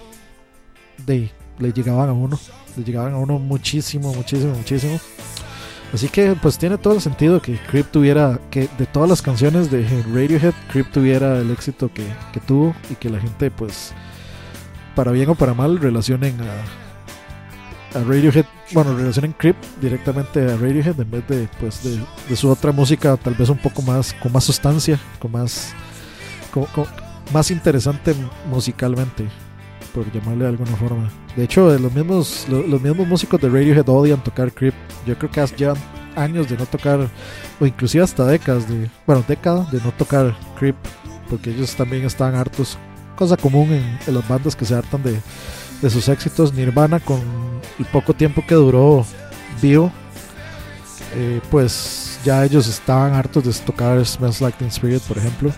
de, 1.06 1.30
le 1.58 1.72
llegaban 1.72 2.08
a 2.08 2.12
uno, 2.12 2.38
le 2.76 2.84
llegaban 2.84 3.14
a 3.14 3.18
uno 3.18 3.38
muchísimo, 3.38 4.12
muchísimo, 4.14 4.54
muchísimo. 4.54 5.00
Así 5.92 6.08
que 6.08 6.36
pues 6.42 6.58
tiene 6.58 6.76
todo 6.76 6.94
el 6.94 7.00
sentido 7.00 7.40
que 7.40 7.58
Creep 7.70 7.90
tuviera, 7.90 8.38
que 8.50 8.68
de 8.76 8.84
todas 8.84 9.08
las 9.08 9.22
canciones 9.22 9.70
de 9.70 9.88
Radiohead, 10.12 10.52
Creep 10.70 10.92
tuviera 10.92 11.38
el 11.38 11.50
éxito 11.50 11.90
que, 11.92 12.04
que 12.32 12.40
tuvo 12.40 12.74
y 12.90 12.94
que 12.94 13.08
la 13.08 13.18
gente 13.18 13.50
pues, 13.50 13.94
para 14.94 15.12
bien 15.12 15.30
o 15.30 15.34
para 15.34 15.54
mal, 15.54 15.78
relacionen 15.78 16.38
a, 16.42 16.87
a 17.94 17.98
Radiohead, 18.00 18.44
bueno, 18.72 18.94
relacionen 18.96 19.32
Creep 19.32 19.56
directamente 19.80 20.40
a 20.42 20.56
Radiohead 20.56 21.00
en 21.00 21.10
vez 21.10 21.26
de 21.28 21.48
pues 21.58 21.80
de, 21.82 22.36
su 22.36 22.50
otra 22.50 22.70
música 22.72 23.16
tal 23.16 23.34
vez 23.34 23.48
un 23.48 23.58
poco 23.58 23.82
más, 23.82 24.12
con 24.14 24.32
más 24.32 24.44
sustancia, 24.44 24.98
con 25.18 25.32
más, 25.32 25.72
con- 26.52 26.66
más 27.32 27.50
interesante 27.50 28.14
musicalmente 28.50 29.26
por 29.94 30.10
llamarle 30.12 30.44
de 30.44 30.50
alguna 30.50 30.76
forma. 30.76 31.10
De 31.36 31.44
hecho, 31.44 31.70
de 31.70 31.78
los 31.78 31.92
mismos 31.92 32.46
lo- 32.48 32.66
los 32.66 32.80
mismos 32.80 33.06
músicos 33.06 33.40
de 33.40 33.48
Radiohead 33.48 33.88
odian 33.88 34.22
tocar 34.22 34.52
Creep. 34.52 34.74
Yo 35.06 35.16
creo 35.18 35.30
que 35.30 35.40
hace 35.40 35.56
ya 35.56 35.74
años 36.16 36.48
de 36.48 36.56
no 36.56 36.66
tocar 36.66 37.08
o 37.60 37.66
inclusive 37.66 38.02
hasta 38.04 38.24
décadas 38.26 38.68
de 38.68 38.90
bueno, 39.06 39.24
décadas 39.26 39.70
de 39.72 39.80
no 39.80 39.92
tocar 39.92 40.36
Creep 40.58 40.76
porque 41.30 41.50
ellos 41.50 41.74
también 41.74 42.04
estaban 42.04 42.34
hartos. 42.34 42.78
Cosa 43.16 43.36
común 43.36 43.72
en 43.72 44.14
las 44.14 44.28
bandas 44.28 44.54
que 44.54 44.64
se 44.64 44.74
hartan 44.74 45.02
de, 45.02 45.18
de 45.82 45.90
sus 45.90 46.08
éxitos. 46.08 46.52
Nirvana 46.52 47.00
con 47.00 47.20
el 47.78 47.84
poco 47.86 48.14
tiempo 48.14 48.44
que 48.46 48.54
duró 48.54 49.04
vivo 49.60 49.92
eh, 51.14 51.40
pues 51.50 52.18
ya 52.24 52.44
ellos 52.44 52.66
estaban 52.68 53.14
hartos 53.14 53.44
de 53.44 53.52
tocar 53.64 54.04
Smells 54.04 54.40
Like 54.40 54.58
Teen 54.58 54.68
Spirit, 54.68 55.02
por 55.02 55.18
ejemplo. 55.18 55.52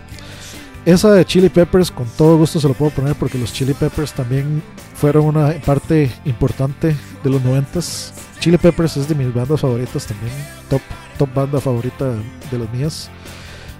Esa 0.84 1.12
de 1.12 1.24
Chili 1.24 1.48
Peppers, 1.48 1.90
con 1.90 2.06
todo 2.16 2.38
gusto 2.38 2.58
se 2.58 2.68
lo 2.68 2.74
puedo 2.74 2.90
poner 2.90 3.14
porque 3.14 3.38
los 3.38 3.52
Chili 3.52 3.74
Peppers 3.74 4.12
también 4.12 4.62
fueron 4.94 5.26
una 5.26 5.52
parte 5.64 6.10
importante 6.24 6.96
de 7.22 7.30
los 7.30 7.42
noventas. 7.42 8.14
Chili 8.38 8.56
Peppers 8.56 8.96
es 8.96 9.08
de 9.08 9.14
mis 9.14 9.32
bandas 9.34 9.60
favoritas 9.60 10.06
también, 10.06 10.32
top, 10.70 10.80
top 11.18 11.34
banda 11.34 11.60
favorita 11.60 12.14
de 12.50 12.58
las 12.58 12.72
mías. 12.72 13.10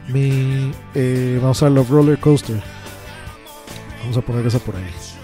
Mi, 0.08 0.72
eh, 0.94 1.38
vamos 1.40 1.62
a 1.62 1.66
ver 1.66 1.74
Love 1.74 1.90
Roller 1.90 2.18
Coaster. 2.18 2.62
Vamos 4.02 4.16
a 4.16 4.20
poner 4.20 4.46
esa 4.46 4.58
por 4.58 4.76
ahí. 4.76 5.19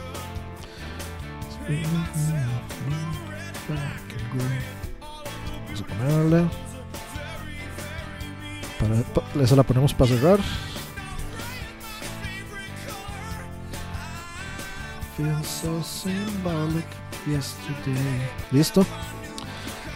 Vamos 5.67 5.81
a 5.83 5.87
ponerla. 5.87 6.49
Para, 8.79 8.95
pa- 9.15 9.43
esa 9.43 9.57
la 9.57 9.63
ponemos 9.63 9.95
para 9.95 10.11
cerrar. 10.11 10.39
Listo. 18.53 18.87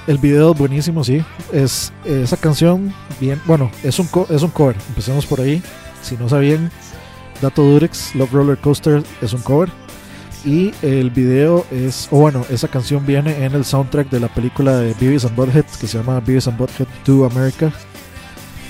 El 0.07 0.19
video 0.19 0.55
buenísimo, 0.55 1.05
sí. 1.05 1.23
Es 1.53 1.93
esa 2.05 2.37
canción 2.37 2.93
bien, 3.21 3.41
bueno, 3.45 3.71
es 3.83 3.99
un 3.99 4.07
co- 4.07 4.27
es 4.31 4.43
un 4.43 4.51
cover. 4.51 4.77
Empecemos 4.89 5.27
por 5.27 5.41
ahí. 5.41 5.63
Si 6.03 6.17
no 6.17 6.29
sabían, 6.29 6.71
Dato 7.43 7.63
Durex, 7.63 8.15
Love 8.15 8.33
Roller 8.33 8.59
Coaster 8.59 9.03
es 9.21 9.33
un 9.35 9.43
cover. 9.43 9.71
Y 10.45 10.73
el 10.81 11.11
video 11.11 11.67
es, 11.71 12.09
o 12.11 12.19
bueno, 12.19 12.47
esa 12.49 12.69
canción 12.69 13.05
viene 13.05 13.45
en 13.45 13.55
el 13.55 13.65
soundtrack 13.65 14.09
de 14.09 14.21
la 14.21 14.29
película 14.29 14.79
de 14.79 14.95
Beavis 14.99 15.27
and 15.27 15.37
Butthead 15.37 15.67
que 15.79 15.87
se 15.87 15.99
llama 15.99 16.21
Beavis 16.21 16.49
and 16.49 16.57
Butthead 16.57 16.87
to 17.05 17.27
America. 17.27 17.71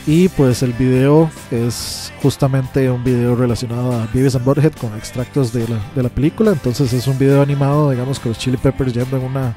Y 0.07 0.29
pues 0.31 0.63
el 0.65 0.73
video 0.73 1.31
es 1.53 2.13
justamente 2.23 2.91
un 2.91 3.05
video 3.05 3.37
relacionado 3.37 3.93
a 3.93 4.09
Beavis 4.13 4.35
and 4.35 4.45
Butthead 4.45 4.73
con 4.73 4.97
extractos 4.97 5.53
de 5.53 5.69
la, 5.69 5.79
de 5.95 6.03
la 6.03 6.09
película. 6.09 6.51
Entonces 6.51 6.93
es 6.93 7.07
un 7.07 7.19
video 7.19 7.41
animado, 7.41 7.91
digamos, 7.91 8.19
con 8.19 8.31
los 8.31 8.39
Chili 8.39 8.57
Peppers 8.57 8.93
yendo 8.93 9.17
en 9.17 9.23
una, 9.23 9.57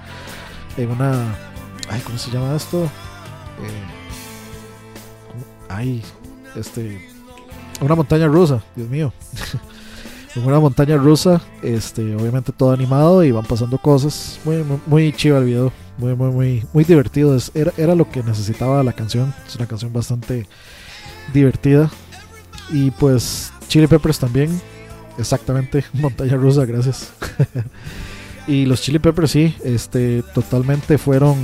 en 0.77 0.91
una, 0.91 1.35
ay, 1.89 1.99
¿cómo 2.01 2.19
se 2.19 2.29
llama 2.29 2.55
esto? 2.55 2.83
Eh, 2.83 3.83
ay, 5.69 6.03
este, 6.55 7.09
una 7.81 7.95
montaña 7.95 8.27
rusa, 8.27 8.61
Dios 8.75 8.87
mío. 8.87 9.11
en 10.35 10.45
una 10.45 10.59
montaña 10.59 10.97
rusa, 10.97 11.41
este, 11.61 12.15
obviamente 12.15 12.51
todo 12.51 12.71
animado 12.71 13.23
y 13.23 13.31
van 13.31 13.45
pasando 13.45 13.77
cosas. 13.77 14.39
Muy, 14.45 14.63
muy, 14.63 14.79
muy 14.85 15.13
chido 15.13 15.37
el 15.37 15.45
video, 15.45 15.71
muy, 15.97 16.15
muy, 16.15 16.31
muy, 16.31 16.65
muy 16.73 16.83
divertido. 16.83 17.35
Es, 17.35 17.51
era, 17.53 17.71
era 17.77 17.95
lo 17.95 18.09
que 18.09 18.23
necesitaba 18.23 18.83
la 18.83 18.93
canción. 18.93 19.33
Es 19.47 19.55
una 19.55 19.67
canción 19.67 19.93
bastante 19.93 20.47
divertida. 21.33 21.89
Y 22.71 22.91
pues 22.91 23.51
Chili 23.67 23.87
Peppers 23.87 24.19
también, 24.19 24.59
exactamente, 25.17 25.83
montaña 25.93 26.35
rusa, 26.35 26.65
gracias. 26.65 27.13
y 28.47 28.65
los 28.65 28.81
Chili 28.81 28.99
Peppers 28.99 29.31
sí, 29.31 29.55
este, 29.63 30.23
totalmente 30.33 30.97
fueron 30.97 31.35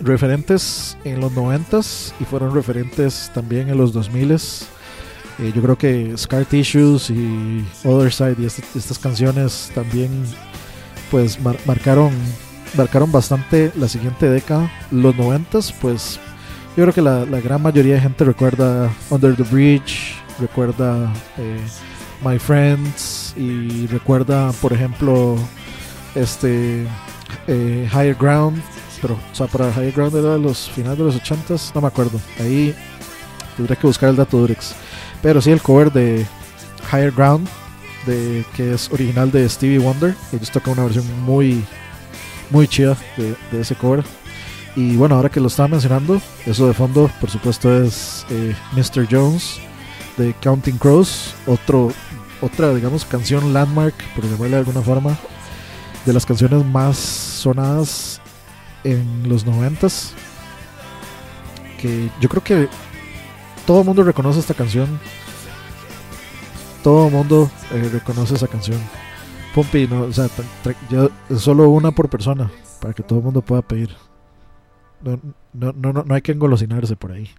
referentes 0.00 0.96
en 1.04 1.20
los 1.20 1.32
90s 1.32 2.12
y 2.20 2.24
fueron 2.24 2.54
referentes 2.54 3.30
también 3.34 3.68
en 3.68 3.78
los 3.78 3.94
2000s. 3.94 4.66
Eh, 5.40 5.52
yo 5.54 5.62
creo 5.62 5.76
que 5.76 6.14
Scar 6.16 6.44
Tissues 6.44 7.10
y 7.10 7.64
Other 7.84 8.12
Side 8.12 8.36
y 8.38 8.44
este- 8.46 8.62
estas 8.78 8.98
canciones 8.98 9.70
también 9.74 10.10
pues 11.10 11.40
mar- 11.40 11.58
marcaron 11.66 12.12
marcaron 12.76 13.10
bastante 13.12 13.70
la 13.76 13.88
siguiente 13.88 14.28
década. 14.28 14.70
Los 14.90 15.14
90s 15.16 15.72
pues 15.80 16.18
yo 16.76 16.84
creo 16.84 16.92
que 16.94 17.02
la, 17.02 17.24
gran 17.40 17.62
mayoría 17.62 17.94
de 17.94 18.00
gente 18.00 18.24
recuerda 18.24 18.90
Under 19.10 19.36
the 19.36 19.44
Bridge, 19.44 20.14
recuerda 20.40 21.12
eh, 21.38 21.60
My 22.24 22.38
Friends 22.38 23.34
y 23.36 23.86
recuerda 23.88 24.50
por 24.60 24.72
ejemplo 24.72 25.36
este 26.14 26.86
eh, 27.48 27.88
Higher 27.92 28.14
Ground 28.14 28.62
pero 29.02 29.14
o 29.14 29.34
sea 29.34 29.46
para 29.46 29.68
Higher 29.70 29.92
Ground 29.92 30.16
era 30.16 30.36
los 30.38 30.70
finales 30.70 30.98
de 30.98 31.04
los 31.04 31.16
80s 31.16 31.72
no 31.74 31.80
me 31.80 31.88
acuerdo 31.88 32.20
ahí 32.40 32.74
tendría 33.56 33.76
que 33.76 33.86
buscar 33.86 34.08
el 34.10 34.16
dato 34.16 34.38
Durex 34.38 34.74
pero 35.24 35.40
sí 35.40 35.50
el 35.50 35.62
cover 35.62 35.90
de 35.90 36.26
Higher 36.92 37.10
Ground 37.10 37.48
de 38.04 38.44
que 38.54 38.74
es 38.74 38.92
original 38.92 39.32
de 39.32 39.48
Stevie 39.48 39.78
Wonder 39.78 40.14
ellos 40.34 40.50
tocan 40.50 40.74
una 40.74 40.84
versión 40.84 41.06
muy 41.22 41.64
muy 42.50 42.68
chida 42.68 42.94
de, 43.16 43.34
ese 43.58 43.74
cover 43.74 44.04
y 44.76 44.96
bueno 44.96 45.14
ahora 45.14 45.30
que 45.30 45.40
lo 45.40 45.46
estaba 45.46 45.68
mencionando 45.68 46.20
eso 46.44 46.66
de 46.68 46.74
fondo 46.74 47.10
por 47.22 47.30
supuesto 47.30 47.74
es 47.82 48.26
eh, 48.28 48.54
Mr. 48.72 49.08
Jones 49.10 49.58
de 50.18 50.34
Counting 50.42 50.76
Crows 50.76 51.34
otra 51.46 52.74
digamos 52.74 53.06
canción 53.06 53.54
landmark 53.54 53.94
por 54.14 54.24
llamarle 54.24 54.50
de 54.50 54.58
alguna 54.58 54.82
forma 54.82 55.16
de 56.04 56.12
las 56.12 56.26
canciones 56.26 56.62
más 56.66 56.98
sonadas 56.98 58.20
en 58.84 59.26
los 59.26 59.46
noventas 59.46 60.12
que 61.80 62.10
yo 62.20 62.28
creo 62.28 62.44
que 62.44 62.68
todo 63.66 63.80
el 63.80 63.86
mundo 63.86 64.02
reconoce 64.02 64.40
esta 64.40 64.54
canción. 64.54 64.98
Todo 66.82 67.06
el 67.06 67.12
mundo 67.12 67.50
eh, 67.72 67.88
reconoce 67.92 68.34
esa 68.34 68.48
canción. 68.48 68.78
Pumpi 69.54 69.86
no 69.86 70.02
o 70.02 70.12
sea 70.12 70.28
solo 71.38 71.68
una 71.68 71.92
por 71.92 72.08
persona 72.08 72.50
para 72.80 72.92
que 72.92 73.02
todo 73.02 73.20
el 73.20 73.24
mundo 73.24 73.40
pueda 73.40 73.62
pedir. 73.62 73.90
No, 75.02 75.20
no, 75.52 75.72
no, 75.72 76.04
no, 76.04 76.14
hay 76.14 76.22
que 76.22 76.32
engolosinarse 76.32 76.96
por 76.96 77.12
ahí. 77.12 77.30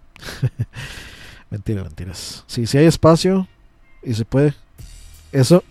Mentira 1.50 1.82
mentiras. 1.84 2.44
Si 2.46 2.66
si 2.66 2.78
hay 2.78 2.86
espacio 2.86 3.46
y 4.02 4.14
se 4.14 4.24
puede. 4.24 4.54
Eso 5.32 5.62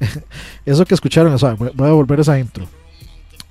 eso 0.66 0.84
que 0.84 0.94
escucharon, 0.94 1.36
voy 1.74 1.88
a 1.88 1.92
volver 1.92 2.20
esa 2.20 2.38
intro. 2.38 2.66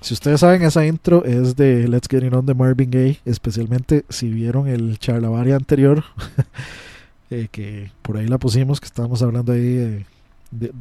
Si 0.05 0.13
ustedes 0.13 0.41
saben, 0.41 0.61
esa 0.61 0.85
intro 0.85 1.25
es 1.25 1.55
de 1.55 1.87
Let's 1.87 2.07
Get 2.07 2.23
It 2.23 2.31
On 2.31 2.45
de 2.45 2.53
Marvin 2.53 2.91
Gaye, 2.91 3.19
especialmente 3.25 4.05
si 4.07 4.29
vieron 4.29 4.67
el 4.67 4.99
charlavaria 4.99 5.55
anterior, 5.55 6.03
eh, 7.31 7.47
que 7.51 7.89
por 8.03 8.17
ahí 8.17 8.27
la 8.27 8.37
pusimos, 8.37 8.79
que 8.79 8.85
estábamos 8.85 9.23
hablando 9.23 9.51
ahí 9.51 10.05
de, 10.51 10.75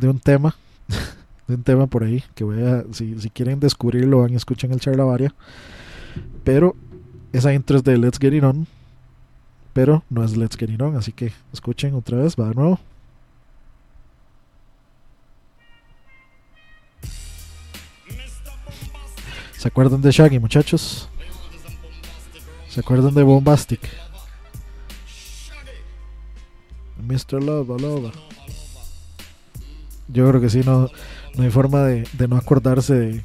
un 0.00 0.20
tema, 0.20 0.54
de 1.48 1.54
un 1.56 1.64
tema 1.64 1.88
por 1.88 2.04
ahí, 2.04 2.22
que 2.36 2.44
voy 2.44 2.62
a, 2.62 2.84
si, 2.92 3.18
si 3.18 3.30
quieren 3.30 3.58
descubrirlo, 3.58 4.20
van 4.20 4.32
y 4.32 4.36
escuchen 4.36 4.70
el 4.70 4.78
charlavaria. 4.78 5.34
Pero 6.44 6.76
esa 7.32 7.52
intro 7.52 7.78
es 7.78 7.82
de 7.82 7.98
Let's 7.98 8.20
Get 8.20 8.32
It 8.32 8.44
On, 8.44 8.68
pero 9.72 10.04
no 10.08 10.22
es 10.22 10.36
Let's 10.36 10.56
Get 10.56 10.70
It 10.70 10.80
On, 10.80 10.94
así 10.94 11.10
que 11.10 11.32
escuchen 11.52 11.94
otra 11.94 12.18
vez, 12.18 12.36
va 12.36 12.50
de 12.50 12.54
nuevo. 12.54 12.78
¿Se 19.58 19.68
acuerdan 19.68 20.00
de 20.00 20.10
Shaggy, 20.10 20.38
muchachos? 20.38 21.08
¿Se 22.68 22.80
acuerdan 22.80 23.14
de 23.14 23.22
Bombastic? 23.22 23.80
Mr. 27.06 27.42
Love, 27.42 27.80
Love. 27.80 28.12
Yo 30.08 30.28
creo 30.28 30.40
que 30.40 30.50
sí, 30.50 30.60
no, 30.64 30.88
no 31.36 31.42
hay 31.42 31.50
forma 31.50 31.82
de, 31.84 32.06
no 32.28 32.36
acordarse 32.36 32.94
de, 32.94 33.24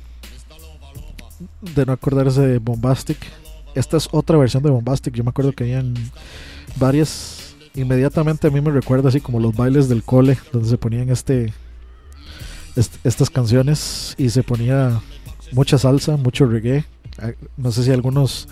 de 1.76 1.86
no 1.86 1.94
acordarse 1.94 2.42
de 2.42 2.58
Bombastic. 2.60 3.18
Esta 3.76 3.98
es 3.98 4.10
otra 4.12 4.38
versión 4.38 4.64
de 4.64 4.70
Bombastic. 4.70 5.14
Yo 5.16 5.24
me 5.24 5.30
acuerdo 5.30 5.52
que 5.54 5.64
habían 5.64 5.94
varias. 6.78 7.56
Inmediatamente 7.74 8.48
a 8.48 8.50
mí 8.50 8.60
me 8.60 8.72
recuerda 8.72 9.10
así 9.10 9.22
como 9.22 9.40
los 9.40 9.56
bailes 9.56 9.88
del 9.88 10.04
cole, 10.04 10.38
donde 10.52 10.68
se 10.70 10.78
ponían 10.78 11.10
este, 11.10 11.54
est- 12.76 12.98
estas 13.06 13.30
canciones 13.30 14.14
y 14.18 14.30
se 14.30 14.44
ponía 14.44 15.00
mucha 15.52 15.78
salsa, 15.78 16.18
mucho 16.18 16.46
reggae. 16.46 16.86
Ah, 17.20 17.32
No 17.58 17.72
sé 17.72 17.84
si 17.84 17.92
algunos 17.92 18.48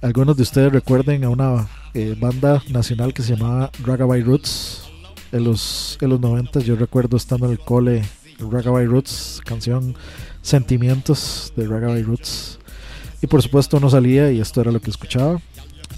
algunos 0.00 0.36
de 0.36 0.42
ustedes 0.42 0.72
recuerden 0.72 1.22
a 1.24 1.28
una 1.28 1.68
eh, 1.94 2.16
banda 2.18 2.62
nacional 2.70 3.14
que 3.14 3.22
se 3.22 3.36
llamaba 3.36 3.70
Ragabay 3.84 4.22
Roots. 4.22 4.90
En 5.30 5.44
los 5.44 5.96
en 6.00 6.10
los 6.10 6.20
90 6.20 6.60
yo 6.60 6.76
recuerdo 6.76 7.16
estando 7.16 7.46
en 7.46 7.52
el 7.52 7.58
cole 7.58 8.02
Ragabay 8.38 8.86
Roots 8.86 9.40
canción 9.44 9.94
Sentimientos 10.42 11.52
de 11.56 11.66
Ragabay 11.66 12.02
Roots. 12.02 12.58
Y 13.22 13.26
por 13.28 13.40
supuesto 13.42 13.76
uno 13.76 13.88
salía 13.88 14.32
y 14.32 14.40
esto 14.40 14.60
era 14.60 14.72
lo 14.72 14.80
que 14.80 14.90
escuchaba. 14.90 15.40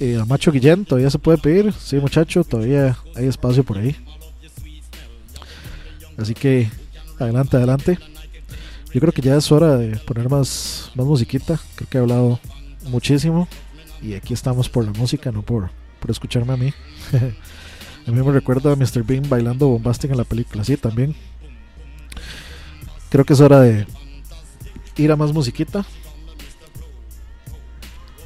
Eh, 0.00 0.18
a 0.20 0.24
Macho 0.24 0.52
Guillén 0.52 0.84
todavía 0.84 1.10
se 1.10 1.18
puede 1.18 1.38
pedir. 1.38 1.72
Sí 1.72 1.96
muchacho 1.96 2.44
todavía 2.44 2.96
hay 3.16 3.26
espacio 3.26 3.64
por 3.64 3.78
ahí. 3.78 3.96
Así 6.16 6.34
que 6.34 6.70
adelante 7.18 7.56
adelante 7.56 7.98
yo 8.94 9.00
creo 9.00 9.12
que 9.12 9.22
ya 9.22 9.36
es 9.36 9.50
hora 9.50 9.76
de 9.76 9.96
poner 9.96 10.30
más, 10.30 10.92
más 10.94 11.04
musiquita. 11.04 11.58
Creo 11.74 11.90
que 11.90 11.98
he 11.98 12.00
hablado 12.00 12.38
muchísimo. 12.84 13.48
Y 14.00 14.14
aquí 14.14 14.32
estamos 14.32 14.68
por 14.68 14.84
la 14.84 14.92
música, 14.92 15.32
no 15.32 15.42
por, 15.42 15.70
por 15.98 16.12
escucharme 16.12 16.52
a 16.52 16.56
mí. 16.56 16.72
a 18.06 18.10
mí 18.12 18.22
me 18.22 18.30
recuerda 18.30 18.70
a 18.70 18.76
Mr. 18.76 19.02
Bean 19.02 19.28
bailando 19.28 19.66
bombastic 19.66 20.12
en 20.12 20.16
la 20.16 20.22
película. 20.22 20.62
Sí, 20.62 20.76
también. 20.76 21.16
Creo 23.10 23.24
que 23.24 23.32
es 23.32 23.40
hora 23.40 23.62
de 23.62 23.84
ir 24.96 25.10
a 25.10 25.16
más 25.16 25.32
musiquita. 25.32 25.84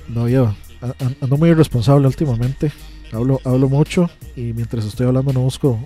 No, 0.06 0.28
yo 0.28 0.54
ando 1.22 1.38
muy 1.38 1.48
irresponsable 1.48 2.06
últimamente. 2.06 2.72
Hablo, 3.10 3.40
hablo 3.42 3.70
mucho 3.70 4.10
y 4.36 4.52
mientras 4.52 4.84
estoy 4.84 5.06
hablando 5.06 5.32
no 5.32 5.40
busco 5.40 5.80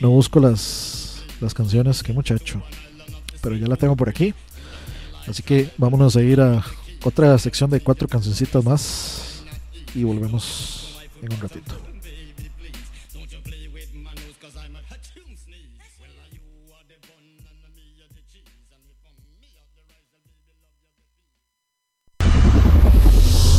no 0.00 0.10
busco 0.10 0.38
las, 0.38 1.24
las 1.40 1.52
canciones. 1.52 2.00
Qué 2.04 2.12
muchacho 2.12 2.62
pero 3.42 3.56
ya 3.56 3.66
la 3.66 3.76
tengo 3.76 3.96
por 3.96 4.08
aquí. 4.08 4.32
Así 5.26 5.42
que 5.42 5.70
vámonos 5.76 6.16
a 6.16 6.22
ir 6.22 6.40
a 6.40 6.64
otra 7.04 7.36
sección 7.38 7.68
de 7.70 7.80
cuatro 7.80 8.08
cancioncitas 8.08 8.64
más 8.64 9.42
y 9.94 10.04
volvemos 10.04 10.98
en 11.20 11.32
un 11.32 11.40
ratito. 11.40 11.74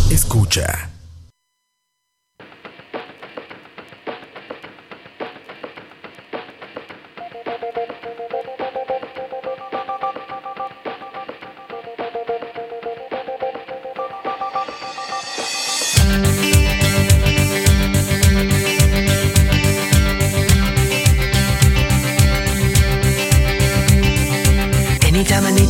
Escucha. 0.09 0.92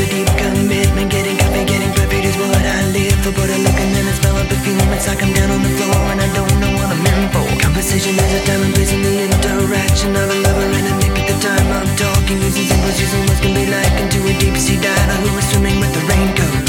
a 0.00 0.06
deep 0.08 0.30
commitment 0.40 1.08
Getting 1.12 1.36
coffee, 1.36 1.64
getting 1.68 1.92
perfect 1.92 2.24
is 2.24 2.36
what 2.40 2.56
I 2.56 2.80
live 2.96 3.18
for. 3.20 3.32
But 3.36 3.48
I 3.52 3.58
look 3.60 3.76
and 3.76 3.92
then 3.92 4.04
I 4.08 4.14
smell 4.16 4.36
a 4.36 4.44
perfume 4.48 4.80
It's 4.96 5.06
like 5.06 5.22
I'm 5.22 5.32
down 5.32 5.50
on 5.52 5.60
the 5.62 5.72
floor 5.76 6.00
and 6.12 6.20
I 6.20 6.28
don't 6.32 6.56
know 6.60 6.72
what 6.72 6.88
I'm 6.88 7.04
in 7.04 7.20
for. 7.32 7.44
Conversation 7.60 8.16
is 8.16 8.32
a 8.32 8.40
time 8.48 8.62
and 8.64 8.72
place 8.74 8.92
in 8.92 9.02
the 9.02 9.14
interaction 9.28 10.16
of 10.16 10.26
a 10.30 10.36
lover 10.40 10.68
and 10.78 10.86
a 10.88 10.94
nick 11.04 11.16
at 11.20 11.26
the 11.28 11.36
time 11.44 11.68
I'm 11.68 11.90
talking. 11.96 12.40
Using 12.40 12.66
symbols, 12.66 12.96
using 13.00 13.22
words 13.28 13.40
can 13.40 13.52
be 13.52 13.66
like 13.68 13.94
into 14.00 14.18
a 14.24 14.32
deep 14.40 14.56
sea 14.56 14.80
diver 14.80 15.16
Who 15.20 15.38
is 15.38 15.46
swimming 15.52 15.78
with 15.80 15.92
the 15.92 16.02
raincoat. 16.08 16.59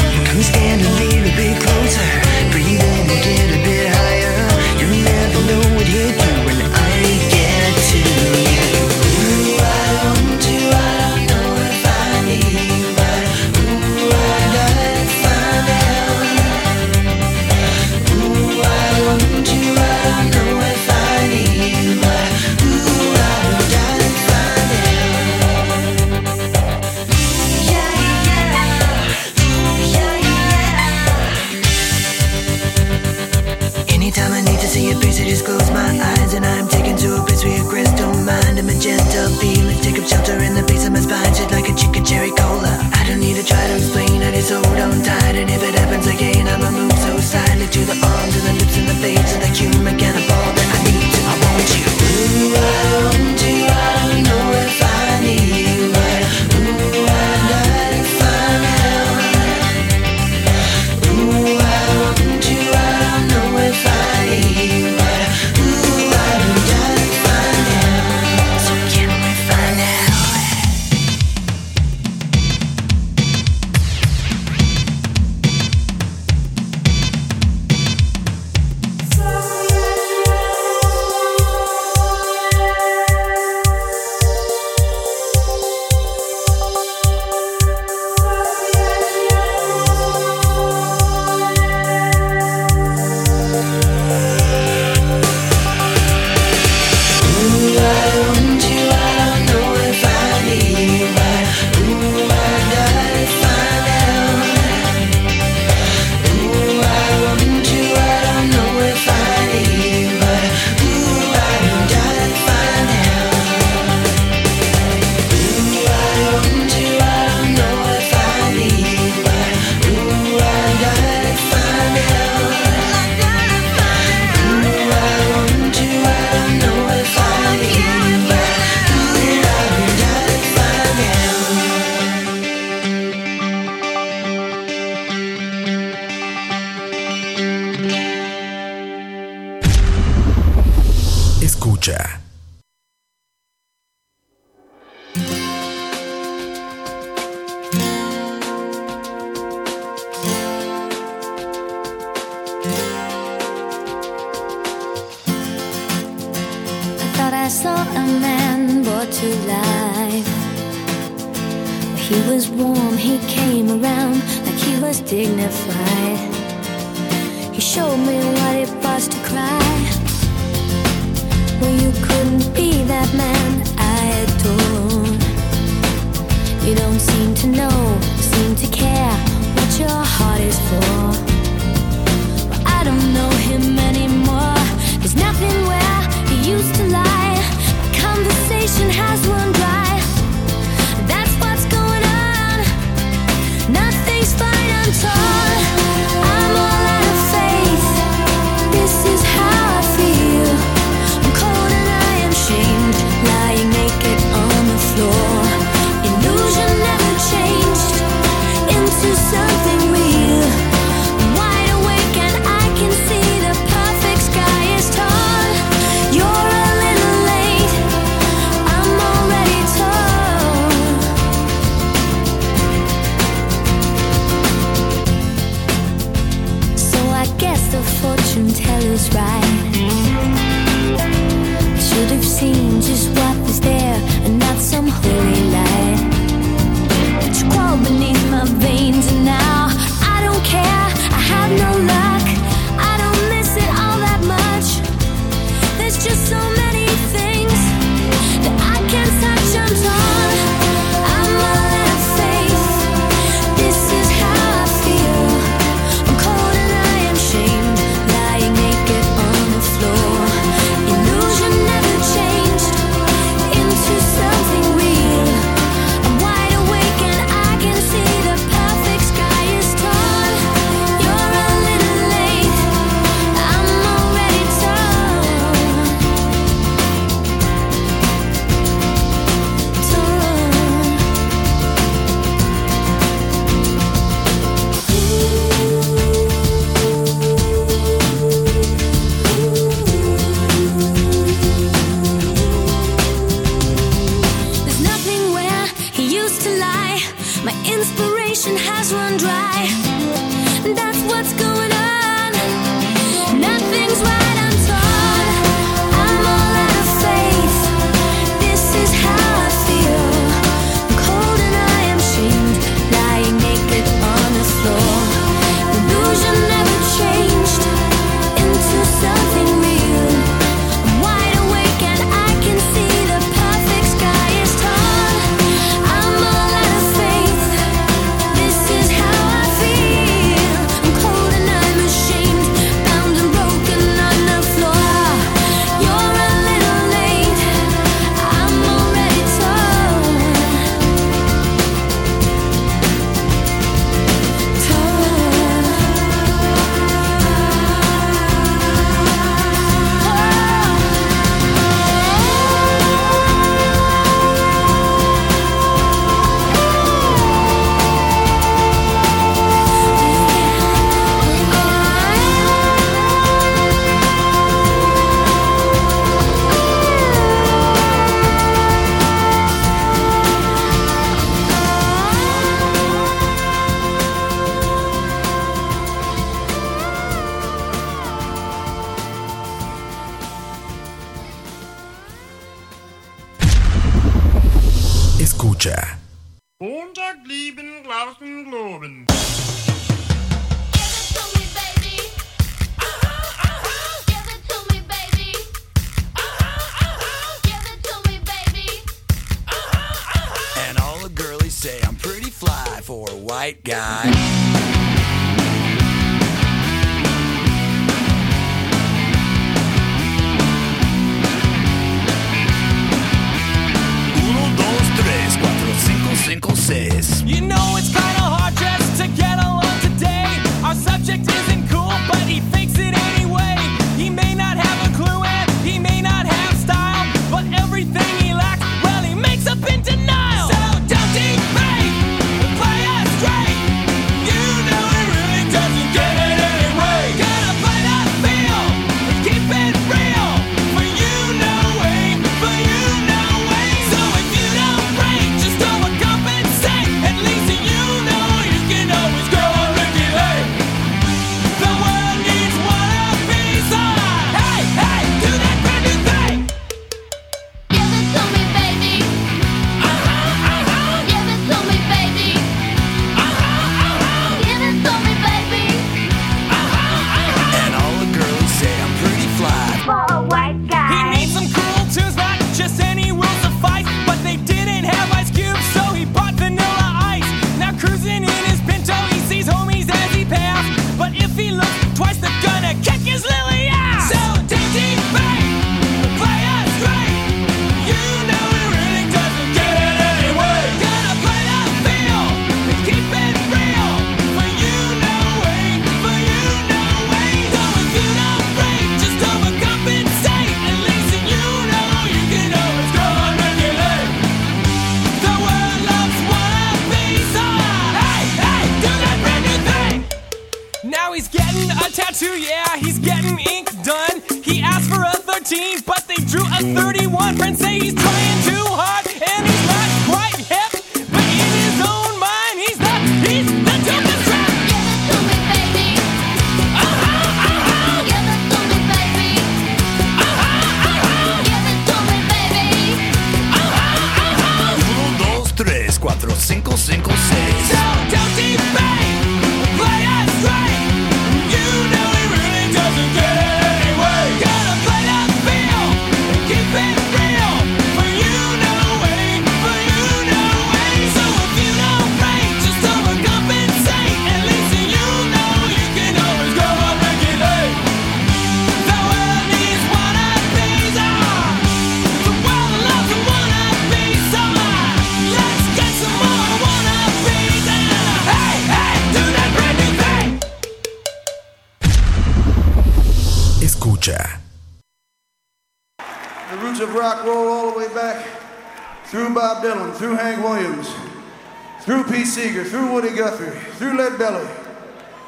Seeger, 582.31 582.63
through 582.63 582.93
Woody 582.93 583.13
Guthrie, 583.13 583.59
through 583.75 583.97
Led 583.97 584.17
Belly, 584.17 584.47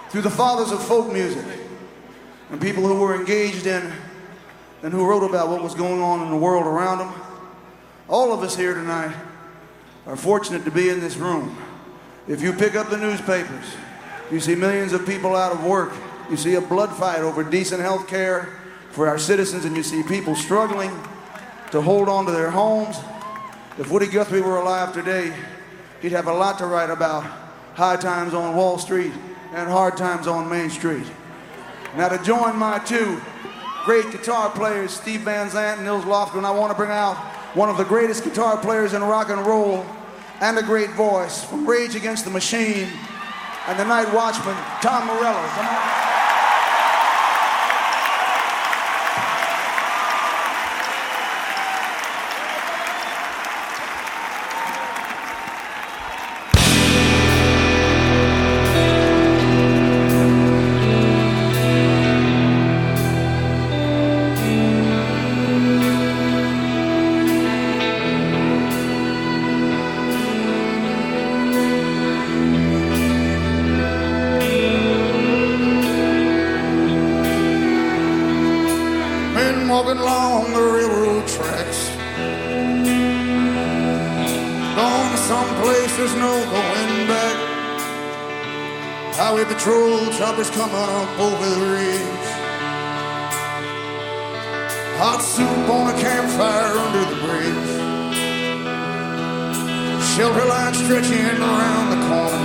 through 0.10 0.22
the 0.22 0.30
fathers 0.30 0.72
of 0.72 0.82
folk 0.82 1.12
music, 1.12 1.46
and 2.50 2.62
people 2.62 2.84
who 2.84 2.98
were 2.98 3.14
engaged 3.14 3.68
in 3.68 3.92
and 4.84 4.94
who 4.94 5.06
wrote 5.06 5.24
about 5.24 5.50
what 5.50 5.62
was 5.62 5.76
going 5.76 6.02
on 6.02 6.22
in 6.22 6.30
the 6.30 6.38
world 6.38 6.66
around 6.66 7.00
them. 7.00 7.14
All 8.08 8.32
of 8.32 8.42
us 8.42 8.56
here 8.56 8.74
tonight 8.74 9.14
are 10.08 10.16
fortunate 10.16 10.64
to 10.64 10.72
be 10.72 10.88
in 10.88 11.02
this 11.02 11.18
room. 11.18 11.58
If 12.28 12.42
you 12.42 12.54
pick 12.54 12.76
up 12.76 12.90
the 12.90 12.98
newspapers, 12.98 13.66
you 14.32 14.40
see 14.40 14.56
millions 14.56 14.94
of 14.94 15.06
people 15.06 15.36
out 15.36 15.52
of 15.52 15.66
work. 15.66 15.92
You 16.30 16.38
see 16.38 16.56
a 16.56 16.62
blood 16.62 16.96
fight 16.96 17.20
over 17.20 17.44
decent 17.44 17.82
health 17.82 18.08
care 18.08 18.48
for 18.92 19.10
our 19.10 19.20
citizens, 19.20 19.66
and 19.66 19.76
you 19.76 19.84
see 19.84 20.04
people 20.04 20.36
struggling 20.36 20.92
to 21.72 21.82
hold 21.82 22.08
on 22.08 22.26
to 22.28 22.32
their 22.32 22.50
homes. 22.50 22.96
If 23.78 23.92
Woody 23.92 24.08
Guthrie 24.08 24.42
were 24.42 24.58
alive 24.58 24.94
today, 24.94 25.34
he'd 26.04 26.12
have 26.12 26.28
a 26.28 26.34
lot 26.34 26.58
to 26.58 26.66
write 26.68 26.90
about 26.90 27.24
high 27.76 27.96
times 27.96 28.34
on 28.34 28.56
Wall 28.56 28.78
Street 28.78 29.14
and 29.54 29.70
hard 29.70 29.96
times 29.96 30.28
on 30.28 30.50
Main 30.50 30.70
Street. 30.70 31.06
Now, 31.96 32.10
to 32.10 32.22
join 32.24 32.58
my 32.58 32.80
two 32.80 33.20
great 33.86 34.12
guitar 34.12 34.50
players, 34.50 34.92
Steve 34.92 35.22
Van 35.22 35.50
Zandt 35.50 35.78
and 35.78 35.88
Nils 35.88 36.04
Lofgren, 36.04 36.44
I 36.44 36.52
want 36.52 36.72
to 36.72 36.78
bring 36.78 36.92
out 36.92 37.16
one 37.56 37.70
of 37.70 37.78
the 37.78 37.86
greatest 37.86 38.26
guitar 38.26 38.58
players 38.58 38.94
in 38.94 39.02
rock 39.02 39.30
and 39.30 39.46
roll 39.46 39.86
and 40.42 40.58
a 40.58 40.64
great 40.64 40.90
voice 40.92 41.44
from 41.44 41.66
Rage 41.66 41.96
Against 41.96 42.26
the 42.26 42.32
Machine 42.32 42.90
and 43.68 43.80
the 43.80 43.86
Night 43.86 44.14
Watchman, 44.14 44.58
Tom 44.82 45.08
Morello. 45.08 45.93
Stretching 101.04 101.42
around 101.42 101.90
the 101.90 102.08
corner. 102.08 102.44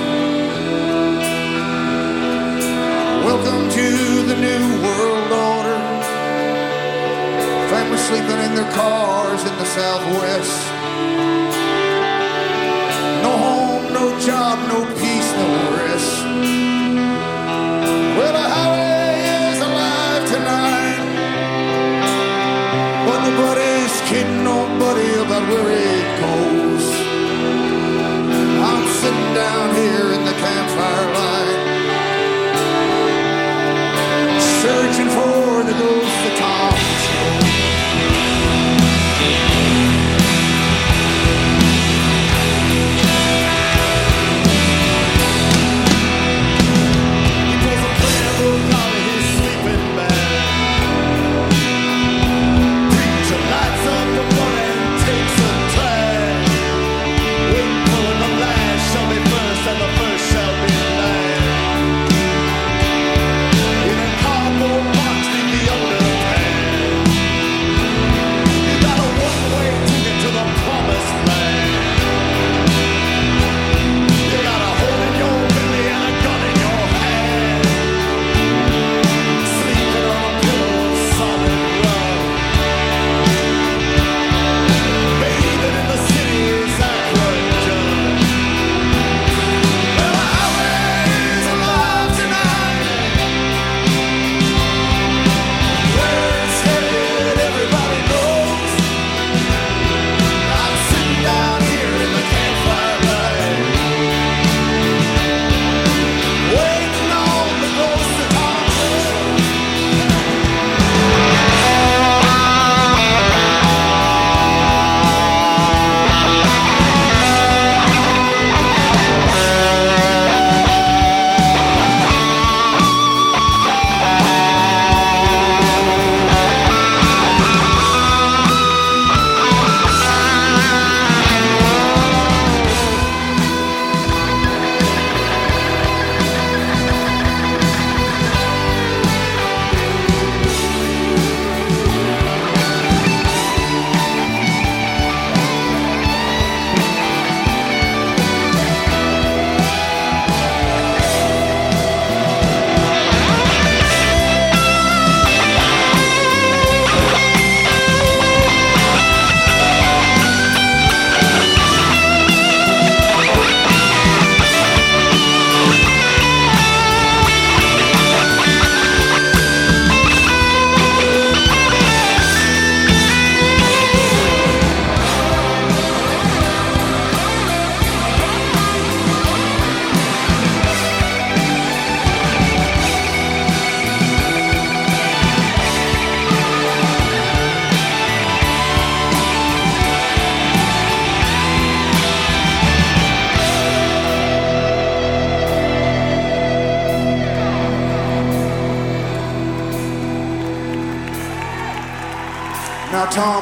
Welcome 3.25 3.71
to 3.71 4.23
the 4.27 4.37
new 4.37 4.83
world 4.83 5.33
order. 5.33 5.79
Families 7.71 8.05
sleeping 8.09 8.41
in 8.47 8.55
their 8.55 8.71
cars 8.73 9.43
in 9.43 9.55
the 9.59 9.65
southwest. 9.65 10.67
No 13.23 13.33
home, 13.37 13.93
no 13.93 14.19
job, 14.21 14.59
no 14.69 14.85
peace, 15.01 15.31
no 15.41 15.47
rest. 15.77 16.25
Well, 18.17 18.33
the 18.33 18.47
highway 18.55 19.53
is 19.53 19.61
alive 19.61 20.25
tonight. 20.35 21.01
But 23.07 23.19
nobody's 23.29 24.01
kidding 24.09 24.43
nobody 24.43 25.11
about 25.25 25.49
where 25.49 25.78
down 29.39 29.73
here 29.77 30.13
in 30.17 30.25
the 30.25 30.33
campfire 30.33 31.18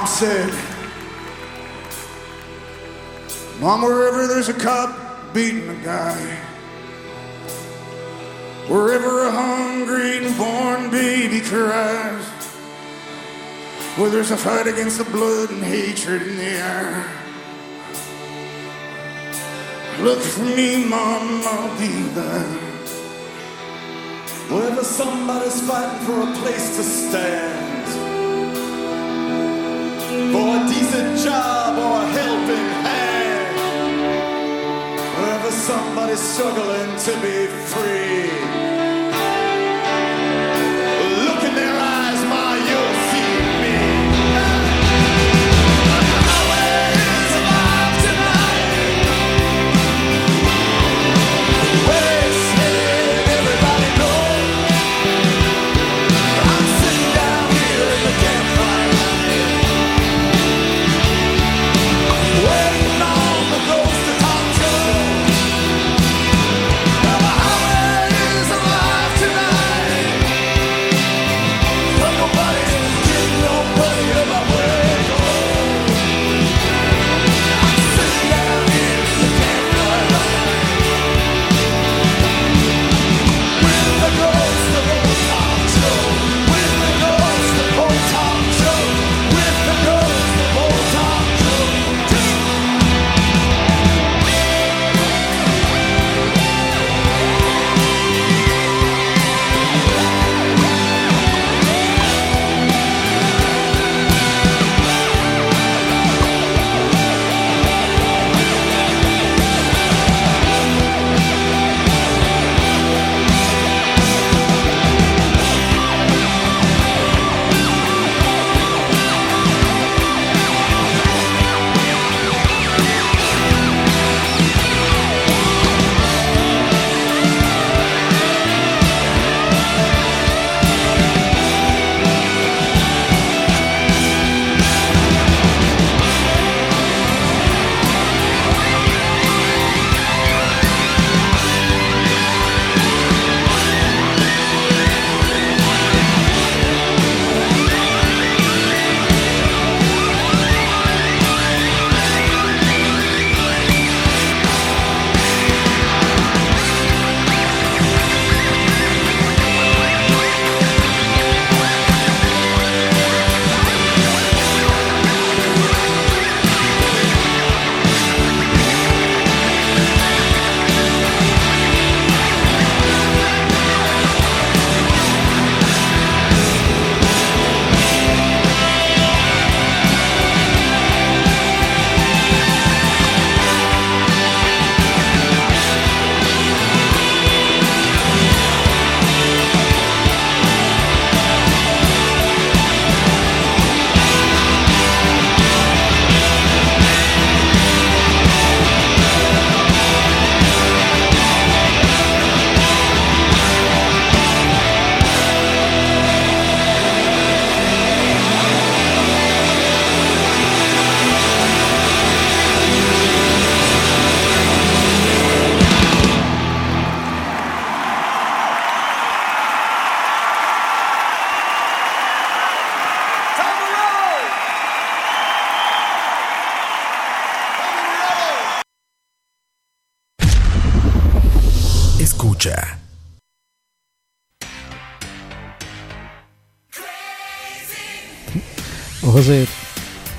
Said, 0.07 0.51
On 3.61 3.83
wherever 3.83 4.27
there's 4.27 4.49
a 4.49 4.55
cop 4.55 5.35
beating 5.35 5.69
a 5.69 5.75
guy. 5.85 6.19
Wherever 8.69 9.27
a 9.27 9.31
hungry 9.31 10.21
born 10.39 10.91
baby 10.91 11.41
cries. 11.43 12.25
Where 13.99 14.09
there's 14.09 14.31
a 14.31 14.39
fight 14.39 14.67
against 14.69 14.99
the 14.99 15.05
blood 15.05 15.51
and 15.51 15.63
hatred 15.63 16.23
in 16.23 16.37
the 16.37 16.45
air. 16.45 17.05
Look 20.01 20.21
for 20.21 20.45
me, 20.45 20.87
Mom, 20.87 21.43
I'll 21.45 21.79
be 21.79 21.93
there. 22.15 22.59
Wherever 24.49 24.83
somebody's 24.83 25.61
fighting 25.69 26.07
for 26.07 26.23
a 26.23 26.33
place 26.37 26.77
to 26.77 26.83
stand, 26.83 27.66
decent 30.97 31.19
job 31.25 31.79
or 31.79 32.03
a 32.03 32.07
helping 32.13 32.69
hand, 32.87 33.57
wherever 35.19 35.51
somebody's 35.51 36.21
struggling 36.21 36.97
to 36.99 37.13
be 37.21 37.47
free. 37.47 38.36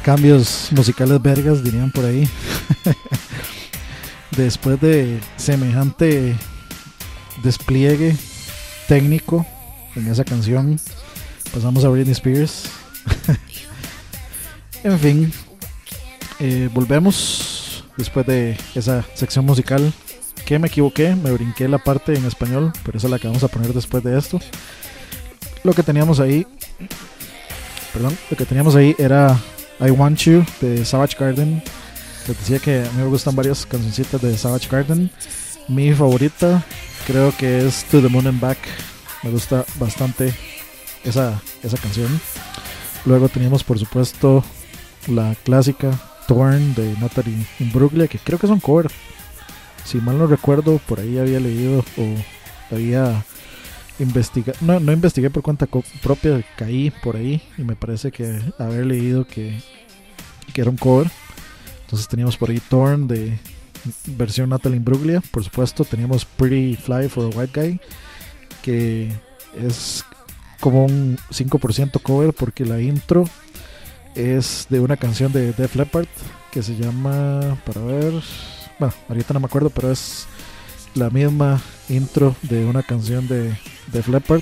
Cambios 0.07 0.69
musicales 0.71 1.21
vergas, 1.21 1.61
dirían 1.61 1.91
por 1.91 2.05
ahí. 2.05 2.29
Después 4.37 4.79
de 4.79 5.19
semejante 5.35 6.33
despliegue 7.43 8.15
técnico 8.87 9.45
en 9.97 10.07
esa 10.07 10.23
canción, 10.23 10.79
pasamos 11.53 11.83
a 11.83 11.89
Britney 11.89 12.13
Spears. 12.13 12.69
en 14.85 14.97
fin, 14.97 15.33
eh, 16.39 16.69
volvemos 16.73 17.83
después 17.97 18.25
de 18.25 18.57
esa 18.75 19.03
sección 19.13 19.43
musical. 19.43 19.91
Que 20.45 20.57
me 20.57 20.69
equivoqué, 20.69 21.15
me 21.15 21.31
brinqué 21.31 21.67
la 21.67 21.79
parte 21.79 22.15
en 22.15 22.23
español, 22.23 22.71
pero 22.85 22.97
esa 22.97 23.07
es 23.07 23.11
la 23.11 23.19
que 23.19 23.27
vamos 23.27 23.43
a 23.43 23.49
poner 23.49 23.73
después 23.73 24.01
de 24.05 24.17
esto. 24.17 24.39
Lo 25.65 25.73
que 25.73 25.83
teníamos 25.83 26.21
ahí 26.21 26.47
perdón, 27.91 28.17
lo 28.29 28.37
que 28.37 28.45
teníamos 28.45 28.75
ahí 28.75 28.95
era 28.97 29.37
I 29.79 29.91
Want 29.91 30.19
You 30.19 30.43
de 30.61 30.83
Savage 30.85 31.15
Garden. 31.19 31.61
Les 32.27 32.37
decía 32.37 32.59
que 32.59 32.79
a 32.79 32.91
mí 32.91 33.03
me 33.03 33.05
gustan 33.05 33.35
varias 33.35 33.65
cancioncitas 33.65 34.21
de 34.21 34.37
Savage 34.37 34.67
Garden. 34.69 35.09
Mi 35.67 35.93
favorita 35.93 36.63
creo 37.05 37.35
que 37.37 37.65
es 37.65 37.83
To 37.85 38.01
the 38.01 38.09
Moon 38.09 38.27
and 38.27 38.39
Back. 38.39 38.57
Me 39.23 39.31
gusta 39.31 39.65
bastante 39.79 40.33
esa, 41.03 41.41
esa 41.63 41.77
canción. 41.77 42.19
Luego 43.05 43.29
teníamos 43.29 43.63
por 43.63 43.79
supuesto 43.79 44.43
la 45.07 45.35
clásica 45.43 45.91
Torn 46.27 46.73
de 46.75 46.95
Natalie 46.99 47.45
Imbruglia, 47.59 48.07
que 48.07 48.19
creo 48.19 48.39
que 48.39 48.47
es 48.47 48.51
un 48.51 48.59
cover. 48.59 48.91
Si 49.85 49.99
mal 49.99 50.17
no 50.17 50.27
recuerdo, 50.27 50.79
por 50.79 50.99
ahí 50.99 51.17
había 51.17 51.39
leído 51.39 51.85
o 51.97 52.75
había 52.75 53.23
investigar 53.99 54.55
no, 54.61 54.79
no 54.79 54.91
investigué 54.91 55.29
por 55.29 55.43
cuenta 55.43 55.67
propia, 56.01 56.43
caí 56.55 56.91
por 57.03 57.15
ahí 57.15 57.41
y 57.57 57.63
me 57.63 57.75
parece 57.75 58.11
que 58.11 58.39
haber 58.59 58.85
leído 58.85 59.25
que, 59.25 59.59
que 60.53 60.61
era 60.61 60.69
un 60.69 60.77
cover. 60.77 61.09
Entonces 61.81 62.07
teníamos 62.07 62.37
por 62.37 62.49
ahí 62.49 62.59
Torn 62.59 63.07
de 63.07 63.37
versión 64.05 64.49
Natalie 64.49 64.77
Imbruglia, 64.77 65.21
por 65.31 65.43
supuesto. 65.43 65.85
Teníamos 65.85 66.25
Pretty 66.25 66.75
Fly 66.75 67.09
for 67.09 67.25
a 67.33 67.37
White 67.37 67.61
Guy, 67.61 67.79
que 68.61 69.11
es 69.55 70.03
como 70.59 70.85
un 70.85 71.17
5% 71.31 72.01
cover 72.01 72.33
porque 72.33 72.65
la 72.65 72.81
intro 72.81 73.25
es 74.15 74.65
de 74.69 74.79
una 74.79 74.97
canción 74.97 75.31
de 75.31 75.53
Def 75.53 75.75
Leppard 75.75 76.07
que 76.51 76.63
se 76.63 76.75
llama, 76.75 77.57
para 77.65 77.81
ver, 77.81 78.13
bueno, 78.79 78.93
ahorita 79.07 79.33
no 79.33 79.39
me 79.39 79.45
acuerdo, 79.45 79.69
pero 79.69 79.91
es 79.91 80.25
la 80.97 81.09
misma 81.09 81.61
intro 81.89 82.35
de 82.41 82.65
una 82.65 82.83
canción 82.83 83.27
de 83.27 83.57
Def 83.91 84.07
Leppard. 84.07 84.41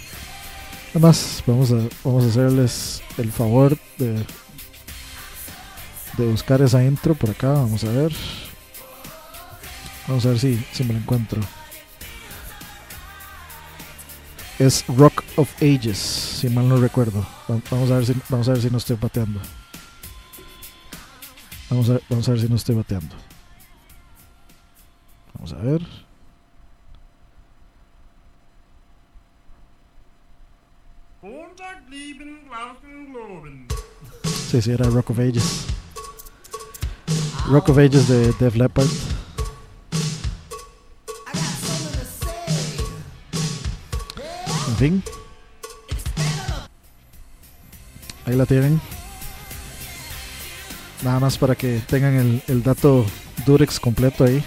Además, 0.91 1.43
vamos 1.45 1.71
a, 1.71 1.79
vamos 2.03 2.23
a 2.23 2.27
hacerles 2.27 3.01
el 3.17 3.31
favor 3.31 3.77
de, 3.97 4.25
de 6.17 6.25
buscar 6.27 6.61
esa 6.61 6.83
intro 6.83 7.13
por 7.15 7.29
acá. 7.29 7.49
Vamos 7.51 7.83
a 7.83 7.89
ver. 7.91 8.13
Vamos 10.07 10.25
a 10.25 10.29
ver 10.29 10.39
si, 10.39 10.65
si 10.71 10.83
me 10.83 10.93
la 10.93 10.99
encuentro. 10.99 11.41
Es 14.57 14.85
Rock 14.87 15.23
of 15.35 15.51
Ages, 15.61 15.97
si 15.97 16.47
mal 16.49 16.69
no 16.69 16.77
recuerdo. 16.77 17.27
Va- 17.51 17.59
Vamos 17.69 17.91
a 17.91 17.95
ver 17.97 18.05
si, 18.05 18.13
vamos 18.29 18.47
a 18.47 18.53
ver 18.53 18.61
si 18.61 18.69
no 18.69 18.77
estoy 18.77 18.95
bateando. 19.01 19.41
Vamos 21.69 21.89
a, 21.89 21.99
vamos 22.09 22.27
a 22.29 22.31
ver 22.31 22.39
si 22.41 22.47
no 22.47 22.55
estoy 22.55 22.75
bateando. 22.75 23.15
Vamos 25.33 25.51
a 25.51 25.57
ver. 25.57 26.04
Sí, 34.49 34.61
sí, 34.61 34.71
era 34.71 34.89
Rock 34.89 35.09
of 35.09 35.19
Ages. 35.19 35.65
Rock 37.47 37.69
of 37.69 37.77
Ages 37.77 38.07
de 38.07 38.31
Def 38.39 38.55
Leppard. 38.55 38.87
En 44.69 44.75
fin. 44.77 45.03
Ahí 48.25 48.35
la 48.35 48.45
tienen. 48.45 48.79
Nada 51.03 51.19
más 51.19 51.37
para 51.37 51.55
que 51.55 51.81
tengan 51.87 52.15
el, 52.15 52.43
el 52.47 52.63
dato 52.63 53.05
Durex 53.45 53.79
completo 53.79 54.23
ahí. 54.23 54.43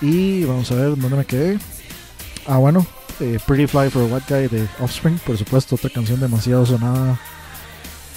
Y 0.00 0.44
vamos 0.44 0.70
a 0.70 0.74
ver 0.74 0.90
dónde 0.90 1.16
me 1.16 1.24
quedé. 1.24 1.58
Ah, 2.46 2.58
bueno. 2.58 2.86
Pretty 3.46 3.66
Fly 3.66 3.90
for 3.90 4.02
a 4.02 4.06
White 4.06 4.26
Guy 4.28 4.48
de 4.48 4.68
Offspring, 4.80 5.18
por 5.18 5.36
supuesto, 5.36 5.76
otra 5.76 5.90
canción 5.90 6.20
demasiado 6.20 6.66
sonada 6.66 7.18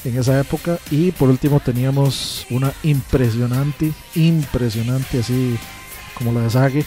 en 0.04 0.18
esa 0.18 0.40
época. 0.40 0.80
Y 0.92 1.12
por 1.12 1.30
último 1.30 1.60
teníamos 1.60 2.46
una 2.50 2.74
impresionante, 2.84 3.92
impresionante, 4.16 5.20
así 5.20 5.58
como 6.16 6.32
la 6.32 6.42
de 6.42 6.50
Sage, 6.50 6.86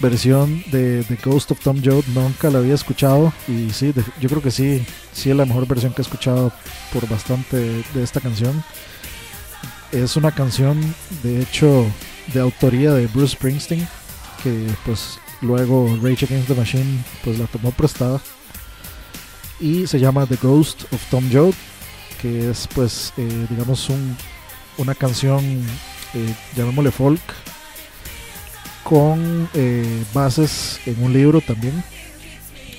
versión 0.00 0.62
de 0.70 1.02
The 1.04 1.18
Ghost 1.24 1.50
of 1.50 1.60
Tom 1.60 1.82
Joad. 1.84 2.04
Nunca 2.14 2.50
la 2.50 2.58
había 2.58 2.74
escuchado 2.74 3.32
y 3.46 3.70
sí, 3.70 3.92
yo 4.20 4.28
creo 4.28 4.42
que 4.42 4.50
sí, 4.50 4.84
sí 5.12 5.30
es 5.30 5.36
la 5.36 5.44
mejor 5.44 5.66
versión 5.66 5.92
que 5.92 6.02
he 6.02 6.04
escuchado 6.04 6.52
por 6.92 7.08
bastante 7.08 7.82
de 7.94 8.02
esta 8.02 8.20
canción. 8.20 8.62
Es 9.90 10.16
una 10.16 10.32
canción, 10.32 10.78
de 11.22 11.40
hecho, 11.40 11.86
de 12.32 12.40
autoría 12.40 12.92
de 12.92 13.06
Bruce 13.06 13.34
Springsteen, 13.36 13.88
que 14.42 14.66
pues 14.84 15.18
luego 15.40 15.88
Rage 16.02 16.26
Against 16.26 16.48
the 16.48 16.54
Machine 16.54 17.04
pues 17.24 17.38
la 17.38 17.46
tomó 17.46 17.70
prestada. 17.72 18.20
Y 19.60 19.86
se 19.86 19.98
llama 19.98 20.26
The 20.26 20.36
Ghost 20.36 20.92
of 20.92 21.04
Tom 21.10 21.24
Joad 21.32 21.54
que 22.20 22.50
es 22.50 22.68
pues 22.74 23.12
eh, 23.16 23.46
digamos 23.48 23.88
un, 23.88 24.16
una 24.76 24.94
canción 24.94 25.44
eh, 26.14 26.34
llamémosle 26.56 26.90
folk 26.90 27.20
con 28.82 29.48
eh, 29.54 30.04
bases 30.12 30.80
en 30.86 31.02
un 31.02 31.12
libro 31.12 31.40
también 31.40 31.82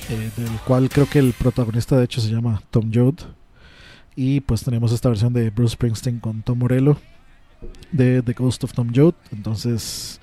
del 0.10 0.49
cual 0.65 0.90
creo 0.90 1.07
que 1.07 1.19
el 1.19 1.34
protagonista 1.34 1.95
de 1.95 2.06
hecho 2.06 2.19
se 2.19 2.30
llama 2.31 2.64
Tom 2.72 2.90
Joad 2.91 3.14
y 4.15 4.40
pues 4.40 4.64
tenemos 4.64 4.91
esta 4.91 5.07
versión 5.07 5.34
de 5.34 5.52
Bruce 5.52 5.73
Springsteen 5.73 6.19
con 6.19 6.41
Tom 6.41 6.57
Morello 6.57 6.98
de 7.91 8.23
The 8.23 8.34
Ghost 8.34 8.64
of 8.64 8.73
Tom 8.73 8.91
Joad 8.94 9.14
entonces 9.31 10.19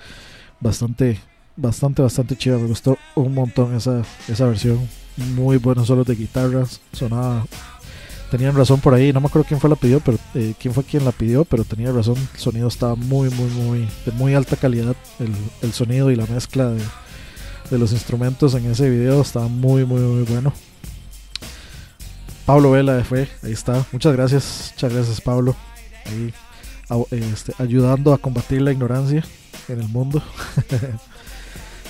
bastante 0.59 1.21
bastante 1.57 2.03
bastante 2.03 2.37
chida 2.37 2.59
me 2.59 2.67
gustó 2.67 2.99
un 3.15 3.35
montón 3.35 3.75
esa, 3.75 4.03
esa 4.29 4.47
versión 4.47 4.89
muy 5.35 5.57
buenos 5.57 5.87
solos 5.87 6.07
de 6.07 6.15
guitarra 6.15 6.65
sonaba 6.93 7.47
tenían 8.31 8.57
razón 8.57 8.81
por 8.81 8.95
ahí, 8.95 9.13
no 9.13 9.21
me 9.21 9.27
acuerdo 9.27 9.47
quién 9.47 9.61
fue 9.61 9.71
la 9.71 9.77
pidió, 9.77 10.01
pero 10.01 10.19
eh, 10.35 10.55
quién 10.59 10.75
fue 10.75 10.85
quien 10.85 11.05
la 11.05 11.13
pidió, 11.13 11.45
pero 11.45 11.65
tenía 11.65 11.93
razón, 11.93 12.17
el 12.17 12.41
sonido 12.41 12.69
estaba 12.69 12.95
muy 12.97 13.31
muy 13.31 13.49
muy 13.51 13.89
de 14.05 14.13
muy 14.13 14.35
alta 14.35 14.57
calidad, 14.57 14.97
el, 15.19 15.33
el 15.63 15.73
sonido 15.73 16.11
y 16.11 16.17
la 16.17 16.27
mezcla 16.27 16.69
de, 16.71 16.83
de 17.71 17.79
los 17.79 17.93
instrumentos 17.93 18.55
en 18.55 18.71
ese 18.71 18.91
video 18.91 19.21
estaba 19.23 19.49
muy 19.49 19.85
muy 19.85 20.01
muy 20.01 20.23
bueno. 20.25 20.53
Pablo 22.45 22.71
Vela 22.71 23.03
fue, 23.03 23.29
ahí 23.43 23.53
está, 23.53 23.85
muchas 23.91 24.13
gracias, 24.13 24.73
muchas 24.75 24.93
gracias 24.93 25.21
Pablo, 25.21 25.57
ahí 26.07 26.33
este, 27.11 27.53
ayudando 27.59 28.15
a 28.15 28.19
combatir 28.19 28.63
la 28.63 28.73
ignorancia 28.73 29.25
en 29.69 29.81
el 29.81 29.89
mundo. 29.89 30.23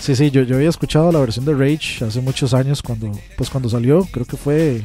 sí, 0.01 0.14
sí, 0.16 0.31
yo, 0.31 0.43
yo 0.43 0.56
había 0.56 0.68
escuchado 0.68 1.10
la 1.12 1.20
versión 1.20 1.44
de 1.44 1.55
Rage 1.55 2.05
hace 2.05 2.20
muchos 2.20 2.55
años 2.55 2.82
cuando, 2.82 3.10
pues 3.36 3.51
cuando 3.51 3.68
salió, 3.68 4.05
creo 4.10 4.27
que 4.27 4.36
fue, 4.36 4.82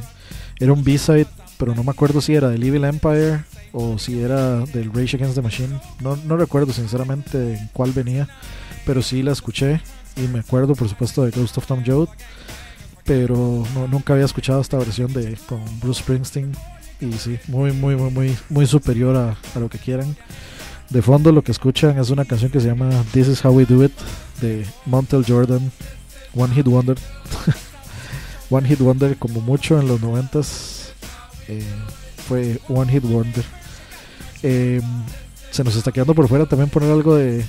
era 0.59 0.73
un 0.73 0.83
B-side, 0.83 1.27
pero 1.57 1.75
no 1.75 1.83
me 1.83 1.91
acuerdo 1.91 2.21
si 2.21 2.33
era 2.35 2.49
del 2.49 2.63
Evil 2.63 2.83
Empire 2.85 3.43
o 3.71 3.97
si 3.99 4.19
era 4.21 4.59
del 4.65 4.91
Rage 4.93 5.15
Against 5.17 5.35
the 5.35 5.41
Machine. 5.41 5.79
No, 6.01 6.15
no 6.15 6.37
recuerdo 6.37 6.73
sinceramente 6.73 7.55
en 7.57 7.69
cuál 7.73 7.91
venía, 7.91 8.27
pero 8.85 9.01
sí 9.01 9.21
la 9.23 9.31
escuché 9.31 9.81
y 10.17 10.21
me 10.27 10.39
acuerdo 10.39 10.75
por 10.75 10.89
supuesto 10.89 11.23
de 11.23 11.31
Ghost 11.31 11.57
of 11.57 11.67
Tom 11.67 11.83
Joad, 11.85 12.09
pero 13.05 13.63
no- 13.73 13.87
nunca 13.87 14.13
había 14.13 14.25
escuchado 14.25 14.61
esta 14.61 14.77
versión 14.77 15.11
de 15.13 15.37
con 15.47 15.61
Bruce 15.79 16.01
Springsteen 16.01 16.51
y 16.99 17.13
sí, 17.13 17.39
muy 17.47 17.71
muy 17.71 17.95
muy 17.95 18.11
muy 18.11 18.37
muy 18.49 18.65
superior 18.67 19.15
a, 19.15 19.35
a 19.55 19.59
lo 19.59 19.69
que 19.69 19.77
quieran. 19.77 20.15
De 20.89 21.01
fondo 21.01 21.31
lo 21.31 21.41
que 21.41 21.51
escuchan 21.53 21.97
es 21.97 22.09
una 22.09 22.25
canción 22.25 22.51
que 22.51 22.59
se 22.59 22.67
llama 22.67 22.89
This 23.13 23.27
is 23.29 23.45
How 23.45 23.53
We 23.53 23.65
Do 23.65 23.83
It 23.85 23.93
de 24.41 24.65
Montel 24.85 25.23
Jordan, 25.27 25.71
One 26.35 26.53
Hit 26.53 26.65
Wonder. 26.67 26.97
One 28.49 28.67
Hit 28.67 28.79
Wonder 28.79 29.15
como 29.17 29.39
mucho 29.39 29.79
en 29.79 29.87
los 29.87 30.01
noventas 30.01 30.91
eh, 31.47 31.63
fue 32.27 32.59
One 32.67 32.91
Hit 32.91 33.03
Wonder. 33.03 33.45
Eh, 34.43 34.81
se 35.51 35.63
nos 35.63 35.75
está 35.75 35.91
quedando 35.91 36.13
por 36.15 36.27
fuera 36.27 36.45
también 36.45 36.69
poner 36.69 36.91
algo 36.91 37.15
de 37.15 37.45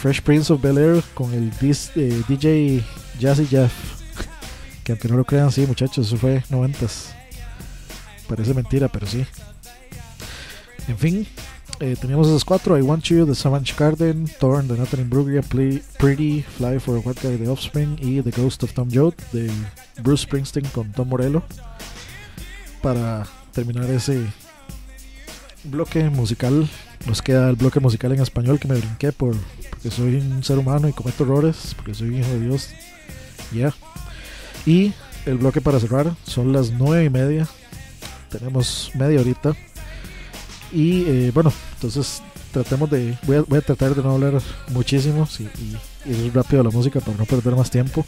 Fresh 0.00 0.22
Prince 0.22 0.52
of 0.52 0.62
Bel 0.62 0.78
Air 0.78 1.02
con 1.14 1.32
el 1.34 1.50
dis- 1.58 1.90
eh, 1.96 2.22
DJ 2.28 2.82
Jazzy 3.20 3.46
Jeff. 3.46 3.72
Que 4.84 4.90
aunque 4.92 5.06
no 5.06 5.16
lo 5.16 5.24
crean, 5.24 5.52
sí, 5.52 5.64
muchachos, 5.64 6.08
eso 6.08 6.16
fue 6.16 6.42
noventas. 6.50 7.14
Parece 8.26 8.52
mentira, 8.52 8.88
pero 8.88 9.06
sí. 9.06 9.24
En 10.88 10.98
fin, 10.98 11.26
eh, 11.80 11.96
teníamos 12.00 12.28
esos 12.28 12.44
cuatro: 12.44 12.78
I 12.78 12.82
Want 12.82 13.04
You 13.04 13.26
de 13.26 13.34
Savage 13.34 13.74
Garden, 13.78 14.26
Thorn 14.38 14.68
de 14.68 14.76
Natalie 14.76 15.04
Imbruglia, 15.04 15.42
Play- 15.42 15.82
Pretty, 15.98 16.42
Fly 16.42 16.78
for 16.78 16.96
a 16.96 17.00
White 17.00 17.26
Guy 17.26 17.36
de 17.36 17.48
Offspring 17.48 17.96
y 18.00 18.22
The 18.22 18.30
Ghost 18.30 18.62
of 18.62 18.72
Tom 18.72 18.88
Joad 18.92 19.14
de 19.32 19.50
Bruce 20.02 20.24
Springsteen 20.24 20.66
con 20.66 20.92
Tom 20.92 21.08
Morello. 21.08 21.42
Para 22.82 23.26
terminar 23.52 23.88
ese 23.90 24.20
bloque 25.64 26.08
musical, 26.10 26.68
nos 27.06 27.22
queda 27.22 27.48
el 27.48 27.56
bloque 27.56 27.80
musical 27.80 28.12
en 28.12 28.20
español 28.20 28.58
que 28.58 28.68
me 28.68 28.74
brinqué 28.76 29.12
por, 29.12 29.36
porque 29.70 29.90
soy 29.90 30.16
un 30.16 30.42
ser 30.42 30.58
humano 30.58 30.88
y 30.88 30.92
cometo 30.92 31.24
errores, 31.24 31.74
porque 31.76 31.94
soy 31.94 32.18
hijo 32.18 32.28
de 32.28 32.40
Dios. 32.40 32.70
Ya. 33.52 33.72
Y 34.66 34.92
el 35.26 35.38
bloque 35.38 35.60
para 35.60 35.78
cerrar 35.78 36.14
son 36.24 36.52
las 36.52 36.70
nueve 36.72 37.04
y 37.04 37.10
media. 37.10 37.46
Tenemos 38.30 38.90
media 38.94 39.20
horita. 39.20 39.54
Y 40.72 41.04
eh, 41.06 41.30
bueno, 41.34 41.52
entonces 41.74 42.22
tratemos 42.52 42.88
de. 42.90 43.16
Voy 43.26 43.36
a, 43.36 43.42
voy 43.42 43.58
a 43.58 43.62
tratar 43.62 43.94
de 43.94 44.02
no 44.02 44.12
hablar 44.12 44.40
muchísimo 44.70 45.28
y 46.06 46.10
ir 46.10 46.34
rápido 46.34 46.62
a 46.62 46.64
la 46.64 46.70
música 46.70 47.00
para 47.00 47.16
no 47.16 47.24
perder 47.24 47.54
más 47.54 47.70
tiempo. 47.70 48.04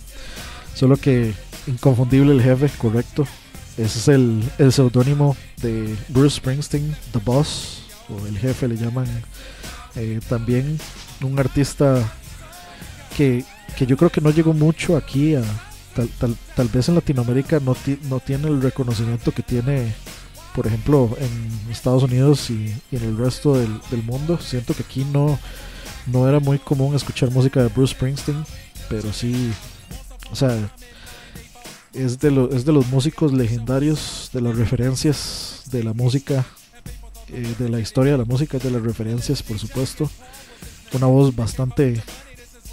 Solo 0.75 0.97
que 0.97 1.33
inconfundible 1.67 2.33
el 2.33 2.43
jefe, 2.43 2.69
correcto. 2.79 3.27
Ese 3.77 3.99
es 3.99 4.09
el, 4.09 4.43
el 4.59 4.73
seudónimo 4.73 5.37
de 5.61 5.95
Bruce 6.09 6.37
Springsteen, 6.37 6.97
The 7.13 7.19
Boss, 7.25 7.83
o 8.09 8.27
el 8.27 8.39
jefe 8.39 8.69
le 8.69 8.77
llaman. 8.77 9.07
eh, 9.97 10.21
también 10.29 10.79
un 11.23 11.39
artista 11.39 12.03
que, 13.17 13.45
que 13.77 13.87
yo 13.87 13.97
creo 13.97 14.11
que 14.11 14.21
no 14.21 14.31
llegó 14.31 14.53
mucho 14.53 14.97
aquí 14.97 15.35
a, 15.37 15.43
tal, 15.95 16.09
tal, 16.19 16.37
tal 16.57 16.69
vez 16.69 16.89
en 16.89 16.97
Latinoamérica 16.97 17.61
no, 17.61 17.75
ti- 17.75 17.99
no 18.11 18.21
tiene 18.21 18.49
el 18.49 18.61
reconocimiento 18.61 19.33
que 19.33 19.43
tiene 19.43 19.95
por 20.55 20.67
ejemplo 20.67 21.17
en 21.21 21.71
Estados 21.73 22.03
Unidos 22.05 22.49
y, 22.51 22.75
en 22.93 23.03
el 23.03 23.17
resto 23.19 23.57
del, 23.57 23.81
del 23.91 24.03
mundo 24.03 24.39
siento 24.41 24.75
que 24.75 24.83
aquí 24.83 25.05
no 25.05 25.39
no 26.07 26.29
era 26.29 26.39
muy 26.41 26.59
común 26.59 26.95
escuchar 26.95 27.31
música 27.31 27.63
de 27.63 27.69
Bruce 27.69 27.95
Springsteen 27.95 28.45
pero 28.89 29.13
sí 29.13 29.53
o 30.31 30.37
sea 30.37 30.57
es 31.93 32.19
de, 32.19 32.31
lo- 32.31 32.51
es 32.51 32.65
de 32.65 32.73
los 32.73 32.87
músicos 32.89 33.33
legendarios 33.33 34.31
de 34.33 34.41
las 34.41 34.57
referencias 34.57 35.63
de 35.71 35.85
la 35.85 35.93
música 35.93 36.45
eh, 37.29 37.55
de 37.59 37.69
la 37.69 37.81
historia 37.81 38.13
de 38.13 38.19
la 38.19 38.25
música, 38.25 38.59
de 38.59 38.71
las 38.71 38.83
referencias, 38.83 39.43
por 39.43 39.59
supuesto. 39.59 40.11
Una 40.93 41.07
voz 41.07 41.35
bastante 41.35 42.03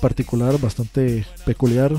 particular, 0.01 0.59
bastante 0.59 1.25
peculiar. 1.45 1.93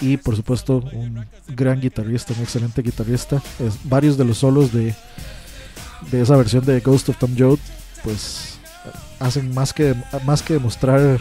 Y 0.00 0.16
por 0.16 0.36
supuesto, 0.36 0.84
un 0.92 1.24
gran 1.48 1.80
guitarrista, 1.80 2.34
un 2.34 2.42
excelente 2.42 2.82
guitarrista. 2.82 3.42
Varios 3.84 4.16
de 4.18 4.24
los 4.24 4.38
solos 4.38 4.72
de, 4.72 4.94
de 6.10 6.22
esa 6.22 6.36
versión 6.36 6.64
de 6.64 6.80
Ghost 6.80 7.08
of 7.08 7.18
Tom 7.18 7.34
Joad, 7.36 7.58
pues 8.04 8.58
hacen 9.18 9.54
más 9.54 9.72
que, 9.72 9.94
más 10.24 10.42
que 10.42 10.54
demostrar 10.54 11.20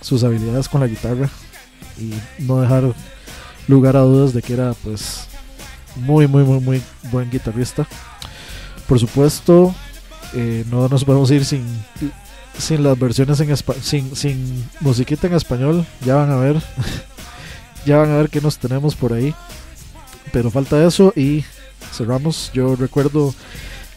sus 0.00 0.24
habilidades 0.24 0.68
con 0.68 0.80
la 0.80 0.86
guitarra 0.86 1.28
y 1.98 2.12
no 2.42 2.60
dejar 2.60 2.94
lugar 3.68 3.96
a 3.96 4.00
dudas 4.00 4.32
de 4.32 4.42
que 4.42 4.54
era 4.54 4.74
pues 4.82 5.26
muy 5.96 6.26
muy 6.26 6.44
muy 6.44 6.60
muy 6.60 6.82
buen 7.10 7.30
guitarrista. 7.30 7.86
Por 8.86 8.98
supuesto 8.98 9.74
eh, 10.34 10.64
no 10.70 10.88
nos 10.88 11.04
podemos 11.04 11.30
ir 11.30 11.44
sin 11.44 11.64
sin 12.58 12.82
las 12.82 12.98
versiones 12.98 13.40
en 13.40 13.56
sin 13.82 14.16
sin 14.16 14.68
musiquita 14.80 15.26
en 15.26 15.34
español. 15.34 15.86
Ya 16.04 16.16
van 16.16 16.30
a 16.30 16.36
ver 16.36 16.56
ya 17.86 17.98
van 17.98 18.10
a 18.10 18.16
ver 18.18 18.30
que 18.30 18.40
nos 18.40 18.58
tenemos 18.58 18.94
por 18.96 19.12
ahí. 19.12 19.34
Pero 20.32 20.50
falta 20.50 20.84
eso 20.86 21.12
y 21.16 21.44
cerramos. 21.92 22.50
Yo 22.54 22.76
recuerdo 22.76 23.34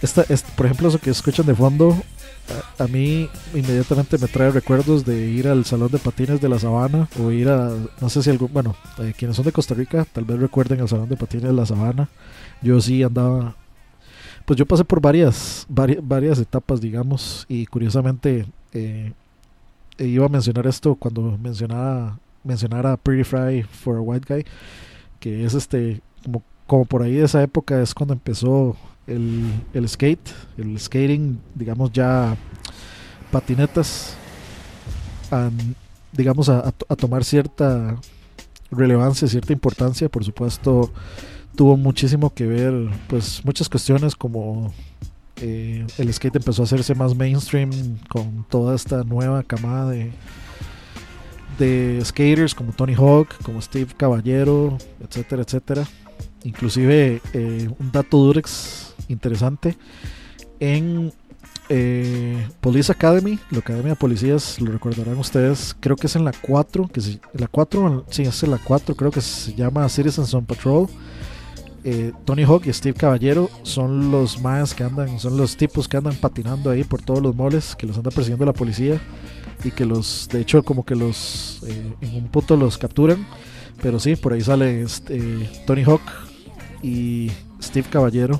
esta, 0.02 0.24
es- 0.30 0.44
por 0.44 0.66
ejemplo 0.66 0.90
eso 0.90 1.00
que 1.00 1.10
escuchan 1.10 1.46
de 1.46 1.56
fondo 1.56 2.02
a, 2.78 2.88
mí 2.88 3.30
inmediatamente 3.54 4.18
me 4.18 4.28
trae 4.28 4.52
recuerdos 4.52 5.06
de 5.06 5.28
ir 5.30 5.48
al 5.48 5.64
salón 5.64 5.90
de 5.90 5.98
patines 5.98 6.42
de 6.42 6.50
la 6.50 6.60
sabana 6.60 7.08
o 7.18 7.32
ir 7.32 7.48
a 7.48 7.72
no 8.02 8.10
sé 8.10 8.22
si 8.22 8.30
algún 8.30 8.52
bueno 8.52 8.76
eh, 9.00 9.14
quienes 9.18 9.38
son 9.38 9.46
de 9.46 9.54
Costa 9.54 9.74
Rica 9.74 10.06
tal 10.12 10.26
vez 10.26 10.40
recuerden 10.40 10.82
el 10.82 10.90
salón 10.90 11.08
de 11.08 11.16
patines 11.16 11.46
de 11.46 11.54
la 11.54 11.66
sabana. 11.66 12.10
Yo 12.62 12.82
sí 12.82 13.02
andaba 13.04 13.56
pues 14.46 14.58
yo 14.60 14.66
pasé 14.66 14.84
por 14.84 15.00
varias 15.00 15.66
varias, 15.70 16.40
etapas 16.40 16.82
digamos 16.82 17.46
y 17.48 17.66
curiosamente 17.66 18.46
eh, 18.74 19.14
iba 20.00 20.26
a 20.26 20.30
mencionar 20.30 20.68
esto 20.68 20.96
cuando 20.96 21.38
mencionaba 21.38 22.20
mencionara 22.44 22.98
Pretty 22.98 23.24
Fry 23.24 23.64
for 23.64 23.98
a 23.98 24.02
White 24.02 24.34
Guy 24.34 24.46
que 25.20 25.46
es 25.46 25.54
este 25.54 26.02
como, 26.24 26.44
como 26.68 26.86
por 26.86 27.02
ahí 27.02 27.14
de 27.14 27.26
esa 27.26 27.42
época 27.42 27.82
es 27.82 27.94
cuando 27.94 28.14
empezó 28.14 28.76
el, 29.08 29.44
el 29.74 29.88
skate, 29.88 30.30
el 30.58 30.80
skating, 30.80 31.40
digamos 31.56 31.92
ya 31.92 32.38
patinetas, 33.32 34.16
a, 35.32 35.50
digamos 36.12 36.50
a, 36.50 36.60
a 36.60 36.74
a 36.90 36.96
tomar 36.96 37.24
cierta 37.24 37.98
relevancia, 38.72 39.28
cierta 39.28 39.54
importancia, 39.54 40.10
por 40.10 40.24
supuesto 40.24 40.92
tuvo 41.56 41.78
muchísimo 41.78 42.34
que 42.34 42.48
ver, 42.48 42.74
pues 43.08 43.44
muchas 43.46 43.70
cuestiones 43.70 44.16
como 44.16 44.74
eh, 45.38 45.86
el 45.98 46.14
skate 46.14 46.38
empezó 46.38 46.64
a 46.64 46.66
hacerse 46.66 46.96
más 46.96 47.16
mainstream 47.16 47.98
con 48.10 48.46
toda 48.50 48.76
esta 48.76 49.04
nueva 49.04 49.44
camada 49.44 49.92
de, 49.92 50.12
de 51.58 52.02
skaters 52.04 52.54
como 52.56 52.72
Tony 52.74 52.94
Hawk, 52.96 53.30
como 53.44 53.62
Steve 53.62 53.92
Caballero, 53.96 54.78
etcétera, 55.02 55.42
etcétera. 55.44 55.88
Inclusive 56.44 57.22
eh, 57.34 57.70
un 57.80 57.92
dato 57.92 58.18
Durex 58.18 58.94
interesante 59.08 59.78
en 60.60 61.12
eh, 61.70 62.46
Police 62.60 62.92
Academy, 62.92 63.40
la 63.52 63.60
Academia 63.60 63.92
de 63.92 63.96
Policías, 63.96 64.60
lo 64.60 64.72
recordarán 64.72 65.18
ustedes, 65.18 65.76
creo 65.80 65.96
que 65.96 66.08
es 66.08 66.16
en 66.16 66.26
la 66.26 66.34
4, 66.42 66.88
que 66.90 67.00
se- 67.02 67.20
la 67.34 67.48
4, 67.48 68.06
sí, 68.10 68.24
es 68.24 68.44
en 68.44 68.52
la 68.52 68.58
4, 68.58 68.96
creo 68.96 69.12
que 69.12 69.22
se 69.22 69.54
llama 69.56 69.88
Citizens 69.90 70.34
on 70.34 70.46
Patrol. 70.46 70.88
Eh, 71.86 72.14
Tony 72.26 72.44
Hawk 72.44 72.66
y 72.66 72.72
Steve 72.74 72.98
Caballero 72.98 73.50
son 73.64 74.10
los 74.12 74.42
más 74.42 74.74
que 74.74 74.84
andan, 74.84 75.20
son 75.20 75.36
los 75.38 75.58
tipos 75.58 75.88
que 75.90 75.98
andan 75.98 76.16
patinando 76.16 76.70
ahí 76.70 76.84
por 76.86 77.02
todos 77.02 77.22
los 77.22 77.36
moles, 77.36 77.76
que 77.78 77.86
los 77.88 77.98
anda 77.98 78.10
persiguiendo 78.12 78.46
la 78.46 78.54
policía 78.54 79.02
y 79.64 79.72
que 79.72 79.86
los, 79.86 80.28
de 80.32 80.42
hecho, 80.42 80.64
como 80.64 80.86
que 80.86 80.96
los, 80.96 81.62
eh, 81.68 81.94
en 82.02 82.16
un 82.16 82.28
punto 82.30 82.58
los 82.58 82.78
capturan. 82.78 83.26
Pero 83.82 84.00
sí, 84.00 84.16
por 84.16 84.34
ahí 84.34 84.42
sale 84.42 84.82
este, 84.82 85.50
Tony 85.66 85.84
Hawk 85.84 86.02
y 86.82 87.32
Steve 87.62 87.88
Caballero. 87.90 88.40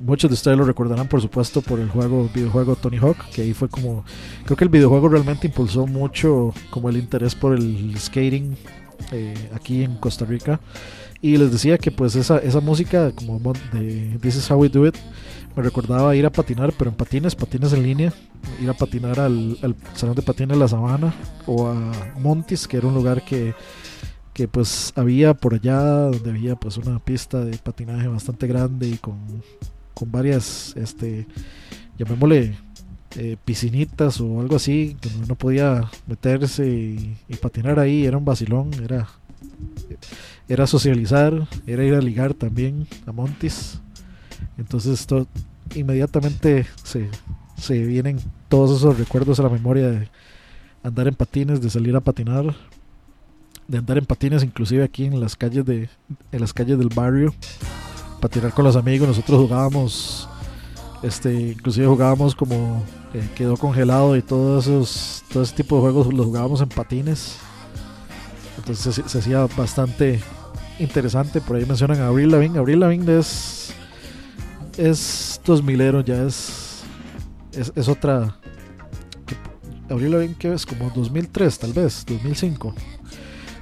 Muchos 0.00 0.30
de 0.30 0.34
ustedes 0.34 0.56
lo 0.56 0.64
recordarán, 0.64 1.08
por 1.08 1.20
supuesto, 1.20 1.60
por 1.60 1.78
el 1.78 1.88
juego, 1.88 2.28
videojuego 2.34 2.76
Tony 2.76 2.96
Hawk, 2.96 3.16
que 3.34 3.42
ahí 3.42 3.52
fue 3.52 3.68
como, 3.68 4.04
creo 4.44 4.56
que 4.56 4.64
el 4.64 4.70
videojuego 4.70 5.08
realmente 5.08 5.46
impulsó 5.46 5.86
mucho 5.86 6.54
como 6.70 6.88
el 6.88 6.96
interés 6.96 7.34
por 7.34 7.54
el 7.54 7.94
skating 7.98 8.56
eh, 9.12 9.50
aquí 9.54 9.82
en 9.84 9.96
Costa 9.96 10.24
Rica. 10.24 10.60
Y 11.20 11.36
les 11.36 11.52
decía 11.52 11.78
que 11.78 11.90
pues 11.92 12.16
esa, 12.16 12.38
esa 12.38 12.60
música 12.60 13.12
como 13.12 13.52
de 13.72 14.18
This 14.20 14.36
is 14.36 14.50
how 14.50 14.56
we 14.56 14.68
do 14.68 14.86
it 14.86 14.96
me 15.56 15.62
recordaba 15.62 16.14
ir 16.16 16.26
a 16.26 16.30
patinar, 16.30 16.72
pero 16.76 16.90
en 16.90 16.96
patines, 16.96 17.34
patines 17.34 17.72
en 17.72 17.82
línea, 17.82 18.12
ir 18.60 18.70
a 18.70 18.74
patinar 18.74 19.20
al, 19.20 19.58
al 19.62 19.74
salón 19.94 20.14
de 20.14 20.22
patines 20.22 20.56
de 20.56 20.60
la 20.60 20.68
Sabana 20.68 21.14
o 21.46 21.68
a 21.68 21.74
Montis, 22.18 22.66
que 22.66 22.76
era 22.76 22.86
un 22.86 22.94
lugar 22.94 23.24
que, 23.24 23.54
que 24.32 24.48
pues 24.48 24.92
había 24.96 25.34
por 25.34 25.54
allá 25.54 25.80
donde 25.80 26.30
había 26.30 26.56
pues 26.56 26.76
una 26.76 26.98
pista 26.98 27.44
de 27.44 27.56
patinaje 27.58 28.08
bastante 28.08 28.46
grande 28.46 28.88
y 28.88 28.96
con, 28.96 29.18
con 29.94 30.10
varias, 30.10 30.74
este, 30.76 31.26
llamémosle 31.98 32.56
eh, 33.16 33.36
piscinitas 33.44 34.20
o 34.20 34.40
algo 34.40 34.56
así, 34.56 34.96
que 35.00 35.10
uno 35.22 35.34
podía 35.34 35.90
meterse 36.06 36.66
y, 36.66 37.16
y 37.28 37.36
patinar 37.36 37.78
ahí, 37.78 38.06
era 38.06 38.16
un 38.16 38.24
vacilón, 38.24 38.70
era 38.82 39.06
era 40.48 40.66
socializar, 40.66 41.48
era 41.66 41.84
ir 41.84 41.94
a 41.94 42.00
ligar 42.00 42.34
también 42.34 42.86
a 43.06 43.12
Montis. 43.12 43.80
Entonces 44.58 45.06
inmediatamente 45.74 46.66
se, 46.82 47.08
se 47.56 47.82
vienen 47.82 48.18
todos 48.48 48.78
esos 48.78 48.98
recuerdos 48.98 49.40
a 49.40 49.44
la 49.44 49.48
memoria 49.48 49.90
de 49.90 50.08
andar 50.82 51.08
en 51.08 51.14
patines, 51.14 51.60
de 51.60 51.70
salir 51.70 51.94
a 51.96 52.00
patinar, 52.00 52.54
de 53.68 53.78
andar 53.78 53.98
en 53.98 54.06
patines 54.06 54.42
inclusive 54.42 54.84
aquí 54.84 55.04
en 55.04 55.20
las 55.20 55.36
calles 55.36 55.64
de 55.64 55.88
en 56.32 56.40
las 56.40 56.52
calles 56.52 56.78
del 56.78 56.88
barrio, 56.88 57.34
patinar 58.20 58.52
con 58.52 58.64
los 58.64 58.76
amigos, 58.76 59.08
nosotros 59.08 59.40
jugábamos 59.40 60.28
este 61.02 61.32
inclusive 61.32 61.86
jugábamos 61.86 62.34
como 62.34 62.82
eh, 63.14 63.28
quedó 63.34 63.56
congelado 63.56 64.16
y 64.16 64.22
todos 64.22 64.66
esos 64.66 65.24
todo 65.32 65.42
ese 65.42 65.54
tipo 65.54 65.76
de 65.76 65.82
juegos 65.82 66.12
los 66.12 66.26
jugábamos 66.26 66.60
en 66.60 66.68
patines. 66.68 67.36
Entonces 68.58 69.02
se, 69.06 69.18
hacía 69.18 69.46
bastante 69.56 70.20
interesante. 70.78 71.40
Por 71.40 71.56
ahí 71.56 71.64
mencionan 71.64 72.00
a 72.00 72.06
Avril 72.06 72.30
Lavigne. 72.30 72.58
Avril 72.58 72.80
Lavigne 72.80 73.18
es 73.18 73.61
es 74.78 75.40
2000 75.44 76.04
ya 76.04 76.22
es, 76.22 76.82
es 77.74 77.88
otra 77.88 78.36
Avril 79.90 80.12
Lavigne 80.12 80.36
que 80.38 80.52
es 80.52 80.64
como 80.66 80.90
2003 80.90 81.58
tal 81.58 81.72
vez, 81.72 82.04
2005. 82.06 82.74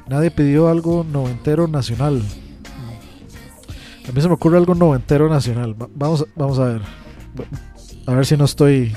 Nadie 0.09 0.31
pidió 0.31 0.69
algo 0.69 1.05
noventero 1.05 1.66
nacional. 1.69 2.23
A 4.09 4.12
mí 4.12 4.20
se 4.20 4.28
me 4.28 4.35
ocurre 4.35 4.57
algo 4.59 4.74
noventero 4.74 5.28
nacional. 5.28 5.81
Va- 5.81 5.89
Vamos, 5.95 6.27
vamos 6.35 6.59
a 6.59 6.65
ver. 6.65 6.82
A 8.07 8.15
ver 8.15 8.27
si 8.27 8.37
no 8.37 8.45
estoy. 8.45 8.93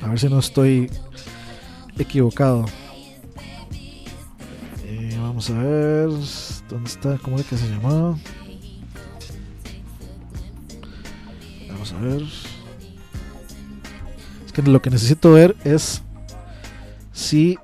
A 0.00 0.08
ver 0.08 0.18
si 0.20 0.28
no 0.28 0.38
estoy 0.38 0.90
equivocado. 1.98 2.66
Eh, 4.84 5.16
vamos 5.20 5.50
a 5.50 5.58
ver. 5.58 6.08
¿Dónde 6.68 6.88
está? 6.90 7.18
¿Cómo 7.18 7.38
es 7.38 7.46
que 7.46 7.56
se 7.56 7.68
llamaba? 7.68 8.16
A 11.92 12.00
ver. 12.00 12.22
Es 14.46 14.52
que 14.52 14.62
lo 14.62 14.80
que 14.80 14.90
necesito 14.90 15.32
ver 15.32 15.56
es 15.64 16.02
si 17.12 17.58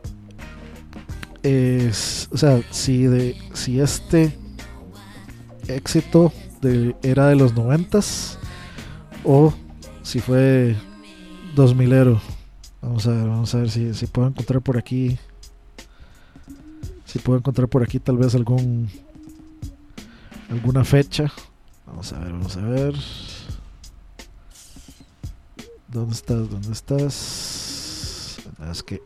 es, 1.43 2.29
o 2.33 2.37
sea, 2.37 2.61
si 2.71 3.05
de 3.05 3.37
si 3.55 3.81
este 3.81 4.37
éxito 5.69 6.33
de, 6.61 6.95
era 7.03 7.29
de 7.29 7.37
los 7.37 7.55
noventas 7.55 8.39
o 9.25 9.55
si 10.03 10.21
fue 10.21 10.77
2000 11.55 12.19
Vamos 12.83 13.07
a 13.07 13.11
ver, 13.11 13.29
vamos 13.29 13.55
a 13.55 13.59
ver 13.59 13.71
si, 13.71 13.93
si 13.95 14.07
puedo 14.07 14.29
encontrar 14.29 14.63
por 14.63 14.79
aquí. 14.79 15.19
Si 17.05 17.19
puedo 17.19 17.39
encontrar 17.39 17.69
por 17.69 17.83
aquí 17.83 17.99
tal 17.99 18.17
vez 18.17 18.35
algún 18.35 18.89
alguna 20.51 20.85
fecha. 20.85 21.31
Vamos 21.87 22.13
a 22.13 22.19
ver, 22.21 22.33
vamos 22.33 22.57
a 22.57 22.61
ver. 22.63 22.95
¿Dónde 25.93 26.15
estás? 26.15 26.51
¿Dónde 26.51 26.73
estás? 26.73 28.39
Es 28.71 28.83
que 28.83 29.03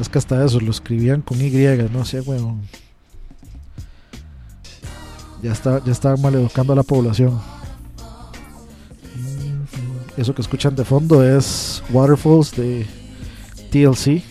es 0.00 0.08
que 0.08 0.18
hasta 0.18 0.44
eso 0.44 0.60
lo 0.60 0.70
escribían 0.70 1.22
con 1.22 1.40
Y, 1.40 1.50
no 1.90 2.04
sé, 2.04 2.20
weón. 2.20 2.62
Ya 5.42 5.52
está, 5.52 5.82
ya 5.84 5.92
estaban 5.92 6.20
maleducando 6.20 6.72
a 6.74 6.76
la 6.76 6.82
población. 6.82 7.40
Eso 10.16 10.34
que 10.34 10.42
escuchan 10.42 10.76
de 10.76 10.84
fondo 10.84 11.24
es 11.24 11.82
Waterfalls 11.90 12.52
de 12.52 12.86
TLC. 13.70 14.22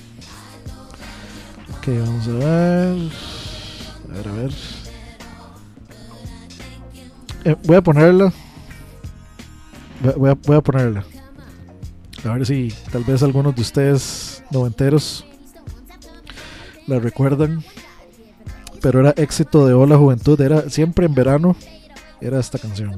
Ok, 1.78 1.88
vamos 1.88 2.28
a 2.28 2.32
ver. 2.32 3.12
A 4.04 4.14
ver, 4.14 4.28
a 4.28 4.32
ver. 4.32 4.52
Eh, 7.44 7.56
voy 7.66 7.76
a 7.76 7.82
ponerla. 7.82 8.34
Voy 10.18 10.30
a, 10.30 10.34
voy 10.34 10.58
a 10.58 10.62
ponerla. 10.62 11.06
A 12.26 12.34
ver 12.34 12.46
si 12.46 12.74
tal 12.92 13.04
vez 13.04 13.22
algunos 13.22 13.56
de 13.56 13.62
ustedes 13.62 14.44
noventeros 14.50 15.26
la 16.88 17.00
recuerdan. 17.00 17.64
Pero 18.82 19.00
era 19.00 19.12
éxito 19.12 19.68
de 19.68 19.74
Hola 19.74 19.98
Juventud. 19.98 20.40
Era 20.42 20.70
siempre 20.70 21.06
en 21.06 21.14
verano. 21.14 21.56
Era 22.22 22.40
esta 22.40 22.58
canción. 22.58 22.98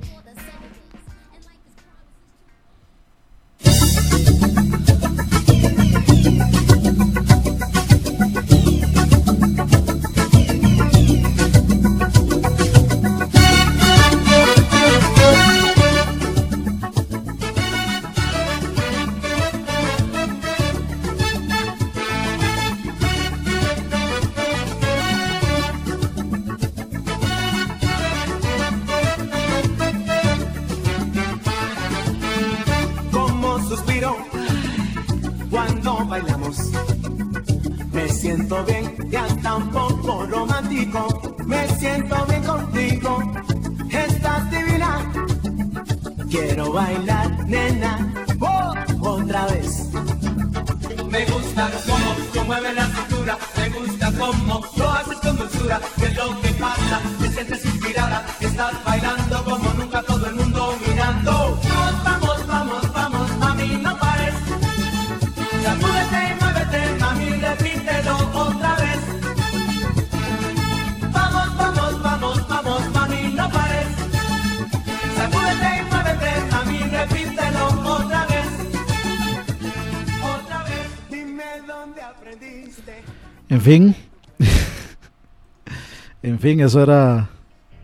Eso 86.47 86.81
era 86.81 87.29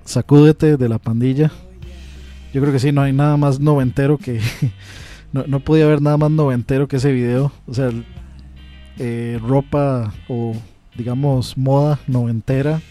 Sacúdete 0.06 0.78
de 0.78 0.90
la 0.90 1.00
pandilla. 1.00 1.52
Yo 2.54 2.62
creo 2.62 2.74
que 2.74 2.80
sí, 2.80 2.92
no 2.92 3.02
hay 3.02 3.14
nada 3.14 3.38
más 3.38 3.60
noventero 3.60 4.18
que. 4.18 4.40
no, 5.32 5.46
no 5.48 5.60
podía 5.60 5.86
haber 5.86 6.02
nada 6.02 6.18
más 6.18 6.32
noventero 6.32 6.88
que 6.88 6.98
ese 6.98 7.12
video. 7.12 7.52
O 7.68 7.74
sea, 7.74 7.90
eh, 9.00 9.40
ropa 9.42 10.14
o 10.28 10.56
digamos 10.96 11.58
moda 11.58 12.00
noventera. 12.08 12.82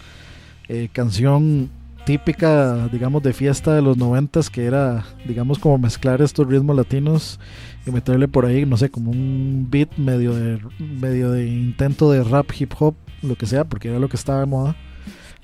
eh, 0.69 0.89
canción 0.91 1.69
típica, 2.05 2.89
digamos, 2.89 3.23
de 3.23 3.33
fiesta 3.33 3.73
de 3.73 3.81
los 3.81 3.97
noventas, 3.97 4.49
que 4.49 4.65
era, 4.65 5.05
digamos, 5.25 5.59
como 5.59 5.77
mezclar 5.77 6.21
estos 6.21 6.47
ritmos 6.47 6.75
latinos 6.75 7.39
y 7.85 7.91
meterle 7.91 8.27
por 8.27 8.45
ahí, 8.45 8.65
no 8.65 8.75
sé, 8.77 8.89
como 8.89 9.11
un 9.11 9.67
beat 9.69 9.97
medio 9.97 10.33
de, 10.35 10.59
medio 10.79 11.31
de 11.31 11.47
intento 11.47 12.11
de 12.11 12.23
rap, 12.23 12.49
hip 12.57 12.73
hop, 12.77 12.95
lo 13.21 13.35
que 13.35 13.45
sea, 13.45 13.63
porque 13.63 13.89
era 13.89 13.99
lo 13.99 14.09
que 14.09 14.17
estaba 14.17 14.41
de 14.41 14.45
moda. 14.47 14.75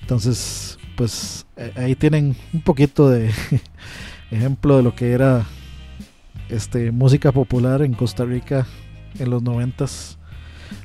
Entonces, 0.00 0.78
pues 0.96 1.46
eh, 1.56 1.72
ahí 1.76 1.94
tienen 1.94 2.36
un 2.52 2.62
poquito 2.62 3.08
de 3.08 3.30
ejemplo 4.30 4.76
de 4.76 4.82
lo 4.82 4.94
que 4.94 5.12
era 5.12 5.46
este 6.48 6.90
música 6.90 7.32
popular 7.32 7.82
en 7.82 7.94
Costa 7.94 8.24
Rica 8.24 8.66
en 9.18 9.30
los 9.30 9.42
noventas. 9.42 10.18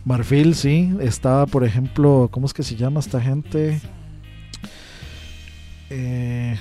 Marfil, 0.04 0.56
sí, 0.56 0.94
estaba 1.00 1.46
por 1.46 1.64
ejemplo, 1.64 2.30
¿cómo 2.32 2.46
es 2.46 2.54
que 2.54 2.64
se 2.64 2.76
llama 2.76 3.00
esta 3.00 3.22
gente? 3.22 3.80
Eh, 5.90 6.58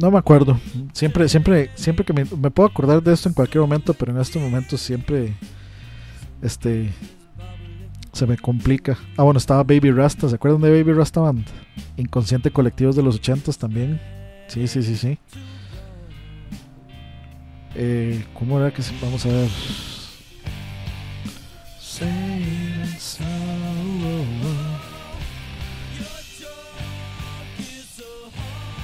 no 0.00 0.10
me 0.10 0.18
acuerdo. 0.18 0.58
Siempre, 0.92 1.28
siempre, 1.28 1.70
siempre 1.74 2.04
que 2.04 2.12
me, 2.12 2.24
me 2.24 2.50
puedo 2.50 2.68
acordar 2.68 3.02
de 3.02 3.12
esto 3.12 3.28
en 3.28 3.34
cualquier 3.34 3.62
momento, 3.62 3.94
pero 3.94 4.12
en 4.12 4.20
estos 4.20 4.40
momentos 4.40 4.80
siempre, 4.80 5.34
este, 6.40 6.90
se 8.12 8.26
me 8.26 8.36
complica. 8.36 8.98
Ah, 9.16 9.22
bueno, 9.22 9.38
estaba 9.38 9.62
Baby 9.62 9.90
Rasta. 9.90 10.28
¿Se 10.28 10.34
acuerdan 10.34 10.60
de 10.62 10.70
Baby 10.82 10.92
Rasta 10.92 11.20
Band? 11.20 11.44
Inconsciente 11.96 12.50
Colectivos 12.50 12.96
de 12.96 13.02
los 13.02 13.16
80 13.16 13.52
también. 13.52 14.00
Sí, 14.48 14.66
sí, 14.68 14.82
sí, 14.82 14.96
sí. 14.96 15.18
Eh, 17.74 18.24
¿Cómo 18.34 18.58
era 18.60 18.70
que 18.72 18.82
se, 18.82 18.92
vamos 19.00 19.24
a 19.24 19.28
ver? 19.30 19.48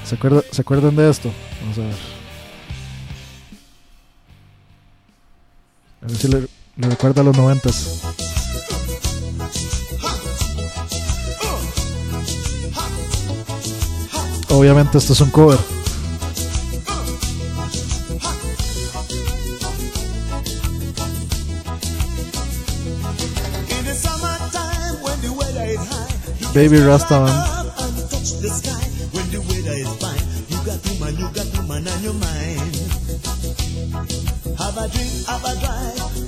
¿Se, 0.04 0.14
acuerda- 0.14 0.42
¿Se 0.50 0.60
acuerdan 0.62 0.96
de 0.96 1.10
esto? 1.10 1.30
Vamos 1.62 1.78
a 1.78 1.80
ver. 1.82 1.94
A 6.02 6.06
ver 6.06 6.16
si 6.16 6.28
le, 6.28 6.40
le 6.76 6.88
recuerda 6.88 7.20
a 7.20 7.24
los 7.24 7.36
noventas. 7.36 8.02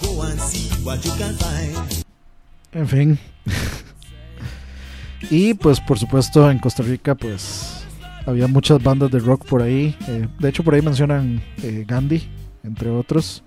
Go 0.01 0.23
and 0.23 0.41
see 0.41 0.69
what 0.85 1.05
you 1.05 1.13
can 1.19 1.37
find. 1.37 2.05
En 2.73 2.87
fin. 2.87 3.19
y 5.31 5.55
pues 5.55 5.81
por 5.81 5.99
supuesto 5.99 6.51
en 6.51 6.59
Costa 6.59 6.83
Rica 6.83 7.15
pues 7.15 7.80
había 8.27 8.47
muchas 8.47 8.83
bandas 8.83 9.11
de 9.11 9.19
rock 9.19 9.45
por 9.47 9.63
ahí. 9.63 9.97
eh, 10.09 10.27
de 10.39 10.49
hecho 10.49 10.63
por 10.63 10.75
ahí 10.75 10.83
mencionan 10.83 11.43
eh, 11.63 11.85
Gandhi, 11.87 12.23
entre 12.65 12.91
otros. 12.91 13.43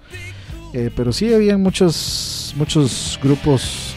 Eh, 0.74 0.90
pero 0.96 1.14
sí 1.14 1.32
había 1.34 1.58
muchos, 1.58 2.54
muchos 2.58 3.20
grupos 3.22 3.96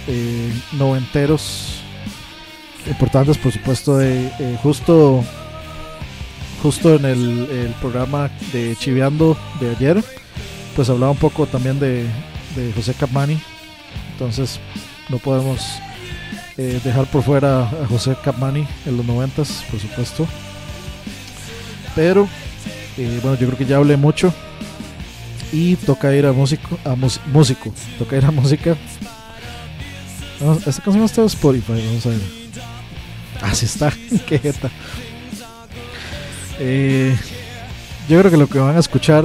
noventeros 0.72 1.80
importantes, 2.86 3.38
por 3.38 3.50
supuesto. 3.50 3.96
De, 3.96 4.30
justo, 4.62 5.24
justo 6.62 6.94
en 6.96 7.04
el, 7.06 7.74
programa 7.80 8.30
de 8.52 8.76
Chiveando 8.78 9.38
de 9.58 9.70
ayer, 9.70 10.04
pues 10.74 10.90
hablaba 10.90 11.12
un 11.12 11.18
poco 11.18 11.46
también 11.46 11.80
de, 11.80 12.06
José 12.74 12.92
Capmani. 12.92 13.40
Entonces 14.12 14.60
no 15.08 15.16
podemos 15.18 15.62
dejar 16.56 17.06
por 17.06 17.22
fuera 17.22 17.62
a 17.62 17.86
José 17.86 18.16
Capmani 18.22 18.66
en 18.84 18.96
los 18.98 19.06
noventas, 19.06 19.64
por 19.70 19.80
supuesto. 19.80 20.26
Pero 21.97 22.28
eh, 22.97 23.18
bueno, 23.23 23.36
yo 23.36 23.47
creo 23.48 23.59
que 23.59 23.64
ya 23.66 23.77
hablé 23.78 23.97
mucho 23.97 24.32
y 25.52 25.74
toca 25.77 26.14
ir 26.14 26.27
a 26.27 26.32
músico, 26.32 26.78
a 26.85 26.94
músico, 26.94 27.73
toca 27.98 28.16
ir 28.16 28.24
a 28.24 28.31
música. 28.31 28.77
Vamos- 30.40 30.66
esta 30.66 30.82
canción 30.82 31.05
está 31.05 31.23
en 31.23 31.27
Spotify, 31.28 31.82
vamos 31.86 32.06
a 32.06 32.10
ver. 32.10 32.20
Ah, 33.43 33.55
sí 33.55 33.64
está, 33.66 33.93
qué 34.28 34.39
jeta. 34.39 34.70
Eh, 36.59 37.16
yo 38.09 38.18
creo 38.18 38.31
que 38.31 38.36
lo 38.36 38.48
que 38.48 38.59
van 38.59 38.77
a 38.77 38.81
escuchar 38.81 39.24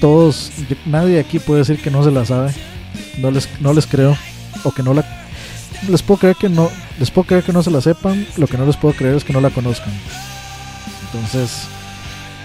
todos, 0.00 0.50
nadie 0.84 1.20
aquí 1.20 1.38
puede 1.38 1.60
decir 1.60 1.80
que 1.80 1.90
no 1.90 2.02
se 2.04 2.10
la 2.10 2.24
sabe. 2.24 2.52
No 3.18 3.30
les, 3.30 3.48
no 3.60 3.72
les 3.72 3.86
creo. 3.86 4.16
O 4.64 4.72
que 4.72 4.82
no 4.82 4.94
la. 4.94 5.04
Les 5.88 6.02
puedo 6.02 6.18
creer 6.20 6.36
que 6.36 6.48
no. 6.48 6.70
Les 6.98 7.10
puedo 7.10 7.26
creer 7.26 7.44
que 7.44 7.52
no 7.52 7.62
se 7.62 7.70
la 7.70 7.80
sepan. 7.80 8.26
Lo 8.36 8.46
que 8.46 8.56
no 8.58 8.66
les 8.66 8.76
puedo 8.76 8.94
creer 8.94 9.14
es 9.16 9.24
que 9.24 9.32
no 9.32 9.40
la 9.40 9.50
conozcan. 9.50 9.92
Entonces, 11.16 11.68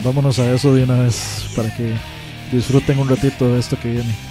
vámonos 0.03 0.39
a 0.39 0.51
eso 0.51 0.73
de 0.73 0.83
una 0.83 1.01
vez. 1.03 1.49
Para 1.55 1.75
que 1.75 1.93
disfruten 2.51 2.99
un 2.99 3.09
ratito 3.09 3.47
de 3.53 3.59
esto 3.59 3.77
que 3.79 3.91
viene. 3.91 4.30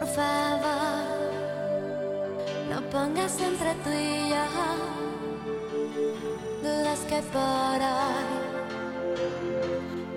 Por 0.00 0.08
favor, 0.08 1.04
no 2.70 2.80
pongas 2.88 3.38
entre 3.38 3.74
tú 3.84 3.90
y 3.90 4.30
yo 4.30 4.46
dudas 6.62 7.00
que 7.00 7.20
por 7.30 7.78
hoy 7.96 8.24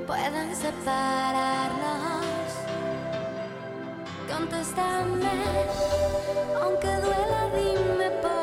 puedan 0.07 0.55
separarnos. 0.55 2.23
Contéstame, 4.31 5.35
aunque 6.61 6.91
duela, 7.03 7.41
dime 7.53 8.09
por 8.21 8.42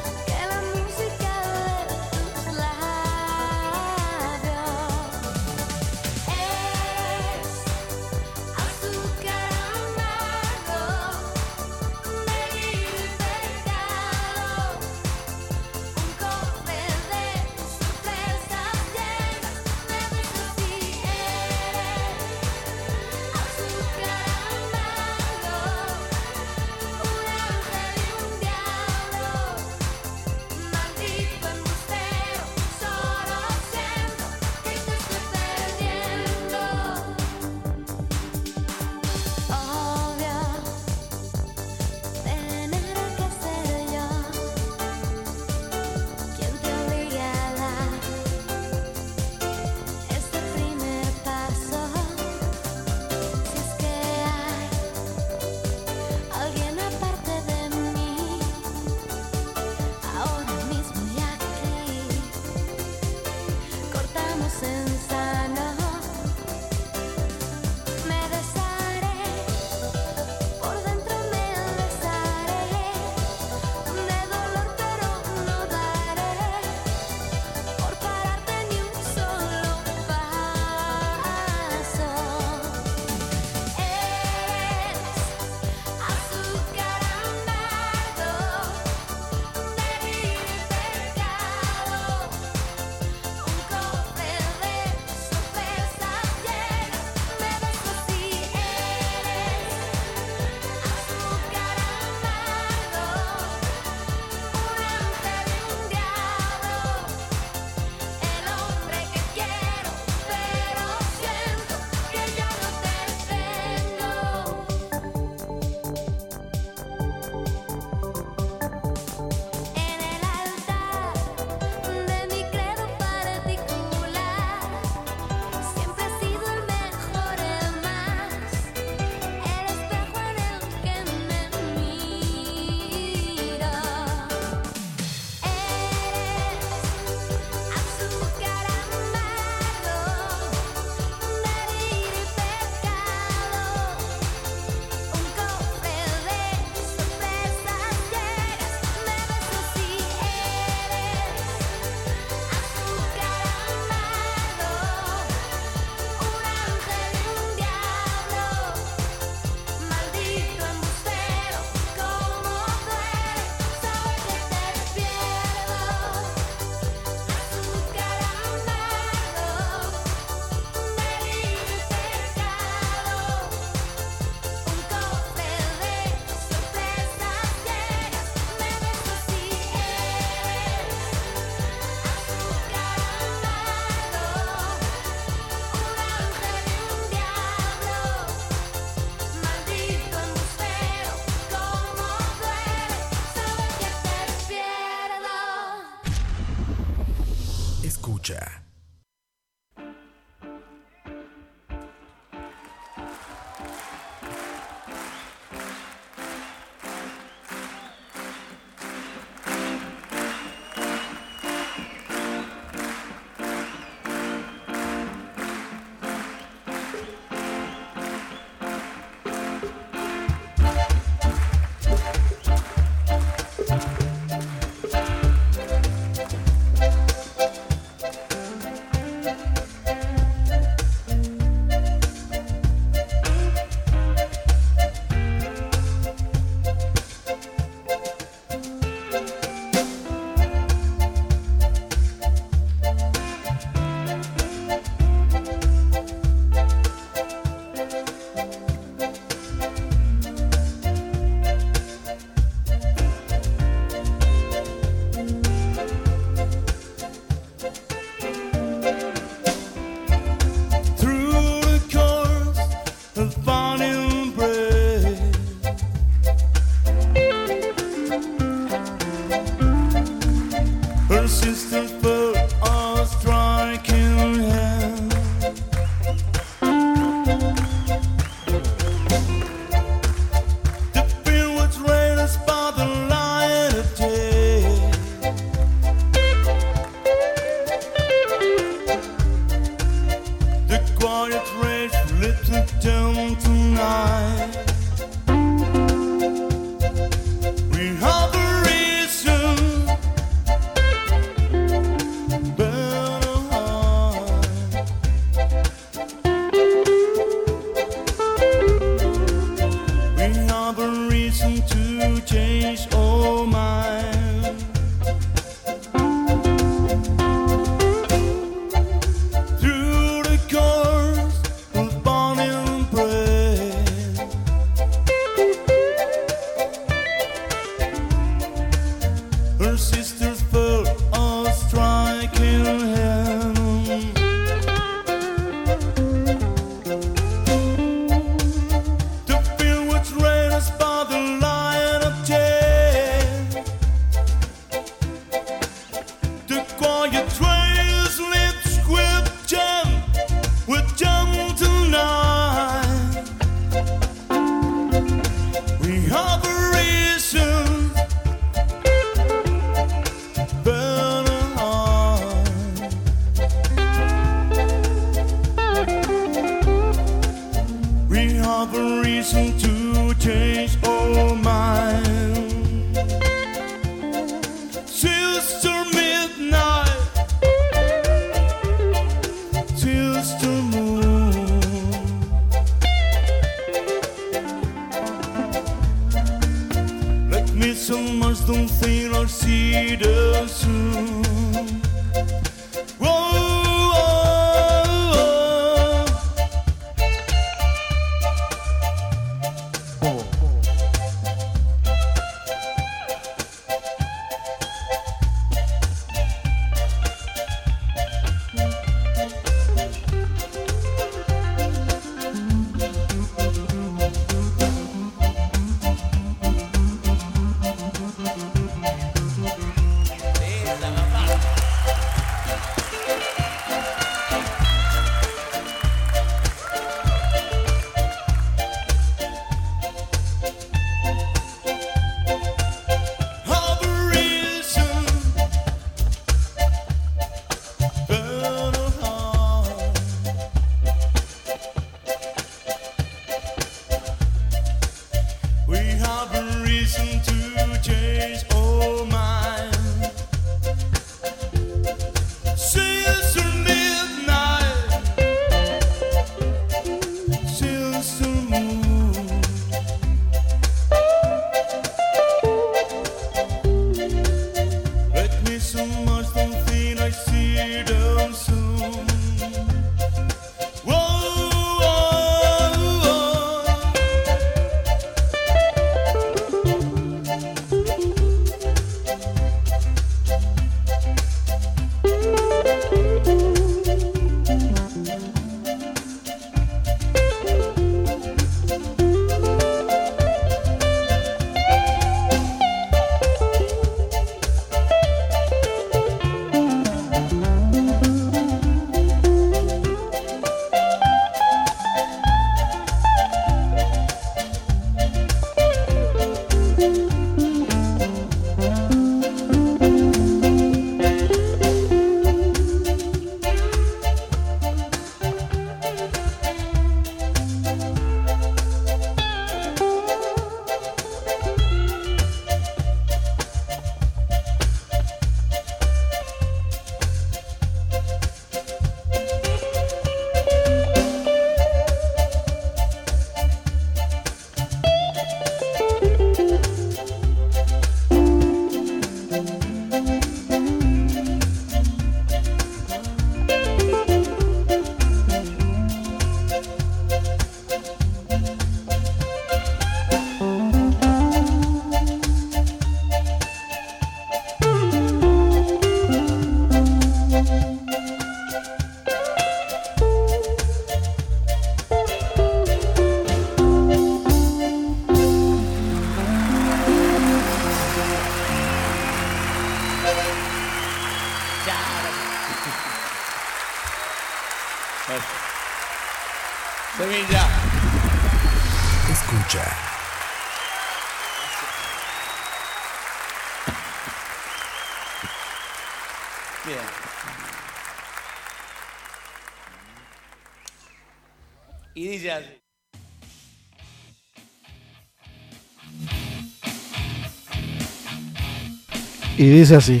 Y 599.44 599.50
dice 599.50 599.76
así. 599.76 600.00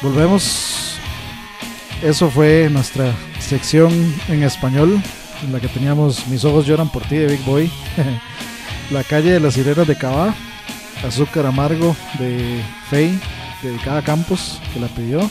Volvemos. 0.00 0.94
Eso 2.00 2.30
fue 2.30 2.68
nuestra 2.70 3.12
sección 3.40 3.92
en 4.28 4.44
español, 4.44 5.02
en 5.42 5.52
la 5.52 5.58
que 5.58 5.66
teníamos 5.66 6.28
Mis 6.28 6.44
ojos 6.44 6.64
lloran 6.64 6.90
por 6.90 7.02
ti 7.02 7.16
de 7.16 7.26
Big 7.26 7.44
Boy, 7.44 7.68
La 8.92 9.02
calle 9.02 9.32
de 9.32 9.40
las 9.40 9.54
sirenas 9.54 9.88
de 9.88 9.98
Cabá, 9.98 10.32
Azúcar 11.04 11.44
amargo 11.46 11.96
de 12.20 12.62
Faye, 12.88 13.18
dedicada 13.62 13.98
a 13.98 14.04
Campos, 14.04 14.60
que 14.72 14.78
la 14.78 14.86
pidió. 14.86 15.28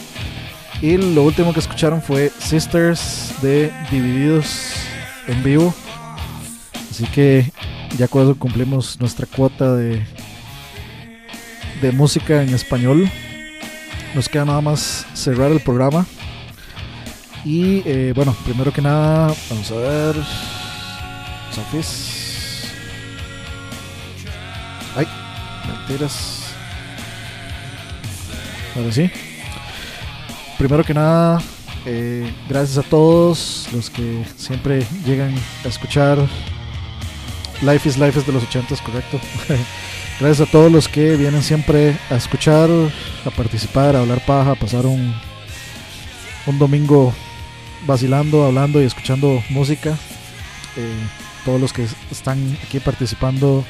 Y 0.81 0.97
lo 0.97 1.23
último 1.23 1.53
que 1.53 1.61
escucharon 1.61 2.01
fue 2.01 2.34
Sisters 2.38 3.34
de 3.41 3.72
Divididos 3.89 4.73
en 5.27 5.41
vivo. 5.41 5.73
Así 6.91 7.05
que 7.05 7.49
ya 7.97 8.07
con 8.07 8.23
eso 8.23 8.38
cumplimos 8.38 8.99
nuestra 8.99 9.26
cuota 9.26 9.76
de, 9.76 10.05
de 11.81 11.91
música 11.91 12.43
en 12.43 12.53
español. 12.53 13.09
Nos 14.13 14.30
queda 14.30 14.45
nada 14.45 14.61
más 14.61 15.05
cerrar 15.13 15.51
el 15.51 15.59
programa. 15.59 16.05
Y 17.43 17.84
eh, 17.85 18.13
bueno, 18.15 18.35
primero 18.43 18.72
que 18.73 18.81
nada, 18.81 19.34
vamos 19.49 19.72
a 19.72 19.76
ver. 19.76 20.15
Sofis. 21.51 22.72
Ay, 24.95 25.07
mentiras. 25.67 26.43
Ahora 28.76 28.91
sí. 28.91 29.09
Primero 30.57 30.84
que 30.84 30.93
nada, 30.93 31.41
eh, 31.85 32.34
gracias 32.47 32.77
a 32.77 32.89
todos 32.89 33.67
los 33.73 33.89
que 33.89 34.26
siempre 34.38 34.85
llegan 35.05 35.35
a 35.63 35.67
escuchar 35.67 36.17
Life 37.61 37.88
is 37.90 37.98
Life 37.98 38.19
es 38.19 38.26
de 38.26 38.34
los 38.34 38.44
80, 38.44 38.76
correcto. 38.84 39.19
Gracias 40.19 40.48
a 40.48 40.52
todos 40.52 40.72
los 40.72 40.88
que 40.88 41.15
vienen 41.15 41.44
siempre 41.44 41.98
a 42.10 42.15
escuchar, 42.15 42.69
a 43.26 43.30
participar, 43.32 43.95
a 43.95 43.99
hablar 43.99 44.23
paja, 44.26 44.52
a 44.52 44.56
pasar 44.56 44.86
un, 44.86 45.14
un 46.45 46.60
domingo 46.60 47.14
vacilando, 47.86 48.45
hablando 48.45 48.82
y 48.82 48.86
escuchando 48.86 49.44
música. 49.49 49.98
Eh, 50.77 50.94
todos 51.45 51.61
los 51.61 51.73
que 51.73 51.86
están 52.11 52.57
aquí 52.64 52.80
participando 52.80 53.64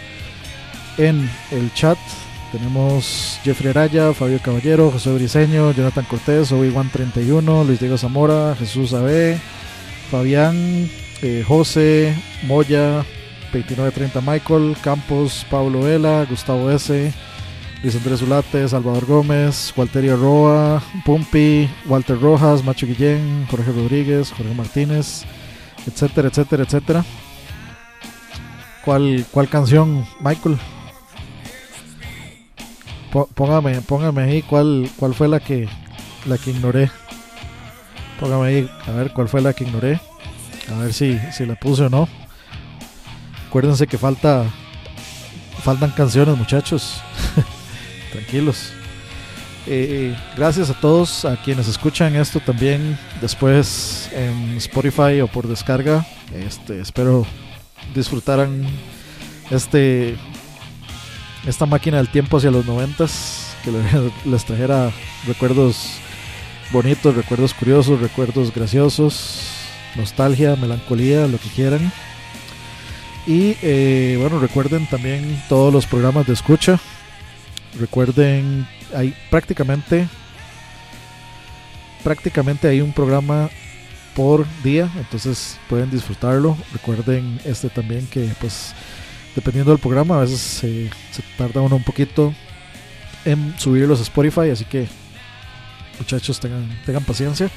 en 0.97 1.29
el 1.51 1.73
chat. 1.73 1.97
Tenemos 2.51 3.39
Jeffrey 3.43 3.71
Araya, 3.71 4.13
Fabio 4.13 4.39
Caballero, 4.41 4.89
José 4.91 5.11
Briseño, 5.11 5.73
Jonathan 5.73 6.05
Cortés, 6.05 6.51
Obi-Wan31, 6.51 7.65
Luis 7.65 7.79
Diego 7.79 7.97
Zamora, 7.97 8.55
Jesús 8.57 8.93
Abe, 8.93 9.37
Fabián, 10.09 10.89
eh, 11.21 11.43
José, 11.45 12.15
Moya, 12.43 13.03
2930 13.51 14.21
Michael, 14.21 14.75
Campos, 14.81 15.45
Pablo 15.49 15.81
Vela, 15.81 16.25
Gustavo 16.29 16.69
S, 16.71 17.13
Luis 17.83 17.95
Andrés 17.95 18.19
Zulate, 18.19 18.67
Salvador 18.67 19.05
Gómez, 19.05 19.73
Walterio 19.77 20.17
Roa, 20.17 20.81
Pumpi, 21.05 21.69
Walter 21.85 22.19
Rojas, 22.19 22.63
Macho 22.63 22.87
Guillén, 22.87 23.45
Jorge 23.49 23.71
Rodríguez, 23.71 24.31
Jorge 24.31 24.53
Martínez, 24.53 25.23
etcétera, 25.85 26.29
etcétera, 26.29 26.63
etcétera. 26.63 27.05
¿Cuál, 28.83 29.25
cuál 29.31 29.49
canción, 29.49 30.05
Michael? 30.19 30.57
Póngame, 33.33 33.81
póngame 33.81 34.23
ahí 34.23 34.41
cuál, 34.41 34.89
cuál 34.97 35.13
fue 35.13 35.27
la 35.27 35.39
que 35.39 35.69
la 36.25 36.37
que 36.37 36.51
ignoré. 36.51 36.91
Póngame 38.19 38.47
ahí, 38.47 38.69
a 38.87 38.91
ver 38.91 39.13
cuál 39.13 39.29
fue 39.29 39.41
la 39.41 39.53
que 39.53 39.63
ignoré. 39.63 39.99
A 40.73 40.79
ver 40.79 40.93
si, 40.93 41.19
si 41.31 41.45
la 41.45 41.55
puse 41.55 41.83
o 41.83 41.89
no. 41.89 42.07
Acuérdense 43.55 43.87
que 43.87 43.97
falta 43.97 44.43
faltan 45.63 45.89
canciones, 45.91 46.37
muchachos. 46.37 46.97
Tranquilos. 48.11 48.73
Eh, 49.65 50.13
gracias 50.35 50.69
a 50.69 50.73
todos 50.73 51.23
a 51.23 51.37
quienes 51.41 51.69
escuchan 51.69 52.17
esto 52.17 52.41
también 52.41 52.99
después 53.21 54.09
en 54.13 54.57
Spotify 54.57 55.21
o 55.21 55.27
por 55.27 55.47
descarga. 55.47 56.05
Este, 56.35 56.81
espero 56.81 57.25
disfrutaran 57.95 58.61
este 59.49 60.17
esta 61.47 61.65
máquina 61.65 61.95
del 61.95 62.09
tiempo 62.09 62.35
hacia 62.35 62.51
los 62.51 62.65
noventas 62.65 63.55
que 63.63 63.71
le- 63.71 64.11
les 64.29 64.43
trajera 64.43 64.91
recuerdos 65.25 65.91
bonitos, 66.73 67.15
recuerdos 67.15 67.53
curiosos, 67.53 68.01
recuerdos 68.01 68.53
graciosos, 68.53 69.43
nostalgia, 69.95 70.57
melancolía, 70.57 71.25
lo 71.27 71.37
que 71.37 71.47
quieran. 71.47 71.93
Y 73.27 73.57
eh, 73.61 74.17
bueno, 74.19 74.39
recuerden 74.39 74.87
también 74.87 75.41
todos 75.49 75.73
los 75.73 75.85
programas 75.85 76.27
de 76.27 76.33
escucha. 76.33 76.79
Recuerden, 77.79 78.67
hay 78.93 79.15
prácticamente, 79.29 80.07
prácticamente 82.03 82.67
hay 82.67 82.81
un 82.81 82.93
programa 82.93 83.49
por 84.15 84.45
día, 84.63 84.89
entonces 84.97 85.57
pueden 85.67 85.89
disfrutarlo. 85.89 86.55
Recuerden 86.71 87.39
este 87.45 87.69
también 87.69 88.07
que 88.07 88.29
pues 88.39 88.73
dependiendo 89.35 89.71
del 89.71 89.81
programa 89.81 90.17
a 90.17 90.21
veces 90.21 90.39
se, 90.39 90.89
se 91.11 91.23
tarda 91.37 91.61
uno 91.61 91.75
un 91.75 91.83
poquito 91.83 92.33
en 93.25 93.57
subirlos 93.59 93.99
a 93.99 94.03
Spotify, 94.03 94.51
así 94.51 94.65
que 94.65 94.87
muchachos 95.99 96.39
tengan, 96.39 96.69
tengan 96.85 97.03
paciencia. 97.03 97.49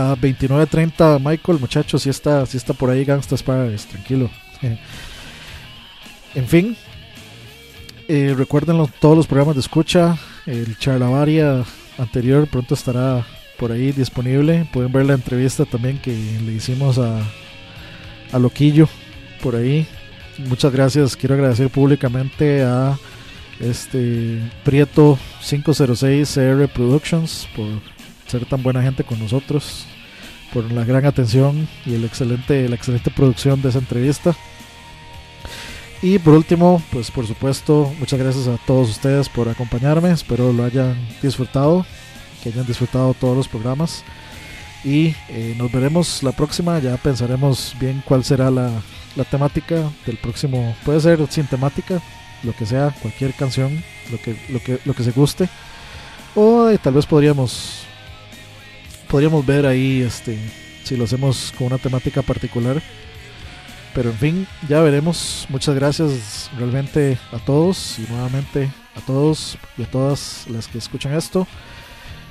A 0.00 0.16
29.30 0.16 1.18
Michael, 1.22 1.58
muchachos, 1.58 2.02
si 2.02 2.08
está, 2.08 2.46
si 2.46 2.56
está 2.56 2.72
por 2.72 2.88
ahí 2.88 3.04
Gangsta's 3.04 3.42
Paradise, 3.42 3.86
tranquilo. 3.86 4.30
en 6.34 6.46
fin, 6.46 6.74
eh, 8.08 8.34
recuerden 8.34 8.82
todos 8.98 9.14
los 9.14 9.26
programas 9.26 9.56
de 9.56 9.60
escucha. 9.60 10.16
El 10.46 10.78
charlavaria 10.78 11.64
anterior 11.98 12.48
pronto 12.48 12.72
estará 12.72 13.26
por 13.58 13.72
ahí 13.72 13.92
disponible. 13.92 14.66
Pueden 14.72 14.90
ver 14.90 15.04
la 15.04 15.12
entrevista 15.12 15.66
también 15.66 15.98
que 15.98 16.12
le 16.12 16.52
hicimos 16.52 16.98
a, 16.98 17.20
a 18.32 18.38
Loquillo 18.38 18.88
por 19.42 19.54
ahí. 19.54 19.86
Muchas 20.38 20.72
gracias. 20.72 21.14
Quiero 21.14 21.34
agradecer 21.34 21.68
públicamente 21.68 22.62
a 22.62 22.98
este 23.60 24.38
Prieto 24.64 25.18
506 25.42 26.32
CR 26.34 26.68
Productions 26.68 27.46
por 27.54 27.66
ser 28.30 28.46
tan 28.46 28.62
buena 28.62 28.82
gente 28.82 29.02
con 29.02 29.18
nosotros, 29.18 29.86
por 30.52 30.70
la 30.72 30.84
gran 30.84 31.04
atención 31.06 31.68
y 31.86 31.94
el 31.94 32.04
excelente, 32.04 32.68
la 32.68 32.76
excelente 32.76 33.10
producción 33.10 33.62
de 33.62 33.68
esa 33.70 33.78
entrevista. 33.78 34.34
Y 36.02 36.18
por 36.18 36.34
último, 36.34 36.82
pues 36.90 37.10
por 37.10 37.26
supuesto, 37.26 37.92
muchas 37.98 38.18
gracias 38.18 38.48
a 38.48 38.56
todos 38.66 38.88
ustedes 38.88 39.28
por 39.28 39.48
acompañarme. 39.48 40.10
Espero 40.10 40.52
lo 40.52 40.64
hayan 40.64 40.96
disfrutado, 41.20 41.84
que 42.42 42.48
hayan 42.48 42.66
disfrutado 42.66 43.14
todos 43.14 43.36
los 43.36 43.48
programas. 43.48 44.02
Y 44.82 45.14
eh, 45.28 45.54
nos 45.58 45.70
veremos 45.70 46.22
la 46.22 46.32
próxima. 46.32 46.78
Ya 46.78 46.96
pensaremos 46.96 47.74
bien 47.78 48.02
cuál 48.06 48.24
será 48.24 48.50
la, 48.50 48.70
la 49.14 49.24
temática 49.24 49.90
del 50.06 50.16
próximo. 50.16 50.74
Puede 50.84 51.00
ser 51.00 51.26
sin 51.28 51.46
temática, 51.46 52.00
lo 52.42 52.54
que 52.54 52.64
sea, 52.64 52.94
cualquier 53.02 53.34
canción, 53.34 53.82
lo 54.10 54.18
que, 54.18 54.36
lo 54.48 54.60
que, 54.60 54.78
lo 54.86 54.94
que 54.94 55.04
se 55.04 55.10
guste. 55.10 55.50
O 56.34 56.70
eh, 56.70 56.78
tal 56.78 56.94
vez 56.94 57.04
podríamos 57.04 57.84
podríamos 59.10 59.44
ver 59.44 59.66
ahí 59.66 60.02
este 60.02 60.38
si 60.84 60.96
lo 60.96 61.04
hacemos 61.04 61.52
con 61.58 61.66
una 61.66 61.78
temática 61.78 62.22
particular. 62.22 62.80
Pero 63.94 64.10
en 64.10 64.16
fin, 64.16 64.46
ya 64.68 64.80
veremos. 64.80 65.46
Muchas 65.48 65.74
gracias 65.74 66.48
realmente 66.56 67.18
a 67.32 67.38
todos 67.38 67.98
y 67.98 68.10
nuevamente 68.10 68.70
a 68.94 69.00
todos 69.00 69.58
y 69.76 69.82
a 69.82 69.90
todas 69.90 70.46
las 70.48 70.68
que 70.68 70.78
escuchan 70.78 71.14
esto. 71.14 71.46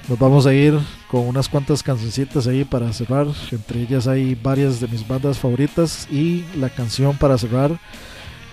Nos 0.08 0.18
vamos 0.18 0.46
a 0.48 0.54
ir 0.54 0.80
con 1.12 1.28
unas 1.28 1.50
cuantas 1.50 1.84
cancioncitas 1.84 2.48
ahí 2.48 2.64
para 2.64 2.92
cerrar. 2.94 3.28
Entre 3.52 3.82
ellas 3.82 4.08
hay 4.08 4.36
varias 4.36 4.80
de 4.80 4.88
mis 4.88 5.06
bandas 5.06 5.38
favoritas 5.38 6.08
y 6.10 6.46
la 6.56 6.70
canción 6.70 7.18
para 7.18 7.38
cerrar 7.38 7.78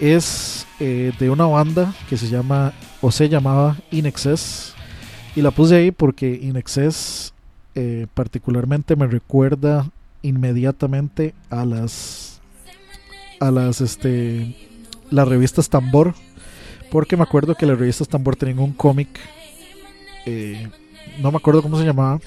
es 0.01 0.67
eh, 0.81 1.13
de 1.19 1.31
una 1.31 1.47
banda 1.47 1.95
que 2.11 2.17
se 2.17 2.29
llama 2.29 2.73
o 3.01 3.13
se 3.13 3.29
llamaba 3.29 3.77
In 3.93 4.07
Excess. 4.07 4.75
Y 5.37 5.43
la 5.43 5.53
puse 5.53 5.77
ahí 5.77 5.91
porque 5.93 6.39
In 6.43 6.57
Excess 6.57 7.33
eh, 7.77 8.09
particularmente 8.15 8.97
me 8.97 9.07
recuerda 9.07 9.89
inmediatamente 10.23 11.35
a 11.51 11.65
las 11.65 12.41
a 13.39 13.53
las 13.53 13.81
este 13.81 14.57
las 15.11 15.29
revistas 15.29 15.69
Tambor 15.69 16.15
porque 16.91 17.17
me 17.17 17.23
acuerdo 17.23 17.55
que 17.55 17.67
las 17.67 17.79
revistas 17.79 18.09
Tambor 18.09 18.35
tenían 18.35 18.59
un 18.59 18.73
cómic 18.73 19.09
eh, 20.27 20.69
no 21.21 21.31
me 21.31 21.39
acuerdo 21.39 21.63
cómo 21.63 21.79
se 21.79 21.85
llamaba, 21.85 22.21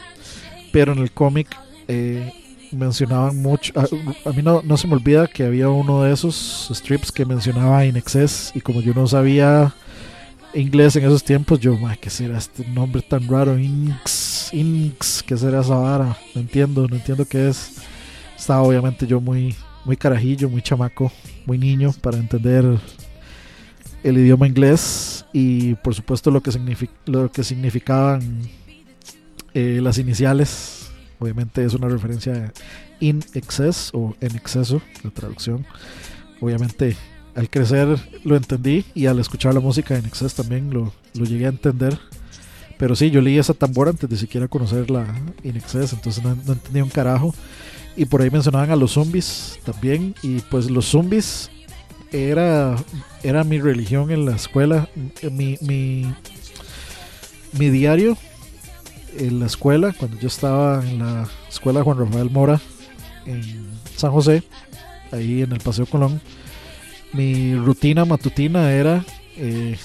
pero 0.71 0.93
en 0.93 0.99
el 0.99 1.11
cómic 1.11 1.47
eh, 1.87 2.33
mencionaban 2.71 3.37
mucho. 3.37 3.73
A, 3.75 4.31
mí 4.31 4.41
no, 4.41 4.61
no 4.63 4.77
se 4.77 4.87
me 4.87 4.93
olvida 4.93 5.27
que 5.27 5.43
había 5.43 5.69
uno 5.69 6.03
de 6.03 6.13
esos 6.13 6.71
strips 6.73 7.11
que 7.11 7.25
mencionaba 7.25 7.85
In 7.85 7.97
Excess, 7.97 8.51
y 8.55 8.61
como 8.61 8.81
yo 8.81 8.93
no 8.93 9.05
sabía 9.07 9.75
inglés 10.53 10.95
en 10.95 11.05
esos 11.05 11.23
tiempos, 11.23 11.59
yo, 11.59 11.77
"Ma, 11.77 11.95
¿qué 11.95 12.09
será 12.09 12.37
este 12.37 12.67
nombre 12.67 13.01
tan 13.01 13.27
raro? 13.27 13.57
Inks, 13.57 14.49
Inks, 14.53 15.23
¿qué 15.25 15.37
será 15.37 15.61
esa? 15.61 16.17
No 16.33 16.41
entiendo, 16.41 16.87
no 16.87 16.95
entiendo 16.95 17.25
qué 17.25 17.49
es. 17.49 17.77
Estaba 18.37 18.61
obviamente 18.63 19.05
yo 19.05 19.21
muy, 19.21 19.55
muy 19.85 19.95
carajillo, 19.97 20.49
muy 20.49 20.61
chamaco, 20.61 21.11
muy 21.45 21.57
niño 21.57 21.93
para 22.01 22.17
entender 22.17 22.65
el 24.03 24.17
idioma 24.17 24.47
inglés 24.47 25.25
y 25.33 25.75
por 25.75 25.93
supuesto 25.93 26.31
lo 26.31 26.41
que, 26.41 26.51
signific- 26.51 26.89
lo 27.05 27.31
que 27.31 27.43
significaban 27.43 28.39
eh, 29.53 29.79
las 29.83 29.97
iniciales. 29.97 30.89
Obviamente 31.19 31.63
es 31.65 31.73
una 31.73 31.89
referencia 31.89 32.53
in 33.01 33.23
excess 33.33 33.89
o 33.93 34.15
en 34.21 34.35
exceso, 34.35 34.81
la 35.03 35.11
traducción. 35.11 35.65
Obviamente 36.41 36.95
al 37.35 37.49
crecer 37.49 37.97
lo 38.23 38.35
entendí 38.35 38.85
y 38.93 39.05
al 39.05 39.19
escuchar 39.19 39.53
la 39.53 39.59
música 39.59 39.97
en 39.97 40.05
excess 40.05 40.33
también 40.33 40.73
lo, 40.73 40.93
lo 41.13 41.25
llegué 41.25 41.45
a 41.45 41.49
entender. 41.49 41.97
Pero 42.77 42.95
sí, 42.95 43.11
yo 43.11 43.21
leí 43.21 43.37
esa 43.37 43.53
tambora 43.53 43.91
antes 43.91 44.09
de 44.09 44.17
siquiera 44.17 44.47
conocer 44.47 44.89
la 44.89 45.05
in 45.43 45.57
excess, 45.57 45.91
entonces 45.93 46.23
no, 46.23 46.35
no 46.45 46.53
entendía 46.53 46.83
un 46.83 46.89
carajo. 46.89 47.33
Y 47.95 48.05
por 48.05 48.21
ahí 48.21 48.29
mencionaban 48.29 48.71
a 48.71 48.77
los 48.77 48.91
zombies 48.91 49.59
también. 49.65 50.15
Y 50.23 50.39
pues 50.49 50.71
los 50.71 50.85
zombies 50.85 51.51
era, 52.13 52.77
era 53.23 53.43
mi 53.43 53.59
religión 53.59 54.11
en 54.11 54.25
la 54.25 54.35
escuela. 54.35 54.87
Mi, 55.29 55.57
mi, 55.59 56.05
mi 57.51 57.69
diario 57.69 58.17
en 59.17 59.39
la 59.39 59.47
escuela, 59.47 59.93
cuando 59.97 60.17
yo 60.17 60.27
estaba 60.27 60.81
en 60.87 60.99
la 60.99 61.27
escuela 61.49 61.83
Juan 61.83 61.97
Rafael 61.97 62.29
Mora 62.29 62.61
en 63.25 63.43
San 63.95 64.11
José, 64.11 64.43
ahí 65.11 65.41
en 65.41 65.51
el 65.51 65.59
Paseo 65.59 65.85
Colón, 65.85 66.21
mi 67.13 67.55
rutina 67.55 68.05
matutina 68.05 68.71
era 68.71 69.03
eh, 69.35 69.77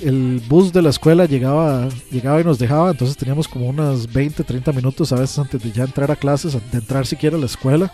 el 0.00 0.42
bus 0.48 0.72
de 0.72 0.82
la 0.82 0.90
escuela 0.90 1.26
llegaba, 1.26 1.88
llegaba 2.10 2.40
y 2.40 2.44
nos 2.44 2.58
dejaba, 2.58 2.90
entonces 2.90 3.16
teníamos 3.16 3.46
como 3.48 3.68
unas 3.68 4.12
20, 4.12 4.42
30 4.42 4.72
minutos 4.72 5.12
a 5.12 5.16
veces 5.16 5.38
antes 5.38 5.62
de 5.62 5.70
ya 5.70 5.84
entrar 5.84 6.10
a 6.10 6.16
clases, 6.16 6.54
de 6.54 6.78
entrar 6.78 7.06
siquiera 7.06 7.36
a 7.36 7.40
la 7.40 7.46
escuela. 7.46 7.92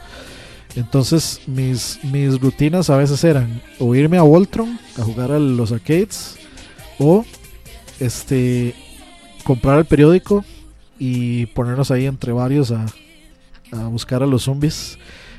Entonces 0.77 1.41
mis, 1.47 1.99
mis 2.05 2.41
rutinas 2.41 2.91
a 2.91 2.97
veces 2.97 3.23
eran 3.25 3.63
o 3.79 3.95
irme 3.95 4.19
a 4.19 4.23
Voltron 4.23 4.79
a 4.99 5.03
jugar 5.03 5.33
a 5.33 5.39
los 5.39 5.73
arcades 5.73 6.37
o 6.99 7.25
este 7.99 8.75
comprar 9.45 9.79
el 9.79 9.87
periódico 9.87 10.45
y 10.99 11.47
ponernos 11.47 11.91
ahí 11.91 12.07
entre 12.07 12.33
varios 12.33 12.71
a, 12.71 12.85
a 13.73 13.89
buscar 13.89 14.23
a 14.23 14.27
los 14.27 14.43
zombies. 14.43 14.99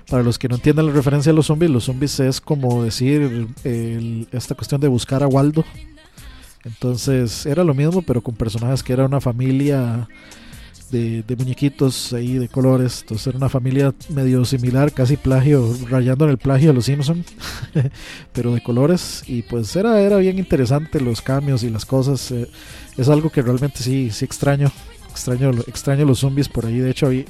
Para 0.09 0.23
los 0.23 0.39
que 0.39 0.47
no 0.49 0.55
entiendan 0.55 0.87
la 0.87 0.91
referencia 0.93 1.31
a 1.31 1.35
los 1.35 1.45
zombies, 1.47 1.71
los 1.71 1.83
zombies 1.83 2.19
es 2.19 2.41
como 2.41 2.83
decir 2.83 3.47
el- 3.63 4.27
esta 4.31 4.55
cuestión 4.55 4.81
de 4.81 4.87
buscar 4.87 5.21
a 5.23 5.27
Waldo. 5.27 5.63
Entonces 6.65 7.45
era 7.45 7.63
lo 7.63 7.73
mismo, 7.73 8.01
pero 8.01 8.21
con 8.21 8.35
personajes 8.35 8.83
que 8.83 8.93
era 8.93 9.05
una 9.05 9.21
familia 9.21 10.07
de, 10.91 11.21
de 11.23 11.35
muñequitos 11.35 12.11
ahí 12.13 12.37
de 12.39 12.47
colores. 12.49 13.01
Entonces 13.01 13.27
era 13.27 13.37
una 13.37 13.49
familia 13.49 13.93
medio 14.09 14.43
similar, 14.45 14.91
casi 14.91 15.15
plagio, 15.15 15.73
rayando 15.89 16.25
en 16.25 16.31
el 16.31 16.37
plagio 16.37 16.71
a 16.71 16.73
los 16.73 16.85
Simpson, 16.85 17.23
pero 18.33 18.53
de 18.53 18.61
colores. 18.61 19.23
Y 19.27 19.43
pues 19.43 19.75
era, 19.75 20.01
era 20.01 20.17
bien 20.17 20.39
interesante 20.39 20.99
los 20.99 21.21
cambios 21.21 21.63
y 21.63 21.69
las 21.69 21.85
cosas. 21.85 22.31
eh, 22.31 22.49
es 22.97 23.07
algo 23.09 23.29
que 23.29 23.41
realmente 23.41 23.79
sí, 23.83 24.09
sí 24.11 24.25
extraño. 24.25 24.71
Extraño, 25.11 25.51
extraño 25.67 26.05
los 26.05 26.19
zombies 26.19 26.49
por 26.49 26.65
ahí. 26.65 26.79
De 26.79 26.89
hecho, 26.89 27.07
ahí 27.07 27.25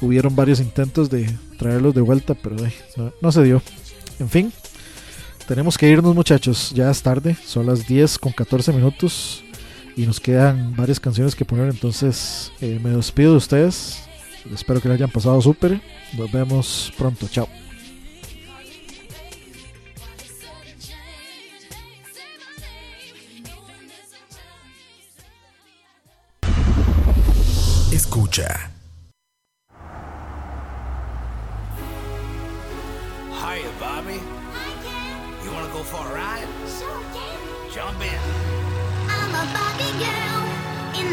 hubieron 0.00 0.34
varios 0.34 0.60
intentos 0.60 1.10
de 1.10 1.30
traerlos 1.58 1.94
de 1.94 2.00
vuelta, 2.00 2.34
pero 2.34 2.56
no, 3.20 3.32
se 3.32 3.42
dio. 3.42 3.62
En 4.18 4.28
fin, 4.28 4.52
tenemos 5.46 5.76
que 5.78 5.88
irnos 5.88 6.14
muchachos, 6.14 6.72
ya 6.74 6.90
es 6.90 7.02
tarde, 7.02 7.36
son 7.44 7.66
las 7.66 7.86
10 7.86 8.18
con 8.18 8.32
14 8.32 8.72
minutos 8.72 9.44
y 9.96 10.06
nos 10.06 10.20
quedan 10.20 10.74
varias 10.76 11.00
canciones 11.00 11.34
que 11.34 11.44
poner, 11.44 11.68
entonces 11.68 12.52
eh, 12.60 12.80
me 12.82 12.90
despido 12.90 13.32
de 13.32 13.36
ustedes, 13.38 14.02
espero 14.52 14.80
que 14.80 14.88
le 14.88 14.94
hayan 14.94 15.10
pasado 15.10 15.40
súper, 15.40 15.80
nos 16.16 16.30
vemos 16.30 16.92
pronto, 16.96 17.28
chao. 17.28 17.48
Escucha. 27.92 28.73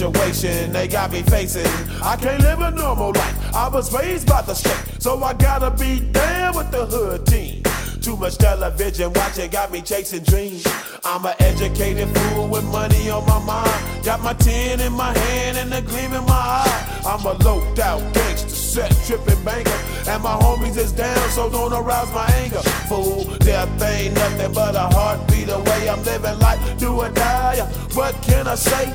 Situation 0.00 0.72
they 0.72 0.88
got 0.88 1.12
me 1.12 1.20
facing. 1.20 1.66
I 2.02 2.16
can't 2.16 2.42
live 2.42 2.60
a 2.60 2.70
normal 2.70 3.12
life. 3.12 3.54
I 3.54 3.68
was 3.68 3.92
raised 3.92 4.26
by 4.26 4.40
the 4.40 4.54
state, 4.54 5.02
so 5.02 5.22
I 5.22 5.34
gotta 5.34 5.70
be 5.70 6.00
down 6.00 6.56
with 6.56 6.70
the 6.70 6.86
hood 6.86 7.26
team. 7.26 7.62
Too 8.00 8.16
much 8.16 8.38
television 8.38 9.12
watching 9.12 9.50
got 9.50 9.70
me 9.70 9.82
chasing 9.82 10.22
dreams. 10.22 10.66
I'm 11.04 11.26
an 11.26 11.34
educated 11.40 12.08
fool 12.16 12.48
with 12.48 12.64
money 12.64 13.10
on 13.10 13.26
my 13.26 13.40
mind. 13.44 14.02
Got 14.02 14.22
my 14.22 14.32
tin 14.32 14.80
in 14.80 14.94
my 14.94 15.12
hand 15.18 15.58
and 15.58 15.74
a 15.74 15.82
gleam 15.82 16.14
in 16.14 16.24
my 16.24 16.42
eye. 16.64 17.02
I'm 17.04 17.24
a 17.26 17.34
loped 17.44 17.78
out 17.78 18.00
gangster, 18.14 18.48
set 18.48 18.90
tripping 19.06 19.44
banker. 19.44 19.78
And 20.08 20.22
my 20.22 20.32
homies 20.32 20.78
is 20.78 20.92
down, 20.92 21.28
so 21.28 21.50
don't 21.50 21.74
arouse 21.74 22.10
my 22.14 22.26
anger. 22.36 22.62
Fool, 22.88 23.24
death 23.40 23.82
ain't 23.82 24.14
nothing 24.14 24.52
but 24.54 24.74
a 24.74 24.86
heartbeat 24.96 25.50
away. 25.50 25.90
I'm 25.90 26.02
living 26.04 26.38
life, 26.38 26.78
do 26.78 27.02
or 27.02 27.10
die. 27.10 27.58
What 27.92 28.14
can 28.22 28.48
I 28.48 28.54
say? 28.54 28.94